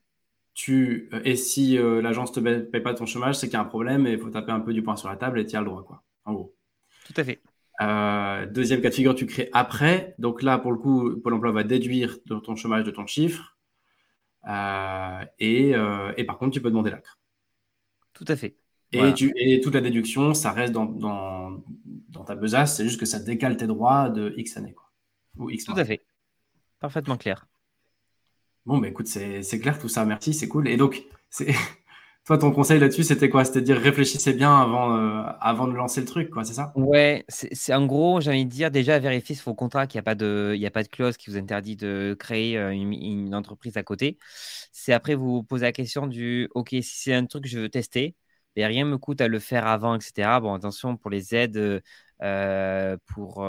Tu, 0.53 1.09
et 1.23 1.35
si 1.35 1.77
l'agence 1.77 2.35
ne 2.35 2.41
te 2.41 2.59
paye 2.59 2.81
pas 2.81 2.93
ton 2.93 3.05
chômage, 3.05 3.35
c'est 3.35 3.47
qu'il 3.47 3.53
y 3.53 3.57
a 3.57 3.61
un 3.61 3.65
problème 3.65 4.05
et 4.05 4.13
il 4.13 4.19
faut 4.19 4.29
taper 4.29 4.51
un 4.51 4.59
peu 4.59 4.73
du 4.73 4.83
poing 4.83 4.95
sur 4.95 5.07
la 5.07 5.15
table 5.15 5.39
et 5.39 5.45
tu 5.45 5.55
as 5.55 5.59
le 5.59 5.67
droit. 5.67 5.83
Quoi 5.83 6.03
en 6.31 6.33
gros. 6.33 6.55
Tout 7.05 7.13
à 7.17 7.23
fait. 7.23 7.41
Euh, 7.81 8.45
deuxième 8.45 8.81
cas 8.81 8.89
de 8.89 8.93
figure, 8.93 9.15
tu 9.15 9.25
crées 9.25 9.49
après. 9.53 10.15
Donc 10.19 10.43
là, 10.43 10.57
pour 10.57 10.71
le 10.71 10.77
coup, 10.77 11.17
Pôle 11.21 11.33
emploi 11.33 11.51
va 11.51 11.63
déduire 11.63 12.17
de 12.25 12.35
ton 12.35 12.55
chômage 12.55 12.83
de 12.83 12.91
ton 12.91 13.07
chiffre. 13.07 13.57
Euh, 14.47 15.25
euh, 15.41 16.13
et, 16.17 16.23
par 16.23 16.37
contre, 16.37 16.51
tu 16.51 16.61
peux 16.61 16.69
demander 16.69 16.91
l'acre. 16.91 17.19
Tout 18.13 18.25
à 18.27 18.35
fait. 18.35 18.55
Et, 18.91 19.13
tu, 19.13 19.33
et, 19.35 19.61
toute 19.61 19.73
la 19.73 19.81
déduction, 19.81 20.33
ça 20.33 20.51
reste 20.51 20.73
dans, 20.73 20.85
dans, 20.85 22.23
ta 22.25 22.35
besace. 22.35 22.75
C'est 22.75 22.83
juste 22.83 22.99
que 22.99 23.05
ça 23.05 23.19
décale 23.19 23.57
tes 23.57 23.67
droits 23.67 24.09
de 24.09 24.33
X 24.37 24.57
années. 24.57 24.73
Quoi. 24.73 24.91
Ou 25.37 25.49
X 25.49 25.65
tout 25.65 25.73
à 25.75 25.85
fait. 25.85 26.05
Parfaitement 26.79 27.17
clair. 27.17 27.47
Bon, 28.65 28.77
bah 28.77 28.89
écoute, 28.89 29.07
c'est 29.07 29.59
clair 29.59 29.79
tout 29.79 29.89
ça. 29.89 30.05
Merci, 30.05 30.33
c'est 30.33 30.47
cool. 30.47 30.67
Et 30.67 30.77
donc, 30.77 31.03
c'est. 31.29 31.53
Toi, 32.25 32.37
ton 32.37 32.51
conseil 32.51 32.79
là-dessus, 32.79 33.03
c'était 33.03 33.29
quoi? 33.29 33.43
C'était 33.45 33.63
dire 33.63 33.77
réfléchissez 33.77 34.33
bien 34.33 34.55
avant, 34.55 34.95
euh, 34.95 35.23
avant 35.39 35.67
de 35.67 35.73
lancer 35.73 36.01
le 36.01 36.05
truc, 36.05 36.29
quoi, 36.29 36.43
c'est 36.43 36.53
ça? 36.53 36.71
Ouais, 36.75 37.25
c'est 37.29 37.73
en 37.73 37.87
gros, 37.87 38.21
j'ai 38.21 38.29
envie 38.29 38.45
de 38.45 38.49
dire 38.51 38.69
déjà 38.69 38.99
vérifier 38.99 39.33
sur 39.33 39.45
vos 39.45 39.55
contrat 39.55 39.87
qu'il 39.87 39.97
n'y 39.97 40.01
a, 40.01 40.03
pas 40.03 40.13
de, 40.13 40.55
a 40.63 40.69
pas 40.69 40.83
de 40.83 40.87
clause 40.87 41.17
qui 41.17 41.31
vous 41.31 41.37
interdit 41.37 41.75
de 41.75 42.15
créer 42.19 42.59
euh, 42.59 42.69
une, 42.69 43.33
entreprise 43.33 43.75
à 43.75 43.81
côté. 43.81 44.19
C'est 44.71 44.93
après 44.93 45.15
vous 45.15 45.41
poser 45.41 45.65
la 45.65 45.71
question 45.71 46.05
du 46.05 46.47
OK, 46.53 46.69
si 46.69 46.83
c'est 46.83 47.13
un 47.15 47.25
truc 47.25 47.45
que 47.45 47.49
je 47.49 47.57
veux 47.59 47.69
tester, 47.69 48.15
et 48.55 48.65
rien 48.67 48.85
ne 48.85 48.91
me 48.91 48.97
coûte 48.99 49.19
à 49.21 49.27
le 49.27 49.39
faire 49.39 49.65
avant, 49.65 49.95
etc. 49.95 50.39
Bon, 50.41 50.53
attention 50.53 50.97
pour 50.97 51.09
les 51.09 51.33
aides. 51.35 51.81
Euh, 52.23 52.97
pour, 53.07 53.43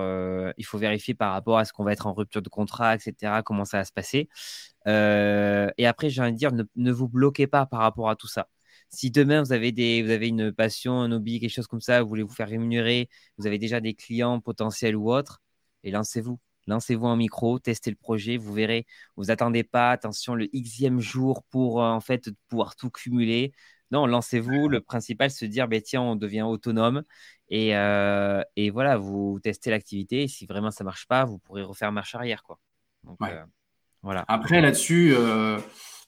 il 0.56 0.64
faut 0.64 0.78
vérifier 0.78 1.12
par 1.14 1.32
rapport 1.32 1.58
à 1.58 1.66
ce 1.66 1.74
qu'on 1.74 1.84
va 1.84 1.92
être 1.92 2.06
en 2.06 2.14
rupture 2.14 2.40
de 2.40 2.48
contrat, 2.48 2.94
etc., 2.94 3.42
comment 3.44 3.66
ça 3.66 3.78
va 3.78 3.84
se 3.84 3.92
passer. 3.92 4.28
et 4.86 5.86
après, 5.86 6.08
j'ai 6.08 6.22
envie 6.22 6.32
de 6.32 6.38
dire, 6.38 6.52
ne, 6.52 6.92
vous 6.92 7.08
bloquez 7.08 7.46
pas 7.46 7.66
par 7.66 7.80
rapport 7.80 8.08
à 8.08 8.16
tout 8.16 8.28
ça. 8.28 8.48
Si 8.94 9.10
demain 9.10 9.42
vous 9.42 9.52
avez, 9.52 9.72
des, 9.72 10.02
vous 10.02 10.10
avez 10.10 10.28
une 10.28 10.52
passion, 10.52 11.00
un 11.00 11.10
hobby, 11.12 11.40
quelque 11.40 11.50
chose 11.50 11.66
comme 11.66 11.80
ça, 11.80 12.02
vous 12.02 12.08
voulez 12.08 12.22
vous 12.22 12.32
faire 12.32 12.48
rémunérer, 12.48 13.08
vous 13.38 13.46
avez 13.46 13.58
déjà 13.58 13.80
des 13.80 13.94
clients 13.94 14.38
potentiels 14.40 14.96
ou 14.96 15.10
autres, 15.10 15.40
et 15.82 15.90
lancez-vous. 15.90 16.38
Lancez-vous 16.66 17.06
en 17.06 17.16
micro, 17.16 17.58
testez 17.58 17.90
le 17.90 17.96
projet, 17.96 18.36
vous 18.36 18.52
verrez. 18.52 18.86
Vous 19.16 19.30
attendez 19.30 19.64
pas, 19.64 19.90
attention, 19.90 20.34
le 20.34 20.46
xème 20.46 21.00
jour 21.00 21.42
pour 21.50 21.82
euh, 21.82 21.88
en 21.88 22.00
fait 22.00 22.30
pouvoir 22.48 22.76
tout 22.76 22.90
cumuler. 22.90 23.52
Non, 23.90 24.06
lancez-vous. 24.06 24.68
Le 24.68 24.80
principal, 24.80 25.30
c'est 25.30 25.40
se 25.40 25.44
dire, 25.44 25.68
ben, 25.68 25.82
tiens, 25.82 26.02
on 26.02 26.16
devient 26.16 26.42
autonome. 26.42 27.02
Et, 27.48 27.76
euh, 27.76 28.42
et 28.56 28.70
voilà, 28.70 28.96
vous 28.96 29.38
testez 29.42 29.70
l'activité. 29.70 30.28
Si 30.28 30.46
vraiment 30.46 30.70
ça 30.70 30.84
marche 30.84 31.06
pas, 31.06 31.24
vous 31.24 31.38
pourrez 31.38 31.62
refaire 31.62 31.92
marche 31.92 32.14
arrière. 32.14 32.42
Quoi. 32.42 32.58
Donc, 33.04 33.18
euh, 33.22 33.44
Voilà. 34.02 34.24
Après, 34.28 34.60
là-dessus, 34.60 35.14
euh, 35.14 35.58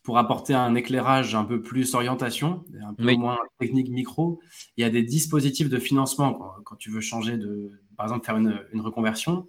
pour 0.04 0.18
apporter 0.18 0.52
un 0.52 0.74
éclairage 0.74 1.34
un 1.34 1.44
peu 1.44 1.62
plus 1.62 1.94
orientation, 1.94 2.62
un 2.86 2.92
peu 2.92 3.14
moins 3.14 3.38
technique 3.58 3.88
micro, 3.88 4.38
il 4.76 4.82
y 4.82 4.84
a 4.84 4.90
des 4.90 5.02
dispositifs 5.02 5.70
de 5.70 5.78
financement 5.78 6.34
quand, 6.64 6.76
tu 6.76 6.90
veux 6.90 7.00
changer 7.00 7.38
de, 7.38 7.70
par 7.96 8.06
exemple, 8.06 8.26
faire 8.26 8.36
une, 8.36 8.62
une, 8.74 8.82
reconversion. 8.82 9.48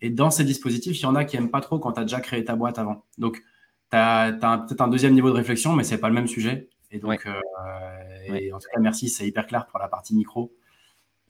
Et 0.00 0.08
dans 0.08 0.30
ces 0.30 0.44
dispositifs, 0.44 0.98
il 0.98 1.02
y 1.02 1.06
en 1.06 1.14
a 1.14 1.26
qui 1.26 1.36
n'aiment 1.36 1.50
pas 1.50 1.60
trop 1.60 1.78
quand 1.78 1.92
tu 1.92 2.00
as 2.00 2.04
déjà 2.04 2.20
créé 2.20 2.42
ta 2.42 2.56
boîte 2.56 2.78
avant. 2.78 3.04
Donc, 3.18 3.42
tu 3.90 3.98
as, 3.98 4.32
peut-être 4.66 4.80
un 4.80 4.88
deuxième 4.88 5.12
niveau 5.12 5.28
de 5.28 5.36
réflexion, 5.36 5.74
mais 5.74 5.84
ce 5.84 5.94
n'est 5.94 6.00
pas 6.00 6.08
le 6.08 6.14
même 6.14 6.26
sujet. 6.26 6.70
Et 6.90 6.98
donc, 6.98 7.26
euh, 7.26 8.50
en 8.50 8.58
tout 8.58 8.68
cas, 8.72 8.80
merci, 8.80 9.10
c'est 9.10 9.28
hyper 9.28 9.46
clair 9.46 9.66
pour 9.66 9.78
la 9.78 9.88
partie 9.88 10.14
micro. 10.14 10.54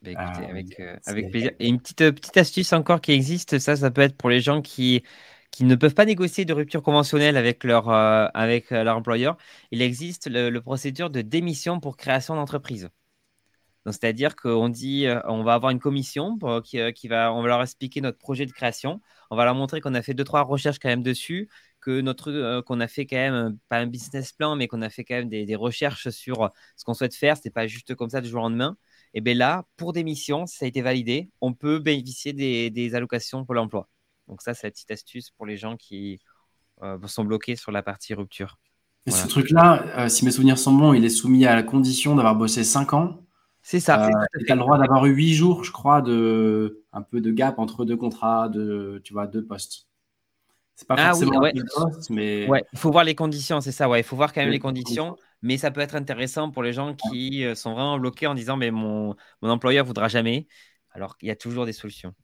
Bah, 0.03 0.11
écoutez, 0.13 0.49
avec, 0.49 0.81
avec 1.07 1.31
plaisir. 1.33 1.51
Et 1.59 1.67
une 1.67 1.81
petite, 1.81 2.11
petite 2.13 2.37
astuce 2.37 2.73
encore 2.73 3.01
qui 3.01 3.11
existe, 3.11 3.59
ça, 3.59 3.75
ça 3.75 3.91
peut 3.91 4.03
être 4.03 4.17
pour 4.17 4.31
les 4.31 4.41
gens 4.41 4.63
qui 4.63 5.03
qui 5.53 5.65
ne 5.65 5.77
peuvent 5.77 5.95
pas 5.95 6.07
négocier 6.07 6.45
de 6.45 6.53
rupture 6.55 6.83
conventionnelle 6.83 7.37
avec 7.37 7.65
leur, 7.65 7.91
euh, 7.91 8.27
avec 8.35 8.73
euh, 8.73 8.85
leur 8.85 8.97
employeur, 8.97 9.37
il 9.71 9.83
existe 9.83 10.29
le, 10.29 10.59
procédure 10.61 11.11
de 11.11 11.23
démission 11.23 11.79
pour 11.81 11.97
création 11.97 12.35
d'entreprise. 12.37 12.91
C'est-à-dire 13.87 14.37
qu'on 14.37 14.69
dit, 14.69 15.07
euh, 15.07 15.21
on 15.27 15.43
va 15.43 15.55
avoir 15.55 15.73
une 15.73 15.81
commission 15.81 16.39
qui, 16.65 16.79
qui, 16.95 17.09
va, 17.09 17.33
on 17.35 17.43
va 17.43 17.49
leur 17.49 17.63
expliquer 17.63 18.01
notre 18.01 18.19
projet 18.19 18.47
de 18.47 18.53
création. 18.53 19.01
On 19.31 19.37
va 19.37 19.45
leur 19.45 19.55
montrer 19.55 19.81
qu'on 19.81 19.95
a 19.95 20.03
fait 20.03 20.15
deux, 20.15 20.25
trois 20.25 20.43
recherches 20.43 20.79
quand 20.79 20.89
même 20.89 21.03
dessus, 21.03 21.49
qu'on 21.81 22.07
a 22.07 22.89
fait 22.89 23.07
quand 23.07 23.17
même, 23.17 23.59
pas 23.69 23.79
un 23.79 23.87
business 23.87 24.33
plan, 24.33 24.57
mais 24.57 24.69
qu'on 24.69 24.83
a 24.83 24.91
fait 24.91 25.05
quand 25.05 25.17
même 25.17 25.29
des, 25.29 25.57
recherches 25.57 26.11
sur 26.11 26.51
ce 26.77 26.85
qu'on 26.85 26.95
souhaite 26.95 27.15
faire. 27.17 27.37
Ce 27.37 27.43
n'est 27.45 27.51
pas 27.51 27.67
juste 27.67 27.95
comme 27.97 28.11
ça 28.11 28.21
du 28.21 28.29
jour 28.29 28.41
au 28.41 28.45
lendemain. 28.45 28.77
Et 29.15 29.21
bien 29.21 29.35
là, 29.35 29.65
pour 29.77 29.93
démission, 29.93 30.47
ça 30.47 30.65
a 30.65 30.69
été 30.69 30.81
validé, 30.83 31.31
on 31.41 31.53
peut 31.53 31.79
bénéficier 31.81 32.33
des 32.33 32.95
allocations 32.95 33.45
pour 33.45 33.55
l'emploi. 33.55 33.89
Donc 34.33 34.41
ça, 34.41 34.55
c'est 34.55 34.67
la 34.67 34.71
petite 34.71 34.91
astuce 34.91 35.31
pour 35.31 35.45
les 35.45 35.59
gens 35.59 35.77
qui 35.77 36.19
euh, 36.83 36.97
sont 37.07 37.23
bloqués 37.23 37.55
sur 37.55 37.71
la 37.71 37.83
partie 37.83 38.15
rupture. 38.15 38.59
Et 39.05 39.11
ce 39.11 39.27
truc-là, 39.27 39.85
euh, 39.99 40.09
si 40.09 40.25
mes 40.25 40.31
souvenirs 40.31 40.59
sont 40.59 40.73
bons, 40.73 40.95
il 40.95 41.05
est 41.05 41.11
soumis 41.11 41.45
à 41.45 41.55
la 41.55 41.63
condition 41.63 42.15
d'avoir 42.15 42.35
bossé 42.35 42.65
5 42.65 42.95
ans. 42.95 43.27
C'est 43.61 43.79
ça. 43.79 44.07
Euh, 44.07 44.11
tu 44.39 44.51
as 44.51 44.55
le 44.55 44.61
droit 44.63 44.79
d'avoir 44.79 45.05
eu 45.05 45.13
8 45.13 45.35
jours, 45.35 45.65
je 45.65 45.71
crois, 45.71 46.01
de 46.01 46.83
un 46.95 47.03
peu 47.03 47.21
de 47.21 47.31
gap 47.31 47.59
entre 47.59 47.85
deux 47.85 47.99
contrats, 47.99 48.49
de 48.49 49.03
tu 49.05 49.13
vois, 49.13 49.27
deux 49.27 49.45
postes. 49.45 49.87
C'est 50.77 50.89
pas 50.89 50.95
ah 50.97 51.09
forcément 51.11 51.41
oui, 51.43 51.51
poste, 51.75 52.09
mais 52.09 52.49
ouais, 52.49 52.65
il 52.73 52.79
faut 52.79 52.91
voir 52.91 53.05
les 53.05 53.15
conditions, 53.15 53.61
c'est 53.61 53.71
ça. 53.71 53.91
Ouais, 53.91 54.01
il 54.01 54.05
faut 54.05 54.17
voir 54.17 54.33
quand 54.33 54.41
même 54.41 54.51
les 54.51 54.59
conditions, 54.59 55.19
mais 55.43 55.59
ça 55.59 55.71
peut 55.71 55.83
être 55.83 55.95
intéressant 55.95 56.51
pour 56.51 56.63
les 56.63 56.73
gens 56.73 56.95
qui 56.95 57.45
sont 57.55 57.75
vraiment 57.75 57.99
bloqués 57.99 58.29
en 58.29 58.35
disant 58.35 58.57
mais 58.57 58.71
mon 58.71 59.15
mon 59.43 59.51
employeur 59.51 59.85
voudra 59.85 60.09
jamais. 60.09 60.47
Alors 60.93 61.17
il 61.21 61.29
y 61.29 61.31
a 61.31 61.37
toujours 61.37 61.67
des 61.67 61.75
solutions. 61.75 62.15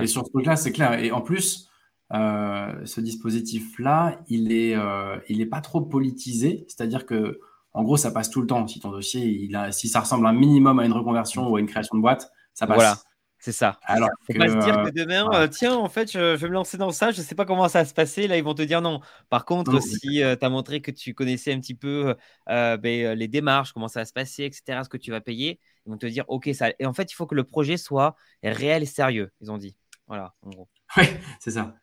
Et 0.00 0.06
sur 0.06 0.24
ce 0.24 0.30
truc-là, 0.30 0.56
c'est 0.56 0.72
clair. 0.72 0.92
Et 0.98 1.10
en 1.10 1.20
plus, 1.20 1.68
euh, 2.12 2.72
ce 2.84 3.00
dispositif-là, 3.00 4.20
il 4.28 4.48
n'est 4.48 4.76
euh, 4.76 5.16
il 5.28 5.40
est 5.40 5.46
pas 5.46 5.60
trop 5.60 5.80
politisé. 5.80 6.64
C'est-à-dire 6.68 7.06
que, 7.06 7.40
en 7.72 7.82
gros, 7.82 7.96
ça 7.96 8.10
passe 8.10 8.30
tout 8.30 8.40
le 8.40 8.46
temps. 8.46 8.66
Si 8.66 8.80
ton 8.80 8.90
dossier, 8.90 9.24
il 9.24 9.56
a, 9.56 9.72
si 9.72 9.88
ça 9.88 10.00
ressemble 10.00 10.26
un 10.26 10.32
minimum 10.32 10.78
à 10.78 10.84
une 10.84 10.92
reconversion 10.92 11.48
ou 11.48 11.56
à 11.56 11.60
une 11.60 11.66
création 11.66 11.96
de 11.96 12.02
boîte, 12.02 12.30
ça 12.54 12.66
passe. 12.66 12.76
Voilà. 12.76 12.96
C'est 13.44 13.50
ça. 13.50 13.80
Alors, 13.82 14.08
faut 14.24 14.34
pas 14.34 14.46
se 14.46 14.64
dire 14.64 14.84
que 14.84 14.90
demain, 14.90 15.28
euh, 15.34 15.48
tiens, 15.48 15.74
en 15.74 15.88
fait, 15.88 16.12
je, 16.12 16.36
vais 16.36 16.48
me 16.48 16.52
lancer 16.52 16.76
dans 16.78 16.92
ça, 16.92 17.10
je 17.10 17.20
ne 17.20 17.24
sais 17.24 17.34
pas 17.34 17.44
comment 17.44 17.66
ça 17.68 17.80
va 17.80 17.84
se 17.84 17.92
passer. 17.92 18.28
Là, 18.28 18.38
ils 18.38 18.44
vont 18.44 18.54
te 18.54 18.62
dire 18.62 18.80
non. 18.80 19.00
Par 19.30 19.44
contre, 19.44 19.82
si 19.82 19.98
tu 19.98 20.22
as 20.22 20.48
montré 20.48 20.80
que 20.80 20.92
tu 20.92 21.12
connaissais 21.12 21.52
un 21.52 21.58
petit 21.58 21.74
peu 21.74 22.14
ben, 22.46 23.18
les 23.18 23.26
démarches, 23.26 23.72
comment 23.72 23.88
ça 23.88 23.98
va 23.98 24.04
se 24.04 24.12
passer, 24.12 24.44
etc., 24.44 24.82
ce 24.84 24.88
que 24.88 24.96
tu 24.96 25.10
vas 25.10 25.20
payer, 25.20 25.58
ils 25.86 25.90
vont 25.90 25.98
te 25.98 26.06
dire 26.06 26.24
OK, 26.28 26.48
ça. 26.54 26.68
Et 26.78 26.86
en 26.86 26.92
fait, 26.92 27.10
il 27.10 27.14
faut 27.16 27.26
que 27.26 27.34
le 27.34 27.42
projet 27.42 27.76
soit 27.76 28.14
réel 28.44 28.84
et 28.84 28.86
sérieux, 28.86 29.32
ils 29.40 29.50
ont 29.50 29.58
dit. 29.58 29.74
Voilà, 30.06 30.34
en 30.42 30.50
gros. 30.50 30.68
Oui, 30.96 31.04
c'est 31.40 31.52
ça. 31.52 31.74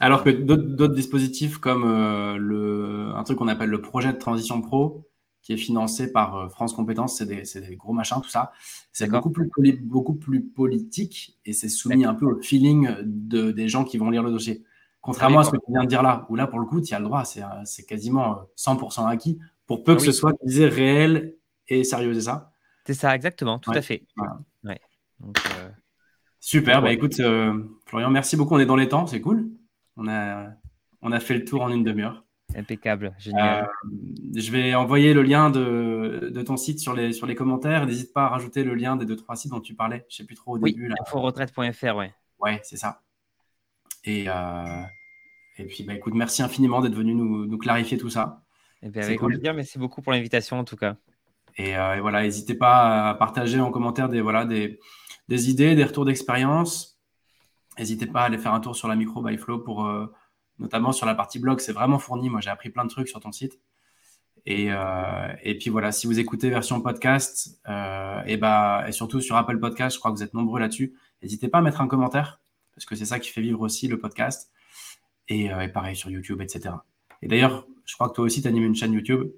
Alors 0.00 0.24
que 0.24 0.30
d'autres 0.30 0.94
dispositifs 0.94 1.58
comme 1.58 1.84
euh, 1.84 2.36
le, 2.36 3.12
un 3.14 3.22
truc 3.24 3.38
qu'on 3.38 3.48
appelle 3.48 3.70
le 3.70 3.80
projet 3.80 4.12
de 4.12 4.18
transition 4.18 4.60
pro, 4.60 5.05
qui 5.46 5.52
est 5.52 5.56
financé 5.56 6.10
par 6.10 6.36
euh, 6.36 6.48
France 6.48 6.72
Compétences, 6.72 7.18
c'est 7.18 7.60
des, 7.60 7.76
gros 7.76 7.92
machins, 7.92 8.20
tout 8.20 8.28
ça. 8.28 8.50
C'est 8.90 9.08
beaucoup 9.08 9.30
plus, 9.30 9.48
beaucoup 9.80 10.14
plus 10.14 10.44
politique 10.44 11.38
et 11.44 11.52
c'est 11.52 11.68
soumis 11.68 12.04
un 12.04 12.14
peu 12.14 12.26
au 12.26 12.42
feeling 12.42 12.88
de, 13.04 13.52
des 13.52 13.68
gens 13.68 13.84
qui 13.84 13.96
vont 13.96 14.10
lire 14.10 14.24
le 14.24 14.32
dossier. 14.32 14.64
Contrairement 15.00 15.38
à 15.38 15.44
ce 15.44 15.52
que 15.52 15.56
tu 15.58 15.70
viens 15.70 15.84
de 15.84 15.88
dire 15.88 16.02
là, 16.02 16.26
où 16.30 16.34
là, 16.34 16.48
pour 16.48 16.58
le 16.58 16.66
coup, 16.66 16.80
tu 16.80 16.92
as 16.94 16.98
le 16.98 17.04
droit, 17.04 17.24
c'est 17.24 17.86
quasiment 17.86 18.40
100% 18.56 19.06
acquis, 19.06 19.38
pour 19.68 19.84
peu 19.84 19.94
que 19.94 20.02
ce 20.02 20.10
soit 20.10 20.32
réel 20.42 21.36
et 21.68 21.84
sérieux, 21.84 22.12
c'est 22.12 22.22
ça? 22.22 22.50
C'est 22.84 22.94
ça, 22.94 23.14
exactement, 23.14 23.60
tout 23.60 23.70
à 23.70 23.82
fait. 23.82 24.02
Ouais. 24.64 24.80
Euh, 25.22 25.70
Super, 26.40 26.82
bah 26.82 26.92
écoute, 26.92 27.20
euh, 27.20 27.62
Florian, 27.86 28.10
merci 28.10 28.36
beaucoup. 28.36 28.56
On 28.56 28.58
est 28.58 28.66
dans 28.66 28.74
les 28.74 28.88
temps, 28.88 29.06
c'est 29.06 29.20
cool. 29.20 29.48
On 29.96 30.08
a, 30.08 30.48
on 31.02 31.12
a 31.12 31.20
fait 31.20 31.34
le 31.34 31.44
tour 31.44 31.62
en 31.62 31.70
une 31.70 31.84
demi-heure. 31.84 32.25
Impeccable, 32.54 33.14
génial. 33.18 33.64
Euh, 33.64 33.90
je 34.34 34.50
vais 34.50 34.74
envoyer 34.74 35.12
le 35.12 35.22
lien 35.22 35.50
de, 35.50 36.30
de, 36.32 36.42
ton 36.42 36.56
site 36.56 36.78
sur 36.78 36.94
les, 36.94 37.12
sur 37.12 37.26
les 37.26 37.34
commentaires. 37.34 37.86
N'hésite 37.86 38.12
pas 38.12 38.26
à 38.26 38.28
rajouter 38.28 38.64
le 38.64 38.74
lien 38.74 38.96
des 38.96 39.04
deux, 39.04 39.16
trois 39.16 39.36
sites 39.36 39.50
dont 39.50 39.60
tu 39.60 39.74
parlais. 39.74 40.06
Je 40.08 40.14
ne 40.14 40.16
sais 40.18 40.24
plus 40.24 40.36
trop 40.36 40.52
au 40.52 40.58
début. 40.58 40.90
Inforetraite.fr, 41.00 41.96
ouais. 41.96 42.14
Ouais, 42.38 42.60
c'est 42.62 42.76
ça. 42.76 43.02
Et, 44.04 44.28
et 45.58 45.64
puis, 45.64 45.84
bah, 45.84 45.94
écoute, 45.94 46.14
merci 46.14 46.42
infiniment 46.42 46.80
d'être 46.80 46.94
venu 46.94 47.14
nous, 47.14 47.46
nous, 47.46 47.58
clarifier 47.58 47.98
tout 47.98 48.10
ça. 48.10 48.42
Et 48.82 48.86
eh 48.86 48.90
bien, 48.90 49.02
avec 49.02 49.20
plaisir, 49.20 49.54
merci 49.54 49.78
beaucoup 49.78 50.02
pour 50.02 50.12
l'invitation 50.12 50.58
en 50.58 50.64
tout 50.64 50.76
cas. 50.76 50.96
Euh, 51.58 51.94
et, 51.94 52.00
voilà, 52.00 52.22
n'hésitez 52.22 52.54
pas 52.54 53.08
à 53.10 53.14
partager 53.14 53.58
en 53.58 53.70
commentaire 53.70 54.08
des, 54.08 54.20
voilà, 54.20 54.44
des, 54.44 54.78
des 55.28 55.50
idées, 55.50 55.74
des 55.74 55.84
retours 55.84 56.04
d'expérience. 56.04 56.98
N'hésitez 57.78 58.06
pas 58.06 58.22
à 58.22 58.24
aller 58.24 58.38
faire 58.38 58.52
un 58.52 58.60
tour 58.60 58.76
sur 58.76 58.88
la 58.88 58.96
micro 58.96 59.22
by 59.22 59.38
Flow 59.38 59.60
pour 59.60 59.86
euh, 59.86 60.12
notamment 60.58 60.92
sur 60.92 61.06
la 61.06 61.14
partie 61.14 61.38
blog, 61.38 61.60
c'est 61.60 61.72
vraiment 61.72 61.98
fourni. 61.98 62.30
Moi, 62.30 62.40
j'ai 62.40 62.50
appris 62.50 62.70
plein 62.70 62.84
de 62.84 62.90
trucs 62.90 63.08
sur 63.08 63.20
ton 63.20 63.32
site. 63.32 63.60
Et, 64.44 64.68
euh, 64.70 65.28
et 65.42 65.58
puis 65.58 65.70
voilà, 65.70 65.90
si 65.90 66.06
vous 66.06 66.20
écoutez 66.20 66.50
version 66.50 66.80
podcast 66.80 67.60
et, 68.26 68.36
bah, 68.36 68.84
et 68.86 68.92
surtout 68.92 69.20
sur 69.20 69.36
Apple 69.36 69.58
Podcast, 69.58 69.96
je 69.96 69.98
crois 69.98 70.12
que 70.12 70.16
vous 70.16 70.22
êtes 70.22 70.34
nombreux 70.34 70.60
là-dessus. 70.60 70.94
N'hésitez 71.20 71.48
pas 71.48 71.58
à 71.58 71.62
mettre 71.62 71.80
un 71.80 71.88
commentaire 71.88 72.40
parce 72.74 72.84
que 72.84 72.94
c'est 72.94 73.06
ça 73.06 73.18
qui 73.18 73.30
fait 73.30 73.40
vivre 73.40 73.60
aussi 73.60 73.88
le 73.88 73.98
podcast. 73.98 74.52
Et, 75.28 75.46
et 75.46 75.68
pareil 75.68 75.96
sur 75.96 76.10
YouTube, 76.10 76.40
etc. 76.40 76.76
Et 77.22 77.26
d'ailleurs, 77.26 77.66
je 77.84 77.94
crois 77.94 78.08
que 78.08 78.14
toi 78.14 78.24
aussi, 78.24 78.40
tu 78.40 78.46
animes 78.46 78.64
une 78.64 78.76
chaîne 78.76 78.92
YouTube 78.92 79.28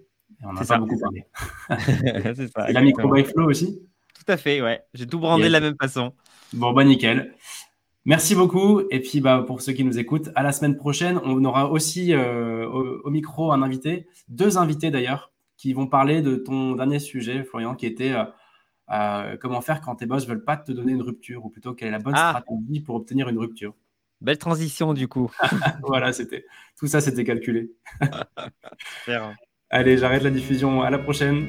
on 0.45 0.53
n'a 0.53 0.65
pas 0.65 0.79
beaucoup 0.79 0.99
parlé. 0.99 1.25
c'est 2.35 2.49
ça. 2.49 2.71
La 2.71 2.81
micro 2.81 3.13
by 3.13 3.25
flow 3.25 3.49
aussi? 3.49 3.81
Tout 4.15 4.33
à 4.33 4.37
fait, 4.37 4.61
ouais. 4.61 4.81
J'ai 4.95 5.07
tout 5.07 5.19
brandé 5.19 5.45
de 5.45 5.49
la 5.49 5.61
même 5.61 5.77
façon. 5.81 6.13
Bon, 6.53 6.73
bah 6.73 6.85
nickel. 6.85 7.35
Merci 8.09 8.35
beaucoup. 8.35 8.81
Et 8.91 9.01
puis, 9.01 9.21
bah, 9.21 9.45
pour 9.47 9.61
ceux 9.61 9.75
qui 9.75 9.85
nous 9.85 9.99
écoutent, 9.99 10.31
à 10.35 10.43
la 10.43 10.53
semaine 10.53 10.79
prochaine, 10.79 11.21
on 11.25 11.45
aura 11.45 11.71
aussi 11.71 12.15
euh, 12.15 12.67
au, 12.67 13.11
micro 13.11 13.53
un 13.53 13.61
invité, 13.61 14.09
deux 14.29 14.57
invités 14.57 14.91
d'ailleurs, 14.91 15.31
qui 15.59 15.75
vont 15.75 15.87
parler 15.87 16.23
de 16.23 16.37
ton 16.37 16.75
dernier 16.75 17.01
sujet, 17.01 17.45
Florian, 17.45 17.75
qui 17.75 17.85
était 17.85 18.13
euh, 18.13 18.25
euh, 18.93 19.37
comment 19.37 19.61
faire 19.61 19.83
quand 19.83 19.97
tes 19.97 20.07
boss 20.07 20.27
veulent 20.27 20.43
pas 20.43 20.57
te 20.57 20.73
donner 20.73 20.93
une 20.93 21.03
rupture, 21.03 21.45
ou 21.45 21.51
plutôt 21.51 21.75
quelle 21.75 21.89
est 21.89 21.91
la 21.91 21.99
bonne 21.99 22.15
ah. 22.17 22.41
stratégie 22.41 22.81
pour 22.81 22.95
obtenir 22.95 23.29
une 23.29 23.39
rupture. 23.39 23.75
Belle 24.23 24.39
transition 24.39 24.95
du 24.95 25.07
coup. 25.07 25.31
voilà, 25.83 26.15
c'était 26.15 26.47
tout 26.79 26.87
ça, 26.87 27.03
c'était 27.03 27.25
calculé. 27.25 27.73
Allez, 29.69 29.99
j'arrête 29.99 30.23
la 30.23 30.31
diffusion. 30.31 30.81
À 30.81 30.89
la 30.89 30.99
prochaine. 30.99 31.47